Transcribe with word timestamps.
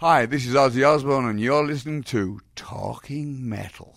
Hi, 0.00 0.26
this 0.26 0.46
is 0.46 0.54
Ozzy 0.54 0.86
Osbourne, 0.88 1.24
and 1.28 1.40
you're 1.40 1.66
listening 1.66 2.04
to 2.04 2.38
Talking 2.54 3.48
Metal. 3.48 3.96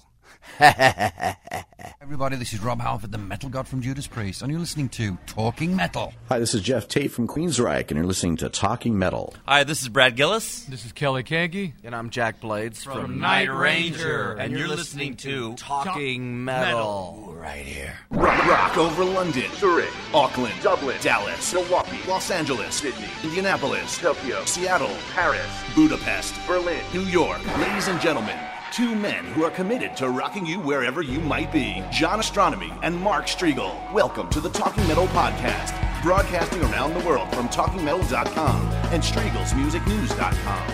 Everybody, 2.02 2.36
this 2.36 2.54
is 2.54 2.62
Rob 2.62 2.82
Halford, 2.82 3.12
the 3.12 3.18
Metal 3.18 3.50
God 3.50 3.68
from 3.68 3.82
Judas 3.82 4.06
Priest, 4.06 4.44
and 4.44 4.52
you're 4.52 4.60
listening 4.60 4.90
to 4.90 5.18
Talking 5.26 5.76
Metal. 5.76 6.14
Hi, 6.30 6.38
this 6.38 6.54
is 6.54 6.62
Geoff 6.62 6.88
Tate 6.88 7.12
from 7.12 7.28
Queensryche, 7.28 7.90
and 7.90 7.98
you're 7.98 8.06
listening 8.06 8.38
to 8.38 8.50
Talking 8.50 9.00
Metal. 9.00 9.34
Hi, 9.48 9.64
this 9.64 9.82
is 9.82 9.90
Brad 9.90 10.16
Gillis. 10.16 10.66
This 10.66 10.86
is 10.86 10.92
Kelly 10.92 11.24
Keagy. 11.24 11.74
And 11.84 11.96
I'm 11.96 12.12
Jack 12.12 12.42
Blades 12.42 12.84
from, 12.84 13.02
from 13.02 13.20
Night 13.20 13.52
Ranger. 13.52 14.34
And, 14.34 14.42
and 14.42 14.52
you're, 14.52 14.68
you're 14.68 14.68
listening, 14.68 15.14
listening, 15.14 15.56
to 15.56 15.56
Talking 15.56 16.46
Metal. 16.46 17.24
metal. 17.24 17.36
Right 17.40 17.66
here. 17.66 17.96
Rock, 18.12 18.46
rock 18.46 18.78
over 18.78 19.04
London, 19.04 19.50
Zurich, 19.56 19.90
Auckland, 20.14 20.54
Dublin, 20.62 20.98
Dallas, 21.02 21.56
Milwaukee, 21.56 21.98
Los 22.08 22.30
Angeles, 22.30 22.76
Sydney, 22.76 23.10
Indianapolis, 23.24 23.98
Tokyo, 23.98 24.46
Seattle, 24.46 24.96
Paris, 25.14 25.50
Budapest, 25.74 26.36
Berlin, 26.46 26.84
New 26.94 27.06
York. 27.06 27.44
Ladies 27.58 27.88
and 27.88 28.00
gentlemen, 28.00 28.38
Two 28.72 28.96
men 28.96 29.26
who 29.26 29.44
are 29.44 29.52
committed 29.52 29.98
to 29.98 30.08
rocking 30.08 30.46
you 30.46 30.58
wherever 30.62 31.02
you 31.02 31.20
might 31.20 31.52
be. 31.52 31.84
John 31.92 32.20
Ostronomy 32.20 32.72
and 32.84 32.98
Mark 32.98 33.26
Strigl. 33.26 33.92
Welcome 33.92 34.30
to 34.30 34.40
the 34.40 34.50
Talking 34.50 34.88
Metal 34.88 35.08
Podcast, 35.08 36.02
broadcasting 36.02 36.62
around 36.62 36.94
the 36.94 37.06
world 37.06 37.28
from 37.36 37.50
TalkingMetal.com 37.50 38.62
and 38.94 39.04
StriglsMusicNews.com. 39.04 40.72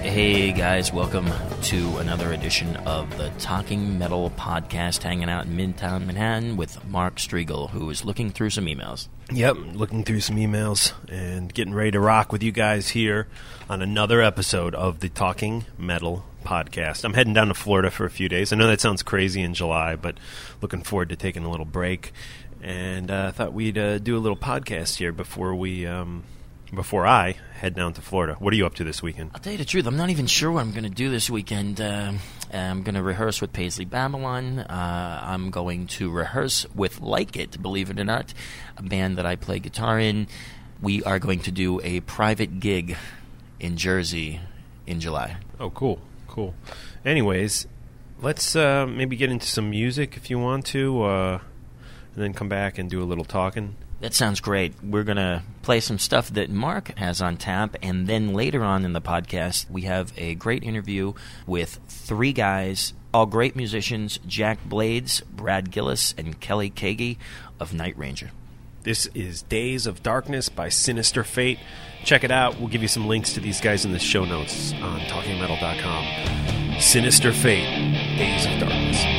Hey 0.00 0.52
guys, 0.52 0.90
welcome 0.90 1.28
to 1.64 1.98
another 1.98 2.32
edition 2.32 2.76
of 2.78 3.14
the 3.18 3.28
Talking 3.38 3.98
Metal 3.98 4.30
Podcast, 4.30 5.02
hanging 5.02 5.28
out 5.28 5.44
in 5.44 5.54
Midtown 5.54 6.06
Manhattan 6.06 6.56
with 6.56 6.82
Mark 6.86 7.16
Strigl, 7.16 7.68
who 7.68 7.90
is 7.90 8.06
looking 8.06 8.30
through 8.30 8.48
some 8.48 8.64
emails. 8.64 9.08
Yep, 9.30 9.56
looking 9.74 10.04
through 10.04 10.20
some 10.20 10.36
emails 10.36 10.94
and 11.06 11.52
getting 11.52 11.74
ready 11.74 11.90
to 11.90 12.00
rock 12.00 12.32
with 12.32 12.42
you 12.42 12.50
guys 12.50 12.88
here 12.88 13.28
on 13.68 13.82
another 13.82 14.22
episode 14.22 14.74
of 14.74 15.00
the 15.00 15.10
Talking 15.10 15.66
Metal 15.76 16.24
Podcast. 16.46 17.04
I'm 17.04 17.12
heading 17.12 17.34
down 17.34 17.48
to 17.48 17.54
Florida 17.54 17.90
for 17.90 18.06
a 18.06 18.10
few 18.10 18.30
days. 18.30 18.54
I 18.54 18.56
know 18.56 18.66
that 18.68 18.80
sounds 18.80 19.02
crazy 19.02 19.42
in 19.42 19.52
July, 19.52 19.96
but 19.96 20.16
looking 20.62 20.82
forward 20.82 21.10
to 21.10 21.16
taking 21.16 21.44
a 21.44 21.50
little 21.50 21.66
break. 21.66 22.12
And 22.62 23.10
I 23.10 23.26
uh, 23.26 23.32
thought 23.32 23.52
we'd 23.52 23.76
uh, 23.76 23.98
do 23.98 24.16
a 24.16 24.18
little 24.18 24.36
podcast 24.36 24.96
here 24.96 25.12
before 25.12 25.54
we. 25.54 25.84
Um, 25.84 26.24
before 26.74 27.06
I 27.06 27.36
head 27.54 27.74
down 27.74 27.92
to 27.94 28.00
Florida. 28.00 28.36
What 28.38 28.52
are 28.52 28.56
you 28.56 28.66
up 28.66 28.74
to 28.74 28.84
this 28.84 29.02
weekend? 29.02 29.30
I'll 29.34 29.40
tell 29.40 29.52
you 29.52 29.58
the 29.58 29.64
truth. 29.64 29.86
I'm 29.86 29.96
not 29.96 30.10
even 30.10 30.26
sure 30.26 30.50
what 30.52 30.60
I'm 30.60 30.72
going 30.72 30.84
to 30.84 30.90
do 30.90 31.10
this 31.10 31.28
weekend. 31.30 31.80
Uh, 31.80 32.12
I'm 32.52 32.82
going 32.82 32.94
to 32.94 33.02
rehearse 33.02 33.40
with 33.40 33.52
Paisley 33.52 33.84
Babylon. 33.84 34.60
Uh, 34.60 35.20
I'm 35.22 35.50
going 35.50 35.86
to 35.88 36.10
rehearse 36.10 36.66
with 36.74 37.00
Like 37.00 37.36
It, 37.36 37.60
believe 37.60 37.90
it 37.90 37.98
or 37.98 38.04
not, 38.04 38.34
a 38.76 38.82
band 38.82 39.18
that 39.18 39.26
I 39.26 39.36
play 39.36 39.58
guitar 39.58 39.98
in. 39.98 40.28
We 40.80 41.02
are 41.02 41.18
going 41.18 41.40
to 41.40 41.50
do 41.50 41.80
a 41.82 42.00
private 42.00 42.60
gig 42.60 42.96
in 43.58 43.76
Jersey 43.76 44.40
in 44.86 45.00
July. 45.00 45.38
Oh, 45.58 45.70
cool, 45.70 46.00
cool. 46.28 46.54
Anyways, 47.04 47.66
let's 48.20 48.54
uh, 48.54 48.86
maybe 48.86 49.16
get 49.16 49.30
into 49.30 49.46
some 49.46 49.70
music 49.70 50.16
if 50.16 50.30
you 50.30 50.38
want 50.38 50.66
to, 50.66 51.02
uh, 51.02 51.40
and 52.14 52.22
then 52.22 52.32
come 52.32 52.48
back 52.48 52.78
and 52.78 52.88
do 52.88 53.02
a 53.02 53.04
little 53.04 53.24
talking. 53.24 53.74
That 54.00 54.14
sounds 54.14 54.40
great. 54.40 54.74
We're 54.82 55.02
going 55.02 55.16
to 55.16 55.42
play 55.62 55.80
some 55.80 55.98
stuff 55.98 56.30
that 56.30 56.50
Mark 56.50 56.96
has 56.98 57.20
on 57.20 57.36
tap, 57.36 57.76
and 57.82 58.06
then 58.06 58.32
later 58.32 58.62
on 58.62 58.84
in 58.84 58.92
the 58.92 59.00
podcast, 59.00 59.68
we 59.68 59.82
have 59.82 60.12
a 60.16 60.36
great 60.36 60.62
interview 60.62 61.14
with 61.46 61.80
three 61.88 62.32
guys, 62.32 62.92
all 63.12 63.26
great 63.26 63.56
musicians 63.56 64.20
Jack 64.26 64.64
Blades, 64.64 65.20
Brad 65.22 65.72
Gillis, 65.72 66.14
and 66.16 66.38
Kelly 66.38 66.70
Keagy 66.70 67.18
of 67.58 67.74
Night 67.74 67.98
Ranger. 67.98 68.30
This 68.84 69.06
is 69.14 69.42
Days 69.42 69.86
of 69.86 70.04
Darkness 70.04 70.48
by 70.48 70.68
Sinister 70.68 71.24
Fate. 71.24 71.58
Check 72.04 72.22
it 72.22 72.30
out. 72.30 72.60
We'll 72.60 72.68
give 72.68 72.82
you 72.82 72.88
some 72.88 73.08
links 73.08 73.32
to 73.32 73.40
these 73.40 73.60
guys 73.60 73.84
in 73.84 73.92
the 73.92 73.98
show 73.98 74.24
notes 74.24 74.72
on 74.74 75.00
TalkingMetal.com. 75.00 76.80
Sinister 76.80 77.32
Fate, 77.32 77.66
Days 78.16 78.46
of 78.46 78.60
Darkness. 78.60 79.17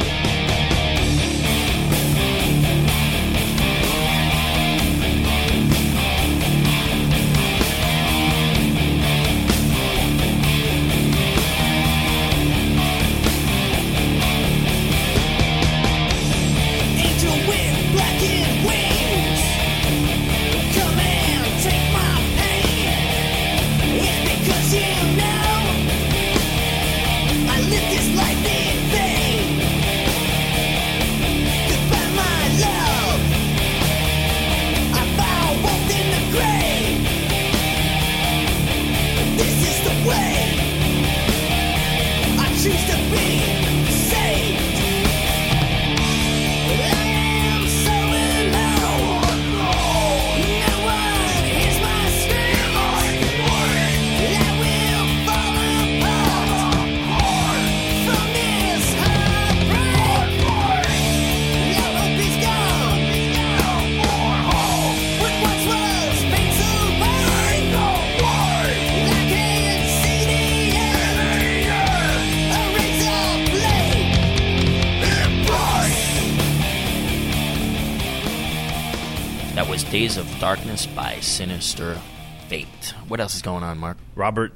Sinister 81.29 82.01
Fate. 82.47 82.93
What 83.07 83.19
else 83.19 83.35
is 83.35 83.43
going 83.43 83.63
on, 83.63 83.77
Mark? 83.77 83.97
Robert 84.15 84.51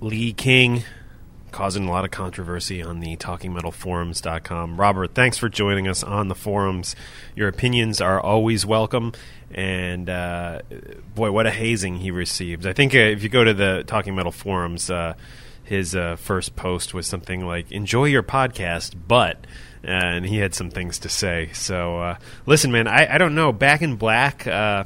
Lee 0.00 0.34
King 0.34 0.84
causing 1.50 1.88
a 1.88 1.90
lot 1.90 2.04
of 2.04 2.10
controversy 2.10 2.82
on 2.82 3.00
the 3.00 3.16
talkingmetalforums.com. 3.16 4.78
Robert, 4.78 5.14
thanks 5.14 5.38
for 5.38 5.48
joining 5.48 5.88
us 5.88 6.04
on 6.04 6.28
the 6.28 6.34
forums. 6.34 6.94
Your 7.34 7.48
opinions 7.48 8.02
are 8.02 8.20
always 8.20 8.66
welcome. 8.66 9.12
And 9.50 10.10
uh, 10.10 10.60
boy, 11.14 11.32
what 11.32 11.46
a 11.46 11.50
hazing 11.50 11.96
he 11.96 12.10
received. 12.10 12.66
I 12.66 12.74
think 12.74 12.94
uh, 12.94 12.98
if 12.98 13.22
you 13.22 13.30
go 13.30 13.42
to 13.42 13.54
the 13.54 13.82
Talking 13.86 14.14
Metal 14.14 14.30
forums, 14.30 14.90
uh, 14.90 15.14
his 15.64 15.96
uh, 15.96 16.16
first 16.16 16.54
post 16.54 16.92
was 16.92 17.06
something 17.06 17.46
like 17.46 17.72
"Enjoy 17.72 18.04
your 18.04 18.22
podcast, 18.22 18.94
but." 19.08 19.46
And 19.82 20.26
he 20.26 20.36
had 20.36 20.54
some 20.54 20.70
things 20.70 20.98
to 20.98 21.08
say. 21.08 21.48
So, 21.54 21.98
uh, 22.00 22.16
listen, 22.44 22.70
man, 22.70 22.86
I, 22.86 23.14
I 23.14 23.16
don't 23.16 23.34
know. 23.34 23.50
Back 23.50 23.80
in 23.80 23.96
Black, 23.96 24.46
uh, 24.46 24.84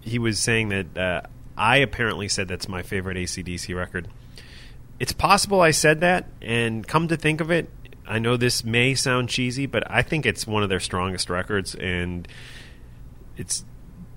he 0.00 0.18
was 0.18 0.38
saying 0.38 0.68
that 0.70 0.96
uh, 0.96 1.22
I 1.56 1.78
apparently 1.78 2.28
said 2.28 2.48
that's 2.48 2.68
my 2.68 2.82
favorite 2.82 3.16
ACDC 3.16 3.76
record. 3.76 4.08
It's 4.98 5.12
possible 5.12 5.60
I 5.60 5.70
said 5.70 6.00
that, 6.00 6.26
and 6.42 6.86
come 6.86 7.08
to 7.08 7.16
think 7.16 7.40
of 7.40 7.50
it, 7.50 7.70
I 8.06 8.18
know 8.18 8.36
this 8.36 8.64
may 8.64 8.94
sound 8.94 9.28
cheesy, 9.28 9.66
but 9.66 9.88
I 9.90 10.02
think 10.02 10.24
it's 10.24 10.46
one 10.46 10.62
of 10.62 10.68
their 10.68 10.80
strongest 10.80 11.28
records, 11.28 11.74
and 11.74 12.26
it's 13.36 13.64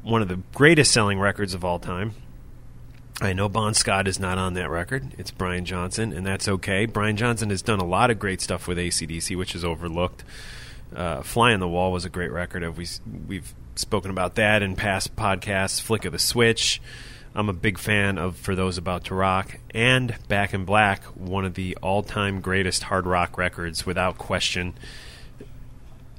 one 0.01 0.22
of 0.22 0.28
the 0.28 0.39
greatest 0.56 0.92
selling 0.92 1.19
records 1.19 1.54
of 1.54 1.66
all 1.66 1.78
time. 1.78 2.13
I 3.19 3.34
know 3.34 3.50
Bon 3.50 3.74
Scott 3.75 4.07
is 4.07 4.19
not 4.19 4.39
on 4.39 4.56
that 4.56 4.69
record. 4.69 5.13
It's 5.18 5.30
Brian 5.30 5.66
Johnson, 5.66 6.13
and 6.13 6.25
that's 6.25 6.48
okay. 6.48 6.88
Brian 6.88 7.18
Johnson 7.18 7.51
has 7.51 7.62
done 7.62 7.80
a 7.80 7.86
lot 7.86 8.10
of 8.10 8.18
great 8.18 8.42
stuff 8.42 8.68
with 8.68 8.80
ACDC, 8.80 9.38
which 9.38 9.54
is 9.54 9.63
overlooked. 9.63 10.24
Uh, 10.95 11.22
Fly 11.22 11.54
on 11.54 11.60
the 11.60 11.68
Wall 11.68 11.92
was 11.92 12.04
a 12.04 12.10
great 12.10 12.31
record. 12.31 12.68
We, 12.75 12.88
we've 13.27 13.54
spoken 13.76 14.12
about 14.12 14.36
that 14.36 14.62
in 14.62 14.76
past 14.76 15.16
podcasts. 15.16 15.82
Flick 15.82 16.06
of 16.06 16.12
the 16.12 16.20
Switch. 16.20 16.82
I'm 17.34 17.48
a 17.48 17.54
big 17.54 17.78
fan 17.78 18.18
of 18.18 18.36
For 18.36 18.56
Those 18.56 18.78
About 18.78 19.06
to 19.06 19.16
Rock 19.16 19.58
and 19.74 20.16
Back 20.28 20.54
in 20.54 20.66
Black, 20.66 21.04
one 21.06 21.46
of 21.46 21.54
the 21.54 21.78
all 21.82 22.04
time 22.04 22.42
greatest 22.42 22.84
hard 22.84 23.06
rock 23.06 23.38
records 23.38 23.86
without 23.86 24.18
question. 24.18 24.74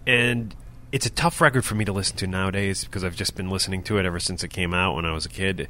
And 0.07 0.55
it's 0.91 1.05
a 1.05 1.11
tough 1.11 1.41
record 1.41 1.65
for 1.65 1.75
me 1.75 1.85
to 1.85 1.93
listen 1.93 2.17
to 2.17 2.27
nowadays 2.27 2.85
because 2.85 3.05
I've 3.05 3.17
just 3.17 3.37
been 3.37 3.51
listening 3.51 3.83
to 3.85 3.99
it 3.99 4.07
ever 4.07 4.19
since 4.19 4.43
it 4.43 4.49
came 4.49 4.73
out 4.73 4.95
when 4.95 5.05
I 5.05 5.13
was 5.13 5.27
a 5.27 5.29
kid. 5.29 5.69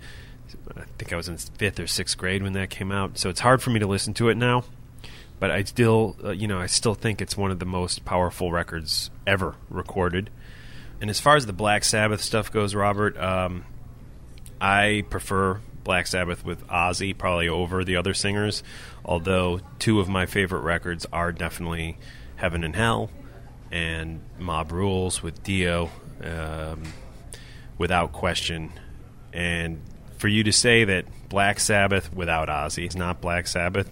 I 0.76 0.82
think 0.99 1.12
I 1.12 1.17
was 1.17 1.29
in 1.29 1.37
fifth 1.37 1.81
or 1.81 1.87
sixth 1.87 2.17
grade 2.17 2.43
when 2.43 2.52
that 2.52 2.70
came 2.70 2.93
out, 2.93 3.19
so 3.19 3.29
it's 3.29 3.40
hard 3.40 3.62
for 3.62 3.70
me 3.70 3.81
to 3.81 3.87
listen 3.87 4.14
to 4.14 4.29
it 4.29 4.37
now. 4.37 4.64
But 5.40 5.50
I 5.50 5.64
still, 5.64 6.17
uh, 6.23 6.31
you 6.31 6.46
know, 6.46 6.61
I 6.61 6.67
still 6.67 6.94
think 6.94 7.20
it's 7.20 7.37
one 7.37 7.50
of 7.50 7.58
the 7.58 7.67
most 7.67 8.05
powerful 8.05 8.52
records 8.52 9.11
ever 9.26 9.56
recorded. 9.69 10.31
And 11.02 11.10
as 11.10 11.19
far 11.19 11.34
as 11.34 11.46
the 11.46 11.52
Black 11.52 11.82
Sabbath 11.82 12.22
stuff 12.22 12.52
goes, 12.52 12.76
Robert, 12.76 13.19
um, 13.19 13.64
I 14.60 15.04
prefer 15.10 15.60
Black 15.82 16.06
Sabbath 16.06 16.44
with 16.44 16.64
Ozzy 16.69 17.19
probably 17.19 17.49
over 17.49 17.82
the 17.82 17.96
other 17.96 18.14
singers. 18.14 18.62
Although 19.04 19.60
two 19.81 19.99
of 19.99 20.08
my 20.08 20.26
favorite 20.26 20.60
records 20.60 21.04
are 21.12 21.32
definitely 21.32 21.99
Heaven 22.37 22.62
and 22.62 22.76
Hell 22.76 23.10
and 23.72 24.20
Mob 24.38 24.70
Rules 24.70 25.25
with 25.25 25.43
Dio, 25.43 25.90
um, 26.22 26.84
without 27.78 28.12
question. 28.12 28.70
And 29.32 29.82
for 30.19 30.28
you 30.28 30.44
to 30.44 30.52
say 30.52 30.84
that 30.84 31.06
Black 31.28 31.58
Sabbath 31.58 32.14
without 32.14 32.46
Ozzy 32.46 32.87
is 32.87 32.94
not 32.94 33.20
Black 33.20 33.48
Sabbath, 33.48 33.90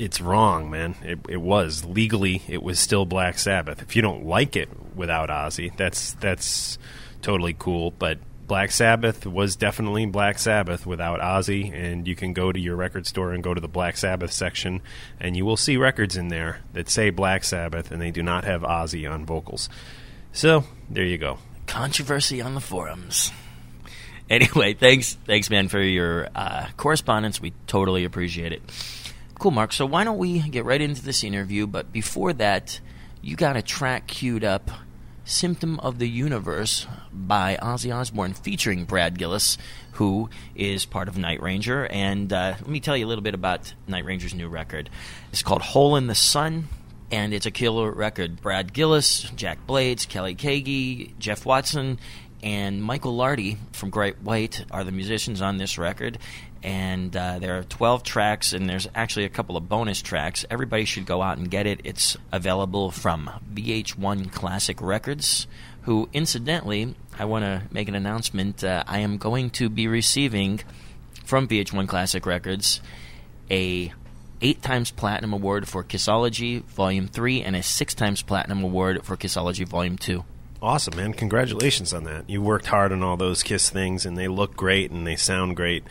it's 0.00 0.18
wrong, 0.18 0.70
man. 0.70 0.94
It, 1.02 1.18
it 1.28 1.40
was 1.40 1.84
legally, 1.84 2.42
it 2.48 2.62
was 2.62 2.80
still 2.80 3.04
Black 3.04 3.38
Sabbath. 3.38 3.82
If 3.82 3.94
you 3.94 4.00
don't 4.00 4.24
like 4.24 4.56
it 4.56 4.70
without 4.96 5.28
Ozzy, 5.28 5.76
that's 5.76 6.12
that's 6.14 6.78
totally 7.20 7.54
cool. 7.58 7.90
But 7.90 8.18
Black 8.46 8.70
Sabbath 8.70 9.26
was 9.26 9.56
definitely 9.56 10.06
Black 10.06 10.38
Sabbath 10.38 10.86
without 10.86 11.20
Ozzy, 11.20 11.70
and 11.72 12.08
you 12.08 12.16
can 12.16 12.32
go 12.32 12.50
to 12.50 12.58
your 12.58 12.76
record 12.76 13.06
store 13.06 13.32
and 13.32 13.44
go 13.44 13.52
to 13.52 13.60
the 13.60 13.68
Black 13.68 13.98
Sabbath 13.98 14.32
section, 14.32 14.80
and 15.20 15.36
you 15.36 15.44
will 15.44 15.58
see 15.58 15.76
records 15.76 16.16
in 16.16 16.28
there 16.28 16.60
that 16.72 16.88
say 16.88 17.10
Black 17.10 17.44
Sabbath, 17.44 17.90
and 17.90 18.00
they 18.00 18.10
do 18.10 18.22
not 18.22 18.44
have 18.44 18.62
Ozzy 18.62 19.08
on 19.08 19.26
vocals. 19.26 19.68
So 20.32 20.64
there 20.88 21.04
you 21.04 21.18
go. 21.18 21.38
Controversy 21.66 22.40
on 22.40 22.54
the 22.54 22.60
forums. 22.60 23.32
Anyway, 24.30 24.74
thanks, 24.74 25.18
thanks, 25.26 25.50
man, 25.50 25.68
for 25.68 25.80
your 25.80 26.28
uh, 26.34 26.68
correspondence. 26.76 27.40
We 27.40 27.52
totally 27.66 28.04
appreciate 28.04 28.52
it. 28.52 28.62
Cool, 29.40 29.52
Mark. 29.52 29.72
So 29.72 29.86
why 29.86 30.04
don't 30.04 30.18
we 30.18 30.38
get 30.40 30.66
right 30.66 30.82
into 30.82 31.02
this 31.02 31.24
interview? 31.24 31.66
But 31.66 31.92
before 31.92 32.34
that, 32.34 32.78
you 33.22 33.36
got 33.36 33.56
a 33.56 33.62
track 33.62 34.06
queued 34.06 34.44
up 34.44 34.70
Symptom 35.24 35.80
of 35.80 35.98
the 35.98 36.10
Universe 36.10 36.86
by 37.10 37.56
Ozzy 37.62 37.90
Osbourne 37.90 38.34
featuring 38.34 38.84
Brad 38.84 39.18
Gillis, 39.18 39.56
who 39.92 40.28
is 40.54 40.84
part 40.84 41.08
of 41.08 41.16
Night 41.16 41.40
Ranger. 41.40 41.86
And 41.86 42.30
uh, 42.30 42.56
let 42.60 42.68
me 42.68 42.80
tell 42.80 42.98
you 42.98 43.06
a 43.06 43.08
little 43.08 43.24
bit 43.24 43.32
about 43.32 43.72
Night 43.88 44.04
Ranger's 44.04 44.34
new 44.34 44.46
record. 44.46 44.90
It's 45.32 45.42
called 45.42 45.62
Hole 45.62 45.96
in 45.96 46.06
the 46.06 46.14
Sun, 46.14 46.68
and 47.10 47.32
it's 47.32 47.46
a 47.46 47.50
killer 47.50 47.90
record. 47.90 48.42
Brad 48.42 48.74
Gillis, 48.74 49.22
Jack 49.36 49.66
Blades, 49.66 50.04
Kelly 50.04 50.34
Keagy, 50.34 51.16
Jeff 51.18 51.46
Watson, 51.46 51.98
and 52.42 52.82
Michael 52.82 53.16
Lardie 53.16 53.56
from 53.72 53.88
Great 53.88 54.20
White 54.20 54.64
are 54.70 54.84
the 54.84 54.92
musicians 54.92 55.40
on 55.40 55.56
this 55.56 55.78
record. 55.78 56.18
And 56.62 57.16
uh, 57.16 57.38
there 57.38 57.58
are 57.58 57.62
12 57.62 58.02
tracks, 58.02 58.52
and 58.52 58.68
there's 58.68 58.86
actually 58.94 59.24
a 59.24 59.30
couple 59.30 59.56
of 59.56 59.68
bonus 59.68 60.02
tracks. 60.02 60.44
Everybody 60.50 60.84
should 60.84 61.06
go 61.06 61.22
out 61.22 61.38
and 61.38 61.50
get 61.50 61.66
it. 61.66 61.80
It's 61.84 62.16
available 62.32 62.90
from 62.90 63.30
VH1 63.54 64.32
Classic 64.32 64.80
Records, 64.80 65.46
who, 65.82 66.08
incidentally, 66.12 66.94
I 67.18 67.24
want 67.24 67.44
to 67.44 67.62
make 67.70 67.88
an 67.88 67.94
announcement. 67.94 68.62
Uh, 68.62 68.84
I 68.86 68.98
am 68.98 69.16
going 69.16 69.50
to 69.50 69.70
be 69.70 69.88
receiving 69.88 70.60
from 71.24 71.48
VH1 71.48 71.88
Classic 71.88 72.26
Records 72.26 72.80
a 73.50 73.92
eight 74.42 74.62
times 74.62 74.90
platinum 74.90 75.32
award 75.32 75.68
for 75.68 75.84
Kissology 75.84 76.62
Volume 76.64 77.08
3 77.08 77.42
and 77.42 77.56
a 77.56 77.62
six 77.62 77.94
times 77.94 78.22
platinum 78.22 78.64
award 78.64 79.04
for 79.04 79.16
Kissology 79.16 79.66
Volume 79.66 79.98
2. 79.98 80.24
Awesome, 80.62 80.96
man. 80.96 81.14
Congratulations 81.14 81.94
on 81.94 82.04
that. 82.04 82.28
You 82.28 82.42
worked 82.42 82.66
hard 82.66 82.92
on 82.92 83.02
all 83.02 83.16
those 83.16 83.42
Kiss 83.42 83.70
things, 83.70 84.04
and 84.04 84.18
they 84.18 84.28
look 84.28 84.56
great 84.56 84.90
and 84.90 85.06
they 85.06 85.16
sound 85.16 85.56
great. 85.56 85.84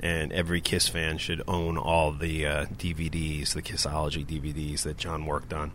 And 0.00 0.32
every 0.32 0.60
Kiss 0.60 0.88
fan 0.88 1.18
should 1.18 1.42
own 1.48 1.76
all 1.76 2.12
the 2.12 2.46
uh, 2.46 2.66
DVDs, 2.66 3.52
the 3.52 3.62
Kissology 3.62 4.24
DVDs 4.24 4.82
that 4.82 4.96
John 4.96 5.26
worked 5.26 5.52
on. 5.52 5.72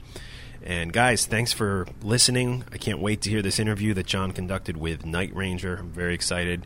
And 0.63 0.93
guys, 0.93 1.25
thanks 1.25 1.51
for 1.51 1.85
listening. 2.01 2.63
I 2.71 2.77
can't 2.77 2.99
wait 2.99 3.21
to 3.23 3.29
hear 3.29 3.41
this 3.41 3.59
interview 3.59 3.93
that 3.95 4.05
John 4.05 4.31
conducted 4.31 4.77
with 4.77 5.05
Night 5.05 5.35
Ranger. 5.35 5.75
I'm 5.75 5.89
very 5.89 6.13
excited 6.13 6.65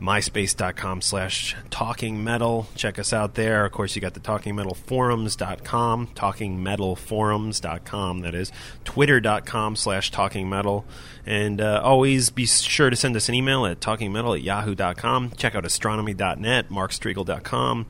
myspace.com 0.00 1.00
slash 1.00 1.56
talking 1.70 2.22
metal. 2.22 2.68
Check 2.74 2.98
us 2.98 3.12
out 3.12 3.34
there. 3.34 3.64
Of 3.64 3.72
course 3.72 3.96
you 3.96 4.02
got 4.02 4.14
the 4.14 4.20
talking 4.20 4.54
metal 4.54 4.74
forums.com 4.74 6.08
talking 6.14 6.62
metal 6.62 6.96
forums.com 6.96 8.20
that 8.20 8.34
is 8.34 8.52
twitter.com 8.84 9.76
slash 9.76 10.10
talking 10.10 10.48
metal. 10.48 10.84
And 11.26 11.60
uh, 11.60 11.80
always 11.82 12.30
be 12.30 12.46
sure 12.46 12.90
to 12.90 12.96
send 12.96 13.16
us 13.16 13.28
an 13.28 13.34
email 13.34 13.66
at 13.66 13.80
talkingmetal 13.80 14.36
at 14.36 14.42
yahoo.com 14.42 15.32
check 15.36 15.54
out 15.54 15.64
ostronomy.net 15.64 16.68
markstrigl.com 16.70 17.86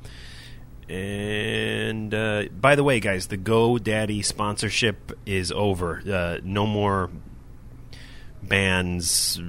and 0.88 2.14
uh, 2.14 2.44
by 2.58 2.74
the 2.74 2.82
way 2.82 2.98
guys 2.98 3.26
the 3.26 3.36
godaddy 3.36 4.24
sponsorship 4.24 5.12
is 5.26 5.52
over. 5.52 6.02
Uh, 6.10 6.38
no 6.42 6.66
more 6.66 7.10
bands. 8.42 9.40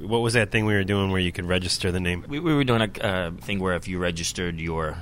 What 0.00 0.18
was 0.18 0.34
that 0.34 0.50
thing 0.50 0.66
we 0.66 0.74
were 0.74 0.84
doing 0.84 1.10
where 1.10 1.20
you 1.20 1.32
could 1.32 1.46
register 1.46 1.92
the 1.92 2.00
name? 2.00 2.24
We, 2.28 2.38
we 2.40 2.54
were 2.54 2.64
doing 2.64 2.82
a 2.82 3.02
uh, 3.02 3.30
thing 3.32 3.60
where 3.60 3.74
if 3.74 3.88
you 3.88 3.98
registered 3.98 4.60
your 4.60 4.96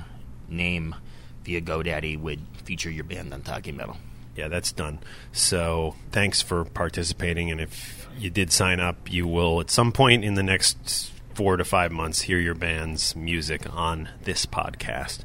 name 0.49 0.95
via 1.43 1.61
GoDaddy, 1.61 2.19
would 2.19 2.41
feature 2.63 2.89
your 2.89 3.03
band 3.03 3.33
on 3.33 3.41
Talking 3.41 3.77
Metal. 3.77 3.97
Yeah, 4.35 4.47
that's 4.47 4.71
done. 4.71 4.99
So 5.31 5.95
thanks 6.11 6.41
for 6.41 6.65
participating, 6.65 7.51
and 7.51 7.59
if 7.59 8.07
you 8.17 8.29
did 8.29 8.51
sign 8.51 8.79
up, 8.79 9.11
you 9.11 9.27
will 9.27 9.59
at 9.59 9.69
some 9.69 9.91
point 9.91 10.23
in 10.23 10.35
the 10.35 10.43
next 10.43 11.11
four 11.33 11.57
to 11.57 11.65
five 11.65 11.91
months 11.91 12.21
hear 12.21 12.39
your 12.39 12.53
band's 12.53 13.15
music 13.15 13.65
on 13.73 14.09
this 14.23 14.45
podcast. 14.45 15.19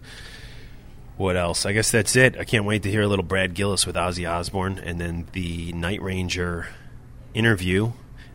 What 1.16 1.36
else? 1.36 1.64
I 1.64 1.72
guess 1.72 1.90
that's 1.90 2.14
it. 2.14 2.36
I 2.38 2.44
can't 2.44 2.64
wait 2.64 2.82
to 2.82 2.90
hear 2.90 3.02
a 3.02 3.08
little 3.08 3.24
Brad 3.24 3.54
Gillis 3.54 3.86
with 3.86 3.96
Ozzy 3.96 4.28
Osbourne, 4.28 4.78
and 4.78 5.00
then 5.00 5.26
the 5.32 5.72
Night 5.72 6.02
Ranger 6.02 6.68
interview 7.36 7.92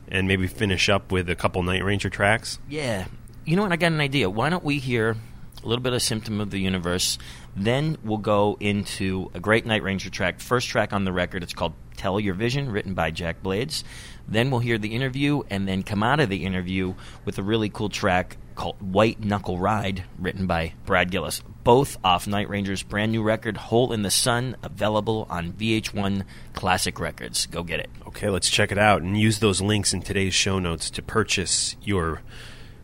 and 0.08 0.27
maybe 0.27 0.48
finish 0.48 0.89
up 0.89 1.12
with 1.12 1.29
a 1.29 1.36
couple 1.36 1.63
Night 1.63 1.84
Ranger 1.84 2.10
tracks? 2.10 2.60
Yeah. 2.70 3.08
You 3.46 3.55
know 3.55 3.63
what? 3.63 3.72
I 3.72 3.75
got 3.75 3.91
an 3.91 4.00
idea. 4.00 4.29
Why 4.29 4.50
don't 4.50 4.63
we 4.63 4.77
hear 4.77 5.15
a 5.63 5.67
little 5.67 5.81
bit 5.81 5.93
of 5.93 6.01
Symptom 6.01 6.39
of 6.39 6.51
the 6.51 6.60
Universe? 6.60 7.17
Then 7.55 7.98
we'll 8.03 8.20
go 8.20 8.58
into 8.60 9.31
a 9.34 9.39
great 9.39 9.65
Night 9.65 9.84
Ranger 9.84 10.10
track. 10.10 10.39
First 10.39 10.67
track 10.70 10.93
on 10.93 11.03
the 11.03 11.12
record, 11.12 11.43
it's 11.43 11.53
called 11.53 11.74
Tell 11.98 12.20
Your 12.20 12.36
Vision, 12.36 12.72
written 12.72 12.93
by 12.93 13.12
Jack 13.12 13.41
Blades. 13.41 13.84
Then 14.27 14.51
we'll 14.51 14.60
hear 14.60 14.77
the 14.77 14.93
interview 14.93 15.41
and 15.50 15.67
then 15.67 15.84
come 15.84 16.03
out 16.03 16.20
of 16.20 16.29
the 16.29 16.46
interview 16.46 16.93
with 17.25 17.38
a 17.38 17.43
really 17.43 17.70
cool 17.70 17.89
track 17.89 18.38
called 18.55 18.81
White 18.81 19.20
Knuckle 19.24 19.58
Ride, 19.58 20.03
written 20.20 20.46
by 20.46 20.74
Brad 20.86 21.10
Gillis. 21.10 21.41
Both 21.63 21.98
off 22.03 22.27
Night 22.27 22.50
Ranger's 22.50 22.82
brand 22.82 23.12
new 23.12 23.22
record, 23.22 23.56
Hole 23.56 23.94
in 23.94 24.01
the 24.01 24.10
Sun, 24.10 24.56
available 24.63 25.27
on 25.30 25.53
VH1 25.53 26.24
Classic 26.53 27.00
Records. 27.00 27.46
Go 27.46 27.62
get 27.63 27.80
it. 27.80 27.89
Okay, 28.08 28.30
let's 28.30 28.50
check 28.50 28.72
it 28.72 28.77
out 28.77 29.01
and 29.01 29.20
use 29.20 29.39
those 29.39 29.62
links 29.62 29.94
in 29.94 30.01
today's 30.01 30.34
show 30.34 30.58
notes 30.58 30.89
to 30.89 31.01
purchase 31.01 31.75
your 31.84 32.22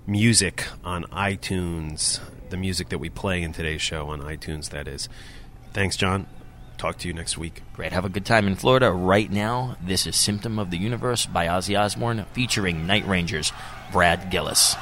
music 0.05 0.65
on 0.83 1.05
iTunes. 1.05 2.19
The 2.49 2.57
music 2.57 2.89
that 2.89 2.99
we 2.99 3.09
play 3.09 3.41
in 3.41 3.51
today's 3.51 3.81
show 3.81 4.09
on 4.09 4.21
iTunes, 4.21 4.69
that 4.69 4.87
is. 4.87 5.09
Thanks, 5.73 5.97
John. 5.97 6.27
Talk 6.77 6.99
to 6.99 7.07
you 7.07 7.13
next 7.13 7.37
week. 7.37 7.63
Great. 7.73 7.91
Have 7.91 8.05
a 8.05 8.09
good 8.09 8.25
time 8.25 8.45
in 8.45 8.55
Florida 8.55 8.91
right 8.91 9.31
now. 9.31 9.75
This 9.81 10.05
is 10.05 10.15
Symptom 10.15 10.59
of 10.59 10.69
the 10.69 10.77
Universe 10.77 11.25
by 11.25 11.47
Ozzy 11.47 11.77
Osbourne 11.77 12.25
featuring 12.33 12.85
Night 12.85 13.07
Rangers, 13.07 13.51
Brad 13.91 14.29
Gillis. 14.29 14.75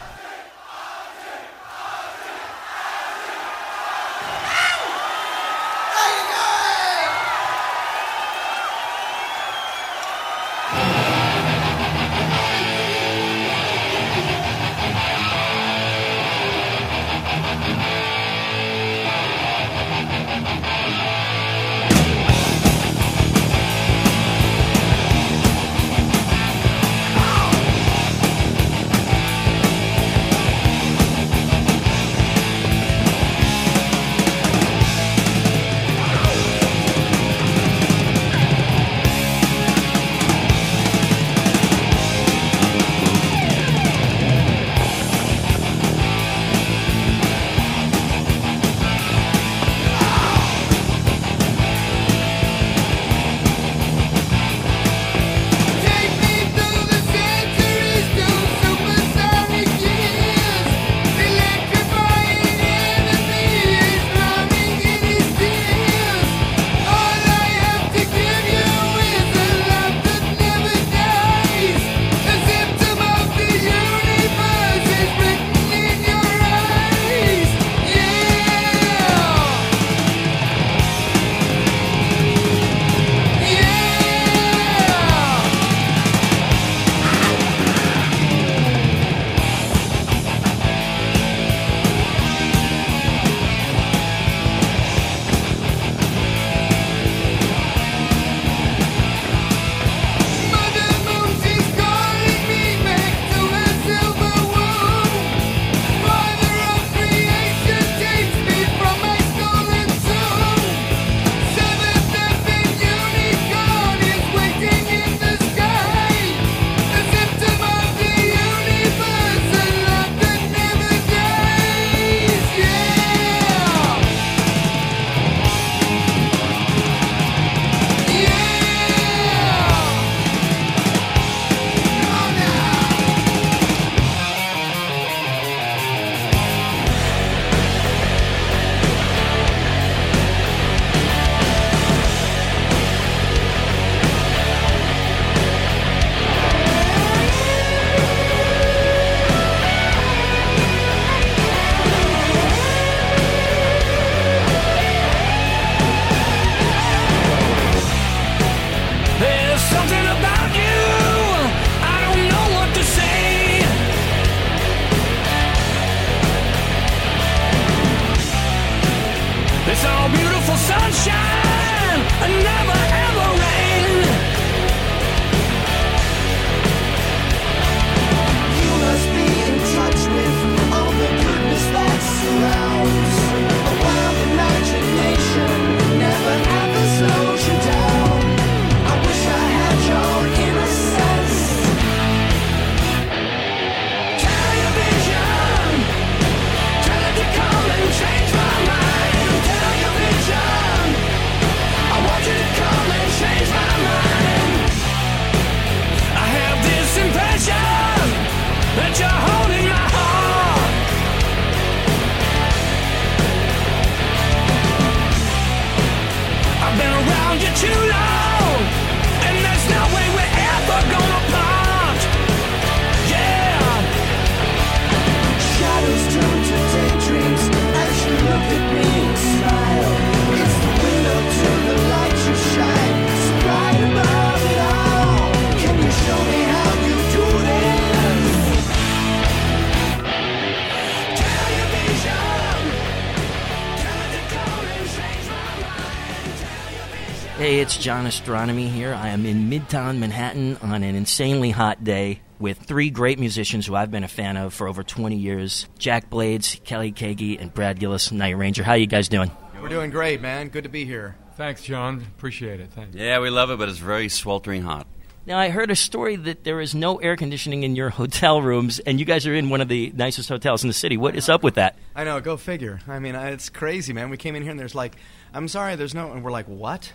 John 247.86 248.08
Ostronomy 248.08 248.68
here. 248.68 248.96
I 248.96 249.10
am 249.10 249.28
in 249.28 249.48
Midtown 249.48 250.00
Manhattan 250.00 250.58
on 250.64 250.82
an 250.82 250.96
insanely 250.96 251.52
hot 251.52 251.84
day 251.84 252.20
with 252.40 252.58
three 252.58 252.90
great 252.90 253.20
musicians 253.20 253.68
who 253.68 253.76
I've 253.76 253.92
been 253.92 254.04
a 254.04 254.08
fan 254.08 254.38
of 254.38 254.56
for 254.56 254.68
over 254.68 254.82
20 254.82 255.16
years 255.16 255.70
Jack 255.78 256.10
Blades, 256.10 256.60
Kelly 256.64 256.92
Keagy, 256.92 257.40
and 257.40 257.54
Brad 257.54 257.80
Gillis, 257.80 258.12
Night 258.12 258.38
Ranger. 258.38 258.64
How 258.64 258.72
are 258.72 258.78
you 258.78 258.88
guys 258.88 259.08
doing? 259.08 259.30
We're 259.62 259.70
doing 259.70 259.92
great, 259.92 260.20
man. 260.20 260.48
Good 260.48 260.64
to 260.64 260.70
be 260.70 260.84
here. 260.84 261.16
Thanks, 261.38 261.62
John. 261.62 262.04
Appreciate 262.18 262.60
it. 262.60 262.72
Thanks. 262.72 262.96
Yeah, 262.96 263.20
we 263.20 263.30
love 263.30 263.52
it, 263.52 263.60
but 263.60 263.70
it's 263.70 263.78
very 263.78 264.10
sweltering 264.10 264.64
hot. 264.64 264.88
Now, 265.28 265.38
I 265.38 265.50
heard 265.50 265.70
a 265.70 265.76
story 265.76 266.16
that 266.16 266.44
there 266.44 266.62
is 266.62 266.74
no 266.74 266.98
air 266.98 267.16
conditioning 267.16 267.62
in 267.62 267.76
your 267.76 267.90
hotel 268.02 268.42
rooms, 268.42 268.80
and 268.80 269.00
you 269.00 269.06
guys 269.06 269.28
are 269.28 269.36
in 269.36 269.52
one 269.52 269.62
of 269.62 269.68
the 269.68 269.92
nicest 269.96 270.30
hotels 270.30 270.64
in 270.64 270.70
the 270.70 270.74
city. 270.74 270.98
What 270.98 271.16
is 271.16 271.30
up 271.30 271.44
with 271.44 271.54
that? 271.54 271.76
I 271.96 272.04
know, 272.04 272.20
go 272.20 272.36
figure. 272.36 272.80
I 272.88 272.98
mean, 272.98 273.14
it's 273.14 273.50
crazy, 273.50 273.94
man. 273.94 274.10
We 274.10 274.18
came 274.18 274.36
in 274.36 274.42
here 274.42 274.50
and 274.50 274.60
there's 274.60 274.74
like, 274.74 274.96
I'm 275.36 275.48
sorry, 275.48 275.76
there's 275.76 275.94
no, 275.94 276.12
and 276.12 276.24
we're 276.24 276.32
like, 276.32 276.48
what? 276.48 276.92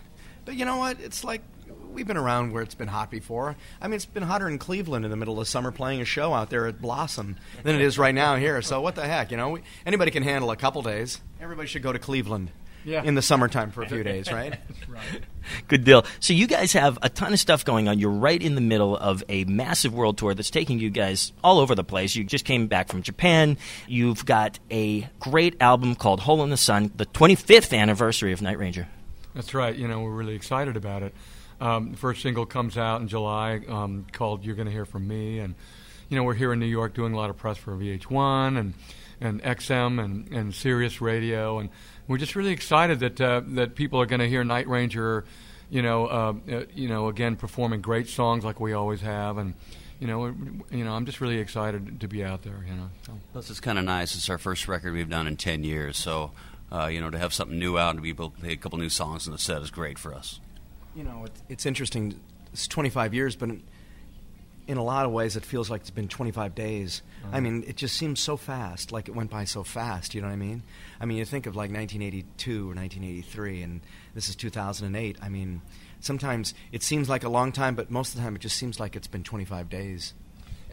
But 0.51 0.57
you 0.59 0.65
know 0.65 0.79
what? 0.79 0.99
It's 0.99 1.23
like, 1.23 1.43
we've 1.93 2.09
been 2.09 2.17
around 2.17 2.51
where 2.53 2.61
it's 2.65 2.75
been 2.75 2.89
hot 2.89 3.09
before. 3.09 3.55
I 3.81 3.87
mean, 3.87 3.95
it's 3.95 4.05
been 4.05 4.25
hotter 4.25 4.49
in 4.49 4.59
Cleveland 4.59 5.05
in 5.05 5.11
the 5.13 5.17
middle 5.17 5.39
of 5.41 5.47
summer 5.47 5.71
playing 5.71 6.01
a 6.01 6.05
show 6.05 6.35
out 6.35 6.51
there 6.51 6.67
at 6.67 6.83
Blossom 6.83 7.37
than 7.63 7.77
it 7.77 7.81
is 7.81 8.01
right 8.01 8.13
now 8.13 8.35
here. 8.35 8.61
So 8.61 8.81
what 8.81 8.97
the 8.97 9.07
heck, 9.07 9.31
you 9.31 9.37
know? 9.37 9.51
We, 9.51 9.61
anybody 9.87 10.11
can 10.11 10.25
handle 10.25 10.51
a 10.51 10.57
couple 10.57 10.83
days. 10.83 11.21
Everybody 11.41 11.69
should 11.69 11.85
go 11.85 11.93
to 11.93 12.01
Cleveland 12.01 12.51
Yeah. 12.85 13.05
in 13.05 13.15
the 13.15 13.23
summertime 13.23 13.71
for 13.71 13.83
a 13.85 13.89
few 13.89 14.03
days, 14.03 14.33
right? 14.33 14.59
Good 15.69 15.85
deal. 15.85 16.05
So 16.19 16.33
you 16.33 16.49
guys 16.49 16.73
have 16.73 16.99
a 17.01 17.09
ton 17.09 17.33
of 17.33 17.39
stuff 17.39 17.65
going 17.65 17.87
on. 17.87 18.01
You're 18.01 18.11
right 18.11 18.43
in 18.43 18.57
the 18.57 18.61
middle 18.61 18.97
of 18.97 19.23
a 19.29 19.45
massive 19.45 19.95
world 19.95 20.19
tour 20.19 20.35
that's 20.35 20.51
taking 20.51 20.81
you 20.81 20.91
guys 20.91 21.33
all 21.45 21.61
over 21.61 21.77
the 21.77 21.85
place. 21.85 22.17
You 22.17 22.25
just 22.25 22.45
came 22.45 22.67
back 22.67 22.89
from 22.89 23.03
Japan. 23.03 23.57
You've 23.87 24.27
got 24.27 24.59
a 24.69 25.09
great 25.21 25.63
album 25.63 25.95
called 25.95 26.19
Hole 26.19 26.43
in 26.43 26.51
the 26.51 26.57
Sun, 26.57 26.91
the 26.97 27.07
25th 27.07 27.73
anniversary 27.79 28.33
of 28.33 28.43
Night 28.43 28.59
Ranger. 28.59 28.89
That's 29.35 29.55
right. 29.55 29.75
You 29.75 29.89
know, 29.89 30.01
we're 30.01 30.11
really 30.11 30.35
excited 30.35 30.77
about 30.77 31.03
it. 31.03 31.15
Um, 31.61 31.93
the 31.93 31.97
first 31.97 32.23
single 32.23 32.47
comes 32.47 32.79
out 32.79 33.01
in 33.01 33.09
July 33.09 33.61
um, 33.69 34.07
called 34.13 34.45
"You're 34.45 34.57
Gonna 34.57 34.71
Hear 34.71 34.87
from 34.87 35.07
Me," 35.07 35.39
and 35.39 35.55
you 36.09 36.17
know 36.17 36.25
we're 36.25 36.35
here 36.35 36.53
in 36.53 36.59
New 36.59 36.67
York 36.67 36.95
doing 36.95 37.13
a 37.13 37.17
lot 37.17 37.31
of 37.31 37.37
press 37.37 37.59
for 37.59 37.73
VH1 37.73 38.59
and 38.59 38.75
and 39.21 39.43
XM 39.43 40.03
and 40.03 40.29
and 40.33 40.55
Sirius 40.55 41.01
Radio, 41.01 41.59
and 41.59 41.69
we're 42.09 42.19
just 42.19 42.35
really 42.35 42.53
excited 42.53 43.01
that 43.01 43.21
uh, 43.21 43.43
that 43.49 43.75
people 43.75 44.01
are 44.01 44.07
going 44.07 44.21
to 44.21 44.29
hear 44.29 44.43
Night 44.43 44.69
Ranger. 44.69 45.25
You 45.69 45.83
know, 45.83 46.07
uh, 46.07 46.35
uh, 46.51 46.63
you 46.75 46.89
know, 46.89 47.09
again 47.09 47.37
performing 47.37 47.81
great 47.81 48.09
songs 48.09 48.43
like 48.43 48.59
we 48.59 48.73
always 48.73 49.03
have, 49.03 49.39
and 49.39 49.55
you 50.01 50.07
know, 50.07 50.35
you 50.71 50.85
know, 50.85 50.93
I'm 50.93 51.05
just 51.05 51.21
really 51.21 51.39
excited 51.39 52.01
to 52.01 52.09
be 52.09 52.25
out 52.25 52.43
there. 52.43 52.65
You 52.67 52.75
know. 52.75 52.91
So. 53.07 53.13
Plus, 53.33 53.51
it's 53.51 53.61
kind 53.61 53.79
of 53.79 53.85
nice. 53.85 54.17
It's 54.17 54.31
our 54.31 54.39
first 54.39 54.67
record 54.67 54.95
we've 54.95 55.11
done 55.11 55.27
in 55.27 55.37
10 55.37 55.63
years, 55.63 55.99
so, 55.99 56.33
uh, 56.73 56.87
you 56.87 57.01
know, 57.01 57.11
to 57.11 57.19
have 57.19 57.33
something 57.35 57.59
new 57.59 57.79
out 57.79 57.91
and 57.91 57.99
to 57.99 58.03
be 58.03 58.11
able 58.11 58.31
to 58.31 58.41
play 58.41 58.53
a 58.53 58.57
couple 58.57 58.79
new 58.79 58.89
songs 58.89 59.27
in 59.27 59.33
the 59.33 59.39
set 59.39 59.63
is 59.63 59.71
great 59.71 59.99
for 59.99 60.15
us. 60.15 60.41
You 60.95 61.05
know, 61.05 61.25
it, 61.25 61.33
it's 61.49 61.67
interesting. 61.67 62.19
It's 62.53 62.67
25 62.69 63.15
years, 63.15 63.37
but 63.37 63.49
in, 63.49 63.63
in 64.67 64.77
a 64.77 64.83
lot 64.83 65.05
of 65.07 65.13
ways, 65.13 65.37
it 65.37 65.45
feels 65.45 65.71
like 65.71 65.81
it's 65.83 65.91
been 65.91 66.09
25 66.09 66.55
days. 66.55 67.03
I 67.33 67.39
Mhm. 67.39 67.43
mean, 67.43 67.65
it 67.67 67.77
just 67.77 67.97
seems 67.97 68.21
so 68.21 68.37
fast, 68.37 68.93
like 68.93 69.09
it 69.09 69.15
went 69.15 69.31
by 69.31 69.45
so 69.45 69.63
fast. 69.65 70.15
You 70.15 70.21
know 70.21 70.29
what 70.29 70.33
I 70.35 70.37
mean? 70.37 70.63
I 71.01 71.07
mean, 71.07 71.19
you 71.19 71.25
think 71.25 71.47
of 71.47 71.55
like 71.57 71.71
1982 71.71 72.71
or 72.71 72.75
1983, 72.75 73.63
and 73.63 73.81
this 74.15 74.29
is 74.29 74.37
2008. 74.37 75.17
I 75.23 75.29
mean, 75.29 75.63
sometimes 76.01 76.55
it 76.73 76.83
seems 76.83 77.09
like 77.09 77.25
a 77.25 77.29
long 77.29 77.53
time, 77.53 77.75
but 77.75 77.91
most 77.91 78.11
of 78.11 78.17
the 78.17 78.23
time, 78.23 78.35
it 78.37 78.41
just 78.41 78.57
seems 78.57 78.79
like 78.81 78.97
it's 78.97 79.07
been 79.09 79.23
25 79.25 79.69
days. 79.69 80.15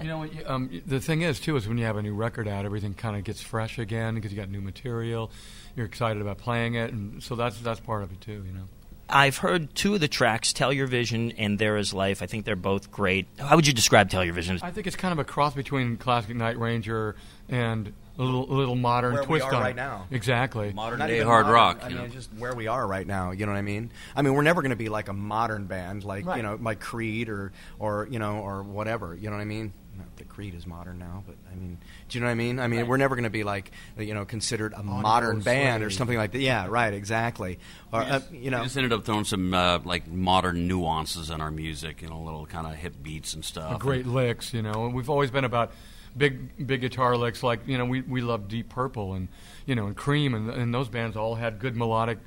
You 0.01 0.07
know, 0.07 0.29
um, 0.45 0.81
the 0.85 0.99
thing 0.99 1.21
is 1.21 1.39
too 1.39 1.55
is 1.55 1.67
when 1.67 1.77
you 1.77 1.85
have 1.85 1.97
a 1.97 2.01
new 2.01 2.13
record 2.13 2.47
out, 2.47 2.65
everything 2.65 2.93
kind 2.93 3.15
of 3.15 3.23
gets 3.23 3.41
fresh 3.41 3.79
again 3.79 4.15
because 4.15 4.31
you 4.31 4.37
got 4.37 4.49
new 4.49 4.61
material. 4.61 5.31
You're 5.75 5.85
excited 5.85 6.21
about 6.21 6.37
playing 6.37 6.75
it, 6.75 6.91
and 6.93 7.21
so 7.21 7.35
that's 7.35 7.59
that's 7.59 7.79
part 7.79 8.03
of 8.03 8.11
it 8.11 8.21
too. 8.21 8.43
You 8.45 8.53
know. 8.53 8.63
I've 9.09 9.37
heard 9.37 9.73
two 9.73 9.93
of 9.93 10.01
the 10.01 10.07
tracks, 10.07 10.51
Tell 10.51 10.73
Your 10.73 10.87
Vision 10.87 11.31
and 11.37 11.57
There 11.57 11.77
Is 11.77 11.93
Life. 11.93 12.21
I 12.21 12.25
think 12.25 12.43
they're 12.45 12.57
both 12.57 12.91
great. 12.91 13.27
How 13.39 13.55
would 13.55 13.65
you 13.65 13.73
describe 13.73 14.09
Tell 14.09 14.23
Your 14.23 14.33
Vision? 14.33 14.59
I 14.61 14.71
think 14.71 14.85
it's 14.85 14.97
kind 14.97 15.13
of 15.13 15.19
a 15.19 15.23
cross 15.23 15.53
between 15.53 15.95
classic 15.97 16.35
Night 16.35 16.59
Ranger 16.59 17.15
and 17.47 17.93
a 18.19 18.23
little, 18.23 18.51
a 18.51 18.55
little 18.55 18.75
modern 18.75 19.13
Where 19.13 19.21
we 19.21 19.27
twist 19.27 19.45
are 19.45 19.55
on 19.55 19.61
right 19.61 19.71
it. 19.71 19.75
now. 19.75 20.07
Exactly. 20.11 20.73
Modern 20.73 20.99
Not 20.99 21.09
hard 21.09 21.45
modern. 21.45 21.51
Rock. 21.51 21.79
I 21.83 21.89
mean, 21.89 22.11
just 22.11 22.33
where 22.33 22.55
we 22.55 22.67
are 22.67 22.85
right 22.85 23.05
now. 23.05 23.31
You 23.31 23.45
know 23.45 23.51
what 23.51 23.59
I 23.59 23.63
mean? 23.63 23.91
I 24.15 24.23
mean, 24.23 24.33
we're 24.33 24.41
never 24.41 24.61
going 24.61 24.71
to 24.71 24.75
be 24.75 24.89
like 24.89 25.07
a 25.07 25.13
modern 25.13 25.65
band, 25.65 26.03
like 26.03 26.25
you 26.25 26.43
know, 26.43 26.57
like 26.61 26.79
Creed 26.79 27.29
or 27.29 27.51
or 27.79 28.07
you 28.09 28.19
know 28.19 28.37
or 28.39 28.63
whatever. 28.63 29.15
You 29.15 29.29
know 29.29 29.35
what 29.35 29.41
I 29.41 29.45
mean? 29.45 29.71
Not 29.97 30.15
that 30.17 30.29
Creed 30.29 30.53
is 30.53 30.67
modern 30.67 30.99
now, 30.99 31.23
but 31.25 31.35
I 31.51 31.55
mean, 31.55 31.77
do 32.09 32.17
you 32.17 32.21
know 32.21 32.27
what 32.27 32.31
I 32.31 32.35
mean? 32.35 32.59
I 32.59 32.67
mean, 32.67 32.81
Right. 32.81 32.89
we're 32.89 32.97
never 32.97 33.15
going 33.15 33.23
to 33.23 33.29
be 33.29 33.43
like 33.43 33.71
you 33.97 34.13
know 34.13 34.25
considered 34.25 34.73
a 34.73 34.83
modern 34.83 35.39
band 35.41 35.83
or 35.83 35.89
something 35.89 36.17
like 36.17 36.31
that. 36.33 36.39
Yeah, 36.39 36.67
right, 36.69 36.93
exactly. 36.93 37.59
Or 37.91 38.01
uh, 38.01 38.19
you 38.31 38.51
know, 38.51 38.59
we 38.59 38.65
just 38.65 38.77
ended 38.77 38.93
up 38.93 39.05
throwing 39.05 39.25
some 39.25 39.53
uh, 39.53 39.79
like 39.83 40.07
modern 40.07 40.67
nuances 40.67 41.29
in 41.29 41.41
our 41.41 41.51
music, 41.51 42.01
you 42.01 42.09
know, 42.09 42.19
little 42.21 42.45
kind 42.45 42.67
of 42.67 42.73
hip 42.75 42.95
beats 43.01 43.33
and 43.33 43.43
stuff. 43.43 43.79
great 43.79 44.05
licks, 44.05 44.53
you 44.53 44.61
know. 44.61 44.85
And 44.85 44.93
we've 44.93 45.09
always 45.09 45.31
been 45.31 45.43
about 45.45 45.71
big, 46.15 46.65
big 46.67 46.81
guitar 46.81 47.15
licks. 47.17 47.41
Like 47.43 47.67
you 47.67 47.77
know, 47.77 47.85
we 47.85 48.01
we 48.01 48.21
love 48.21 48.47
Deep 48.47 48.69
Purple 48.69 49.13
and 49.13 49.27
you 49.65 49.75
know, 49.75 49.87
and 49.87 49.95
Cream, 49.95 50.33
and, 50.33 50.49
and 50.49 50.73
those 50.73 50.89
bands 50.89 51.17
all 51.17 51.35
had 51.35 51.59
good 51.59 51.75
melodic, 51.75 52.19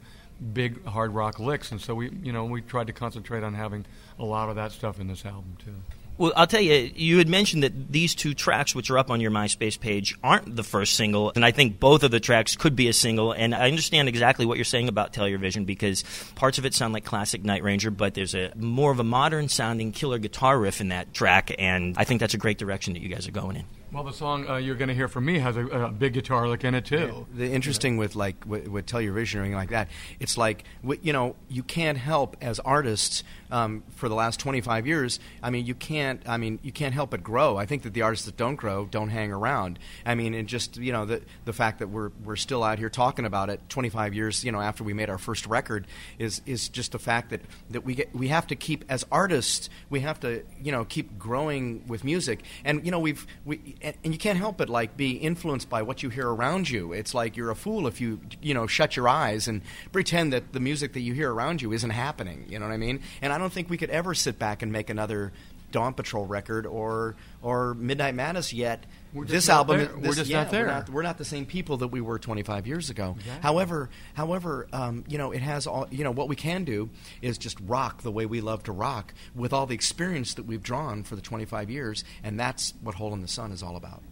big 0.53 0.85
hard 0.85 1.15
rock 1.15 1.39
licks. 1.39 1.71
And 1.73 1.81
so 1.81 1.95
we, 1.95 2.11
you 2.23 2.33
know, 2.33 2.45
we 2.45 2.61
tried 2.61 2.89
to 2.89 2.93
concentrate 2.93 3.43
on 3.43 3.55
having 3.55 3.87
a 4.19 4.25
lot 4.25 4.49
of 4.50 4.57
that 4.57 4.73
stuff 4.73 5.00
in 5.00 5.07
this 5.07 5.25
album 5.25 5.57
too. 5.65 5.75
Well, 6.21 6.35
I'll 6.37 6.47
tell 6.47 6.61
you, 6.61 6.91
you 6.95 7.17
had 7.17 7.31
mentioned 7.31 7.62
that 7.62 7.91
these 7.91 8.15
two 8.15 8.35
tracks, 8.35 8.75
which 8.75 8.91
are 8.91 8.99
up 8.99 9.11
on 9.11 9.23
your 9.23 9.31
MySpace 9.31 9.81
page, 9.81 10.19
aren't 10.23 10.55
the 10.55 10.62
first 10.62 10.93
single, 10.93 11.33
and 11.35 11.47
I 11.47 11.50
think 11.50 11.81
both 11.81 12.03
of 12.03 12.11
the 12.11 12.21
tracks 12.21 12.57
could 12.57 12.77
be 12.77 12.89
a 12.89 12.93
single. 12.93 13.33
And 13.33 13.55
I 13.55 13.69
understand 13.69 14.07
exactly 14.07 14.45
what 14.45 14.59
you're 14.59 14.67
saying 14.67 14.91
about 14.91 15.15
Tell 15.15 15.27
Your 15.27 15.39
Vision 15.39 15.65
because 15.65 16.05
parts 16.35 16.59
of 16.59 16.67
it 16.67 16.75
sound 16.75 16.93
like 16.93 17.07
classic 17.07 17.43
Night 17.43 17.62
Ranger, 17.62 17.91
but 17.91 18.12
there's 18.12 18.35
a 18.35 18.53
more 18.55 18.93
of 18.93 19.00
a 19.00 19.05
modern 19.05 19.49
sounding 19.49 19.93
killer 19.93 20.19
guitar 20.19 20.59
riff 20.59 20.83
in 20.83 20.91
that 20.91 21.15
track, 21.15 21.55
and 21.59 21.97
I 21.97 22.05
think 22.05 22.21
that's 22.21 22.35
a 22.35 22.39
great 22.39 22.59
direction 22.59 22.93
that 22.93 23.00
you 23.00 23.09
guys 23.09 23.27
are 23.27 23.33
going 23.33 23.57
in. 23.57 23.65
Well, 23.92 24.04
the 24.04 24.12
song 24.12 24.49
uh, 24.49 24.56
you're 24.56 24.76
going 24.76 24.88
to 24.88 24.94
hear 24.94 25.09
from 25.09 25.25
me 25.25 25.40
has 25.40 25.56
a, 25.56 25.66
a 25.66 25.90
big 25.90 26.12
guitar 26.12 26.47
lick 26.49 26.62
in 26.62 26.76
it 26.76 26.85
too. 26.85 27.26
The 27.35 27.50
interesting 27.50 27.96
with 27.96 28.14
like 28.14 28.37
with, 28.46 28.68
with 28.68 28.87
Tell 28.87 29.00
Your 29.00 29.12
Vision 29.12 29.40
or 29.40 29.42
anything 29.42 29.57
like 29.57 29.70
that, 29.70 29.88
it's 30.20 30.38
like 30.38 30.62
you 31.03 31.12
know 31.12 31.35
you 31.48 31.64
can't 31.64 31.98
help 31.98 32.37
as 32.40 32.61
artists 32.61 33.24
um, 33.50 33.83
for 33.96 34.09
the 34.09 34.14
last 34.14 34.38
25 34.38 34.87
years. 34.87 35.18
I 35.42 35.50
mean 35.50 35.66
you 35.66 35.74
can't. 35.74 36.22
I 36.29 36.37
mean 36.37 36.61
you 36.62 36.70
can't 36.70 36.94
help 36.94 37.11
but 37.11 37.24
grow. 37.24 37.57
I 37.57 37.66
think 37.66 37.83
that 37.83 37.92
the 37.92 38.03
artists 38.03 38.26
that 38.26 38.37
don't 38.37 38.55
grow 38.55 38.87
don't 38.87 39.09
hang 39.09 39.33
around. 39.33 39.81
I 40.07 40.14
mean 40.14 40.35
and 40.35 40.46
just 40.46 40.76
you 40.76 40.92
know 40.92 41.05
the 41.05 41.22
the 41.44 41.53
fact 41.53 41.81
that 41.81 41.88
we're 41.88 42.12
we're 42.24 42.37
still 42.37 42.62
out 42.62 42.79
here 42.79 42.90
talking 42.90 43.24
about 43.24 43.50
it 43.50 43.61
25 43.70 44.14
years 44.14 44.44
you 44.44 44.53
know 44.53 44.61
after 44.61 44.85
we 44.85 44.92
made 44.92 45.11
our 45.11 45.18
first 45.18 45.46
record 45.46 45.88
is 46.16 46.42
is 46.46 46.68
just 46.68 46.92
the 46.92 46.98
fact 47.00 47.31
that 47.31 47.40
that 47.70 47.85
we 47.85 47.96
get 47.96 48.14
we 48.14 48.29
have 48.29 48.46
to 48.46 48.55
keep 48.55 48.85
as 48.88 49.05
artists 49.11 49.68
we 49.88 49.98
have 50.00 50.20
to 50.20 50.44
you 50.62 50.70
know 50.70 50.85
keep 50.85 51.18
growing 51.18 51.83
with 51.88 52.05
music 52.05 52.44
and 52.64 52.85
you 52.85 52.92
know 52.92 53.00
we've 53.00 53.26
we 53.44 53.74
and, 53.83 53.97
and 54.05 54.12
you 54.12 54.19
can't 54.19 54.38
help 54.38 54.57
but 54.57 54.69
like 54.69 54.97
be 54.97 55.12
influenced 55.12 55.69
by 55.69 55.83
what 55.83 56.03
you 56.03 56.09
hear 56.09 56.29
around 56.29 56.69
you. 56.69 56.93
It's 56.93 57.14
like 57.14 57.37
you're 57.37 57.51
a 57.51 57.57
fool 57.57 57.87
if 57.87 58.01
you 58.01 58.21
you 58.40 58.55
know 58.55 58.66
shut 58.66 58.97
your 58.97 59.09
eyes 59.09 59.49
and 59.49 59.62
pretend 59.93 60.33
that 60.33 60.53
the 60.53 60.61
music 60.61 60.93
that 60.93 61.01
you 61.01 61.14
hear 61.14 61.33
around 61.33 61.62
you 61.62 61.73
isn't 61.73 61.90
happening. 61.90 62.47
You 62.49 62.59
know 62.59 62.66
what 62.66 62.75
i 62.75 62.79
mean? 62.79 63.03
And 63.23 63.33
i 63.33 63.38
don't 63.38 63.53
think 63.53 63.71
we 63.71 63.77
could 63.77 63.90
ever 63.90 64.14
sit 64.14 64.38
back 64.38 64.62
and 64.62 64.73
make 64.73 64.90
another 64.90 65.33
Dawn 65.70 65.94
Patrol 65.94 66.26
record 66.26 66.66
or 66.66 67.16
or 67.42 67.74
Midnight 67.74 68.14
Madness 68.14 68.52
yet. 68.52 68.85
We're 69.12 69.24
just 69.24 69.33
this 69.33 69.48
album, 69.48 69.78
there. 69.78 69.90
is- 69.90 69.96
We're 69.96 70.14
just 70.14 70.30
yeah, 70.30 70.42
not 70.42 70.50
there. 70.52 70.66
We're 70.66 70.72
not, 70.72 70.88
we're 70.90 71.02
not 71.02 71.18
the 71.18 71.24
same 71.24 71.44
people 71.44 71.78
that 71.78 71.88
we 71.88 72.00
were 72.00 72.18
25 72.18 72.66
years 72.66 72.90
ago. 72.90 73.16
Exactly. 73.18 73.42
However, 73.42 73.90
however, 74.14 74.68
um, 74.72 75.04
you 75.09 75.18
know, 75.18 75.33
it 75.33 75.42
has 75.42 75.66
all. 75.66 75.88
You 75.90 76.04
know, 76.04 76.12
what 76.12 76.28
we 76.28 76.37
can 76.37 76.64
do 76.64 76.90
is 77.22 77.37
just 77.38 77.59
rock 77.61 78.02
the 78.02 78.12
way 78.12 78.26
we 78.26 78.40
love 78.40 78.62
to 78.64 78.72
rock 78.72 79.12
with 79.35 79.52
all 79.52 79.66
the 79.66 79.74
experience 79.74 80.35
that 80.35 80.44
we've 80.44 80.62
drawn 80.62 81.02
for 81.02 81.16
the 81.16 81.22
25 81.22 81.70
years, 81.70 82.04
and 82.22 82.38
that's 82.38 82.72
what 82.83 82.94
Hole 82.94 83.12
in 83.14 83.20
the 83.22 83.28
Sun 83.28 83.52
is 83.52 83.62
all 83.62 83.76
about. 83.76 84.02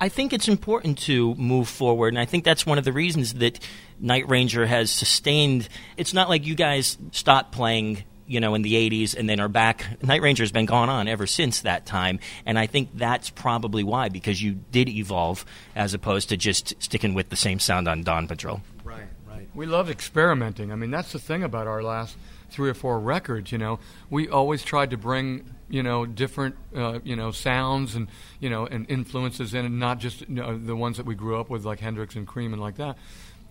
I 0.00 0.08
think 0.08 0.32
it's 0.32 0.46
important 0.46 0.98
to 1.00 1.34
move 1.34 1.68
forward, 1.68 2.08
and 2.14 2.20
I 2.20 2.24
think 2.24 2.44
that's 2.44 2.64
one 2.64 2.78
of 2.78 2.84
the 2.84 2.92
reasons 2.92 3.34
that 3.34 3.58
Night 3.98 4.28
Ranger 4.28 4.64
has 4.64 4.92
sustained. 4.92 5.68
It's 5.96 6.14
not 6.14 6.28
like 6.28 6.46
you 6.46 6.54
guys 6.54 6.96
stopped 7.10 7.50
playing 7.50 8.04
you 8.28 8.40
know, 8.40 8.54
in 8.54 8.62
the 8.62 8.74
80s 8.74 9.16
and 9.16 9.28
then 9.28 9.40
are 9.40 9.48
back. 9.48 10.02
Night 10.02 10.22
Ranger's 10.22 10.52
been 10.52 10.66
gone 10.66 10.88
on 10.88 11.08
ever 11.08 11.26
since 11.26 11.62
that 11.62 11.86
time. 11.86 12.20
And 12.46 12.58
I 12.58 12.66
think 12.66 12.90
that's 12.94 13.30
probably 13.30 13.82
why, 13.82 14.10
because 14.10 14.40
you 14.40 14.60
did 14.70 14.88
evolve 14.88 15.44
as 15.74 15.94
opposed 15.94 16.28
to 16.28 16.36
just 16.36 16.80
sticking 16.82 17.14
with 17.14 17.30
the 17.30 17.36
same 17.36 17.58
sound 17.58 17.88
on 17.88 18.02
Dawn 18.02 18.28
Patrol. 18.28 18.60
Right, 18.84 19.08
right. 19.28 19.48
We 19.54 19.66
love 19.66 19.90
experimenting. 19.90 20.70
I 20.70 20.76
mean, 20.76 20.90
that's 20.90 21.12
the 21.12 21.18
thing 21.18 21.42
about 21.42 21.66
our 21.66 21.82
last 21.82 22.16
three 22.50 22.68
or 22.70 22.74
four 22.74 23.00
records. 23.00 23.50
You 23.50 23.58
know, 23.58 23.78
we 24.10 24.28
always 24.28 24.62
tried 24.62 24.90
to 24.90 24.96
bring 24.96 25.54
you 25.70 25.82
know 25.82 26.06
different 26.06 26.56
uh, 26.74 26.98
you 27.04 27.14
know 27.14 27.30
sounds 27.30 27.94
and 27.94 28.08
you 28.40 28.48
know 28.50 28.66
and 28.66 28.88
influences 28.90 29.54
in, 29.54 29.64
and 29.64 29.78
not 29.78 29.98
just 29.98 30.20
you 30.22 30.34
know, 30.36 30.56
the 30.56 30.76
ones 30.76 30.96
that 30.96 31.06
we 31.06 31.14
grew 31.14 31.38
up 31.40 31.50
with, 31.50 31.64
like 31.64 31.80
Hendrix 31.80 32.14
and 32.14 32.26
Cream 32.26 32.52
and 32.52 32.60
like 32.60 32.76
that. 32.76 32.96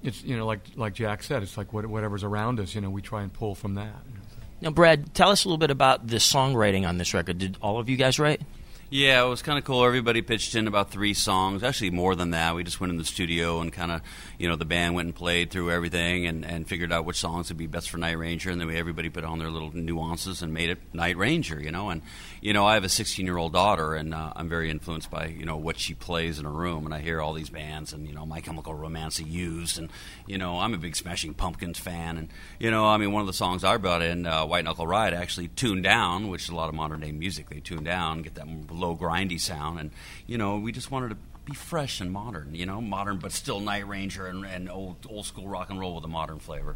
It's 0.03 0.23
you 0.23 0.37
know 0.37 0.45
like 0.45 0.61
like 0.75 0.93
Jack 0.93 1.23
said, 1.23 1.43
it's 1.43 1.57
like 1.57 1.73
what, 1.73 1.85
whatever's 1.85 2.23
around 2.23 2.59
us. 2.59 2.75
You 2.75 2.81
know, 2.81 2.89
we 2.89 3.01
try 3.01 3.23
and 3.23 3.31
pull 3.31 3.55
from 3.55 3.75
that. 3.75 4.01
Now, 4.59 4.71
Brad, 4.71 5.13
tell 5.13 5.29
us 5.29 5.45
a 5.45 5.47
little 5.47 5.59
bit 5.59 5.69
about 5.69 6.07
the 6.07 6.15
songwriting 6.15 6.87
on 6.87 6.97
this 6.97 7.13
record. 7.13 7.37
Did 7.37 7.57
all 7.61 7.79
of 7.79 7.89
you 7.89 7.97
guys 7.97 8.17
write? 8.17 8.41
Yeah, 8.89 9.23
it 9.23 9.27
was 9.27 9.41
kind 9.41 9.59
of 9.59 9.65
cool. 9.65 9.83
Everybody 9.83 10.21
pitched 10.21 10.55
in 10.55 10.65
about 10.65 10.91
three 10.91 11.13
songs. 11.13 11.61
Actually, 11.61 11.91
more 11.91 12.15
than 12.15 12.31
that. 12.31 12.55
We 12.55 12.63
just 12.63 12.79
went 12.79 12.91
in 12.91 12.97
the 12.97 13.05
studio 13.05 13.59
and 13.59 13.71
kind 13.71 13.91
of, 13.91 14.01
you 14.37 14.47
know, 14.47 14.55
the 14.55 14.65
band 14.65 14.93
went 14.93 15.07
and 15.07 15.15
played 15.15 15.49
through 15.49 15.71
everything 15.71 16.27
and, 16.27 16.45
and 16.45 16.67
figured 16.67 16.91
out 16.91 17.05
which 17.05 17.17
songs 17.17 17.49
would 17.49 17.57
be 17.57 17.65
best 17.65 17.89
for 17.89 17.97
Night 17.97 18.17
Ranger. 18.17 18.51
And 18.51 18.61
then 18.61 18.67
we, 18.67 18.77
everybody 18.77 19.09
put 19.09 19.23
on 19.23 19.39
their 19.39 19.49
little 19.49 19.71
nuances 19.75 20.41
and 20.41 20.53
made 20.53 20.69
it 20.69 20.79
Night 20.93 21.17
Ranger, 21.17 21.59
you 21.59 21.71
know. 21.71 21.89
And, 21.89 22.03
you 22.39 22.53
know, 22.53 22.65
I 22.65 22.75
have 22.75 22.83
a 22.83 22.89
16 22.89 23.25
year 23.25 23.37
old 23.37 23.53
daughter, 23.53 23.95
and 23.95 24.13
uh, 24.13 24.33
I'm 24.35 24.47
very 24.47 24.69
influenced 24.69 25.09
by, 25.09 25.27
you 25.27 25.45
know, 25.45 25.57
what 25.57 25.79
she 25.79 25.95
plays 25.95 26.37
in 26.37 26.45
a 26.45 26.51
room. 26.51 26.85
And 26.85 26.93
I 26.93 26.99
hear 26.99 27.19
all 27.19 27.33
these 27.33 27.49
bands 27.49 27.93
and, 27.93 28.07
you 28.07 28.13
know, 28.13 28.25
My 28.25 28.39
Chemical 28.39 28.75
Romance 28.75 29.19
used. 29.19 29.79
And, 29.79 29.89
you 30.27 30.37
know, 30.37 30.59
I'm 30.59 30.73
a 30.73 30.77
big 30.77 30.95
Smashing 30.95 31.33
Pumpkins 31.33 31.79
fan. 31.79 32.17
And, 32.17 32.29
you 32.59 32.69
know, 32.69 32.85
I 32.85 32.97
mean, 32.97 33.11
one 33.11 33.21
of 33.21 33.27
the 33.27 33.33
songs 33.33 33.63
I 33.63 33.77
brought 33.77 34.03
in, 34.03 34.27
uh, 34.27 34.45
White 34.45 34.65
Knuckle 34.65 34.85
Ride, 34.85 35.13
actually 35.13 35.47
tuned 35.49 35.83
down, 35.83 36.27
which 36.29 36.43
is 36.43 36.49
a 36.49 36.55
lot 36.55 36.69
of 36.69 36.75
modern 36.75 36.99
day 36.99 37.11
music. 37.11 37.49
They 37.49 37.59
tune 37.59 37.83
down, 37.83 38.21
get 38.21 38.35
that 38.35 38.47
low 38.71 38.95
grindy 38.95 39.39
sound, 39.39 39.79
and 39.79 39.91
you 40.27 40.37
know 40.37 40.57
we 40.57 40.71
just 40.71 40.91
wanted 40.91 41.09
to 41.09 41.17
be 41.45 41.53
fresh 41.53 42.01
and 42.01 42.11
modern, 42.11 42.53
you 42.53 42.65
know, 42.65 42.81
modern 42.81 43.17
but 43.17 43.31
still 43.31 43.59
Night 43.59 43.87
Ranger 43.87 44.27
and, 44.27 44.45
and 44.45 44.69
old 44.69 45.07
old 45.09 45.25
school 45.25 45.47
rock 45.47 45.69
and 45.69 45.79
roll 45.79 45.95
with 45.95 46.03
a 46.03 46.09
modern 46.09 46.39
flavor. 46.39 46.75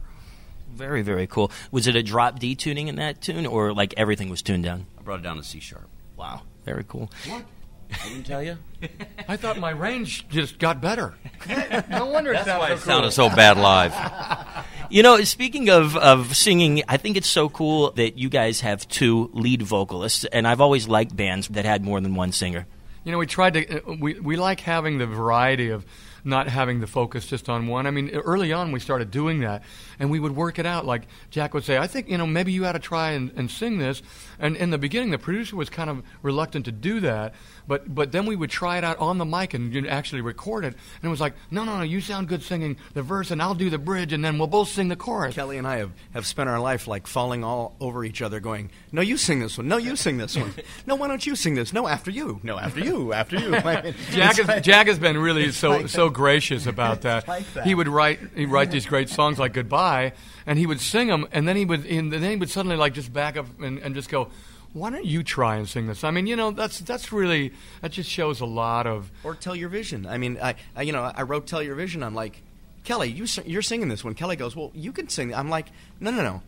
Very, 0.73 1.01
very 1.01 1.27
cool. 1.27 1.51
Was 1.69 1.87
it 1.87 1.95
a 1.95 2.03
drop 2.03 2.39
D 2.39 2.55
tuning 2.55 2.87
in 2.87 2.95
that 2.95 3.21
tune, 3.21 3.45
or 3.45 3.73
like 3.73 3.93
everything 3.97 4.29
was 4.29 4.41
tuned 4.41 4.63
down? 4.63 4.85
I 4.97 5.01
brought 5.01 5.19
it 5.19 5.23
down 5.23 5.37
to 5.37 5.43
C 5.43 5.59
sharp. 5.59 5.89
Wow, 6.15 6.43
very 6.65 6.85
cool. 6.87 7.11
What? 7.27 7.43
I 7.91 8.07
didn't 8.07 8.25
tell 8.25 8.41
you. 8.41 8.57
I 9.27 9.35
thought 9.35 9.57
my 9.57 9.71
range 9.71 10.27
just 10.29 10.59
got 10.59 10.79
better. 10.79 11.15
no 11.89 12.05
wonder 12.05 12.31
it 12.31 12.45
That's 12.45 12.47
why 12.47 12.69
sounded 12.69 12.73
it 12.73 12.79
so 12.79 12.85
sounded 12.85 13.11
so 13.11 13.29
bad 13.29 13.57
live. 13.57 14.65
You 14.91 15.03
know, 15.03 15.23
speaking 15.23 15.69
of, 15.69 15.95
of 15.95 16.35
singing, 16.35 16.83
I 16.85 16.97
think 16.97 17.15
it's 17.15 17.29
so 17.29 17.47
cool 17.47 17.91
that 17.91 18.17
you 18.17 18.27
guys 18.27 18.59
have 18.59 18.85
two 18.89 19.29
lead 19.31 19.61
vocalists, 19.61 20.25
and 20.25 20.45
I've 20.45 20.59
always 20.59 20.85
liked 20.85 21.15
bands 21.15 21.47
that 21.47 21.63
had 21.63 21.81
more 21.81 22.01
than 22.01 22.13
one 22.13 22.33
singer. 22.33 22.67
You 23.03 23.11
know, 23.11 23.17
we 23.17 23.25
tried 23.27 23.53
to. 23.53 23.77
uh, 23.89 23.95
We 23.99 24.19
we 24.19 24.35
like 24.35 24.59
having 24.59 24.97
the 24.97 25.07
variety 25.07 25.69
of 25.69 25.85
not 26.23 26.47
having 26.47 26.79
the 26.79 26.87
focus 26.87 27.25
just 27.27 27.49
on 27.49 27.67
one. 27.67 27.87
I 27.87 27.91
mean, 27.91 28.09
early 28.09 28.51
on 28.53 28.71
we 28.71 28.79
started 28.79 29.11
doing 29.11 29.39
that, 29.41 29.63
and 29.99 30.09
we 30.09 30.19
would 30.19 30.35
work 30.35 30.59
it 30.59 30.65
out. 30.65 30.85
Like 30.85 31.03
Jack 31.29 31.53
would 31.53 31.63
say, 31.63 31.77
"I 31.77 31.87
think 31.87 32.09
you 32.09 32.17
know 32.17 32.27
maybe 32.27 32.51
you 32.51 32.65
ought 32.65 32.73
to 32.73 32.79
try 32.79 33.11
and, 33.11 33.31
and 33.35 33.49
sing 33.49 33.77
this." 33.77 34.01
And 34.39 34.55
in 34.57 34.71
the 34.71 34.77
beginning, 34.77 35.11
the 35.11 35.17
producer 35.19 35.55
was 35.55 35.69
kind 35.69 35.89
of 35.89 36.03
reluctant 36.21 36.65
to 36.65 36.71
do 36.71 36.99
that, 37.01 37.33
but 37.67 37.93
but 37.93 38.11
then 38.11 38.25
we 38.25 38.35
would 38.35 38.49
try 38.49 38.77
it 38.77 38.83
out 38.83 38.97
on 38.99 39.17
the 39.17 39.25
mic 39.25 39.53
and 39.53 39.73
you'd 39.73 39.87
actually 39.87 40.21
record 40.21 40.65
it, 40.65 40.73
and 40.73 41.03
it 41.03 41.09
was 41.09 41.21
like, 41.21 41.33
"No, 41.49 41.63
no, 41.63 41.77
no, 41.77 41.83
you 41.83 42.01
sound 42.01 42.27
good 42.27 42.43
singing 42.43 42.77
the 42.93 43.01
verse, 43.01 43.31
and 43.31 43.41
I'll 43.41 43.55
do 43.55 43.69
the 43.69 43.77
bridge, 43.77 44.13
and 44.13 44.23
then 44.23 44.37
we'll 44.37 44.47
both 44.47 44.69
sing 44.69 44.87
the 44.87 44.95
chorus." 44.95 45.35
Kelly 45.35 45.57
and 45.57 45.67
I 45.67 45.77
have, 45.77 45.91
have 46.13 46.25
spent 46.25 46.49
our 46.49 46.59
life 46.59 46.87
like 46.87 47.07
falling 47.07 47.43
all 47.43 47.75
over 47.79 48.03
each 48.03 48.21
other, 48.21 48.39
going, 48.39 48.69
"No, 48.91 49.01
you 49.01 49.17
sing 49.17 49.39
this 49.39 49.57
one. 49.57 49.67
No, 49.67 49.77
you 49.77 49.95
sing 49.95 50.17
this 50.17 50.35
one. 50.37 50.53
No, 50.87 50.95
why 50.95 51.07
don't 51.07 51.25
you 51.25 51.35
sing 51.35 51.55
this? 51.55 51.73
No, 51.73 51.87
after 51.87 52.09
you. 52.11 52.39
No, 52.43 52.57
after 52.57 52.79
you. 52.79 53.13
After 53.13 53.37
you." 53.37 53.55
I 53.55 53.81
mean, 53.83 53.95
Jack, 54.11 54.37
has, 54.37 54.47
like- 54.47 54.63
Jack 54.63 54.87
has 54.87 54.97
been 54.99 55.17
really 55.17 55.51
so 55.51 55.85
so. 55.87 56.09
Gracious 56.11 56.65
about 56.65 57.01
that. 57.07 57.27
like 57.27 57.51
that. 57.53 57.65
He 57.65 57.73
would 57.75 57.87
write 57.87 58.19
he 58.35 58.45
write 58.45 58.71
these 58.71 58.85
great 58.85 59.09
songs 59.09 59.39
like 59.39 59.53
Goodbye, 59.53 60.13
and 60.45 60.59
he 60.59 60.65
would 60.65 60.79
sing 60.79 61.07
them, 61.07 61.27
and 61.31 61.47
then 61.47 61.55
he 61.55 61.65
would 61.65 61.85
and 61.85 62.11
then 62.11 62.21
he 62.23 62.35
would 62.35 62.49
suddenly 62.49 62.75
like 62.77 62.93
just 62.93 63.11
back 63.11 63.37
up 63.37 63.47
and, 63.59 63.79
and 63.79 63.95
just 63.95 64.09
go, 64.09 64.29
"Why 64.73 64.89
don't 64.89 65.05
you 65.05 65.23
try 65.23 65.55
and 65.55 65.67
sing 65.67 65.87
this?" 65.87 66.03
I 66.03 66.11
mean, 66.11 66.27
you 66.27 66.35
know, 66.35 66.51
that's 66.51 66.79
that's 66.79 67.11
really 67.11 67.53
that 67.81 67.91
just 67.91 68.09
shows 68.09 68.41
a 68.41 68.45
lot 68.45 68.87
of 68.87 69.11
or 69.23 69.35
tell 69.35 69.55
your 69.55 69.69
vision. 69.69 70.05
I 70.05 70.17
mean, 70.17 70.37
I, 70.41 70.55
I 70.75 70.83
you 70.83 70.91
know 70.91 71.03
I 71.03 71.23
wrote 71.23 71.47
tell 71.47 71.63
your 71.63 71.75
vision. 71.75 72.03
I'm 72.03 72.15
like, 72.15 72.41
Kelly, 72.83 73.09
you 73.09 73.25
you're 73.45 73.61
singing 73.61 73.87
this 73.89 74.03
one. 74.03 74.13
Kelly 74.15 74.35
goes, 74.35 74.55
well, 74.55 74.71
you 74.73 74.91
can 74.91 75.07
sing. 75.09 75.33
I'm 75.33 75.49
like, 75.49 75.67
no, 75.99 76.11
no, 76.11 76.21
no. 76.23 76.41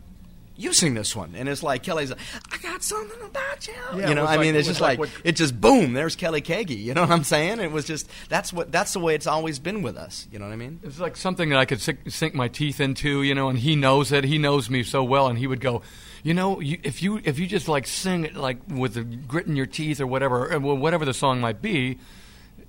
You 0.56 0.72
sing 0.72 0.94
this 0.94 1.16
one, 1.16 1.34
and 1.36 1.50
it's 1.50 1.63
like 1.63 1.82
Kelly's. 1.82 2.12
Like, 2.12 2.20
I 2.52 2.58
got 2.58 2.84
something 2.84 3.22
about 3.24 3.68
you. 3.68 3.74
Yeah, 3.98 4.10
you 4.10 4.16
know, 4.16 4.22
I 4.24 4.36
like- 4.36 4.39
mean, 4.42 4.56
it 4.56 4.60
it's 4.60 4.68
was 4.68 4.78
just 4.78 4.82
like 4.82 5.00
like, 5.00 5.10
what- 5.12 5.22
it 5.24 5.36
just 5.36 5.60
boom. 5.60 5.94
There's 5.94 6.16
Kelly 6.16 6.42
Keagy. 6.42 6.78
You 6.78 6.94
know 6.94 7.02
what 7.02 7.10
I'm 7.10 7.24
saying? 7.24 7.60
It 7.60 7.72
was 7.72 7.86
just 7.86 8.08
that's 8.30 8.54
what 8.54 8.72
that's 8.72 8.94
the 8.94 9.00
way 9.00 9.16
it's 9.16 9.26
always 9.26 9.58
been 9.58 9.82
with 9.82 9.98
us. 9.98 10.28
You 10.32 10.38
know 10.39 10.46
what 10.46 10.54
I 10.54 10.58
mean? 10.58 10.80
It's 10.84 11.00
like 11.00 11.18
something 11.18 11.50
that 11.50 11.58
I 11.58 11.66
could 11.66 11.82
sink, 11.82 12.00
sink 12.10 12.36
my 12.36 12.48
teeth 12.50 12.80
into, 12.80 13.24
you 13.24 13.34
know, 13.34 13.50
and 13.50 13.58
he 13.58 13.76
knows 13.76 14.12
it. 14.12 14.24
He 14.26 14.38
knows 14.38 14.70
me 14.70 14.84
so 14.84 15.04
well, 15.04 15.28
and 15.28 15.39
he 15.39 15.48
would 15.48 15.60
go, 15.60 15.82
you 16.22 16.34
know, 16.36 16.60
you, 16.60 16.78
if 16.84 17.02
you 17.02 17.20
if 17.24 17.39
you 17.39 17.48
just 17.48 17.68
like 17.68 17.88
sing 17.88 18.26
it 18.26 18.36
like 18.36 18.58
with 18.70 18.94
the 18.94 19.04
grit 19.04 19.48
in 19.48 19.56
your 19.56 19.66
teeth 19.66 20.00
or 20.00 20.06
whatever, 20.08 20.60
well, 20.60 20.78
whatever 20.78 21.04
the 21.06 21.13
song 21.16 21.42
might 21.42 21.62
be. 21.63 21.98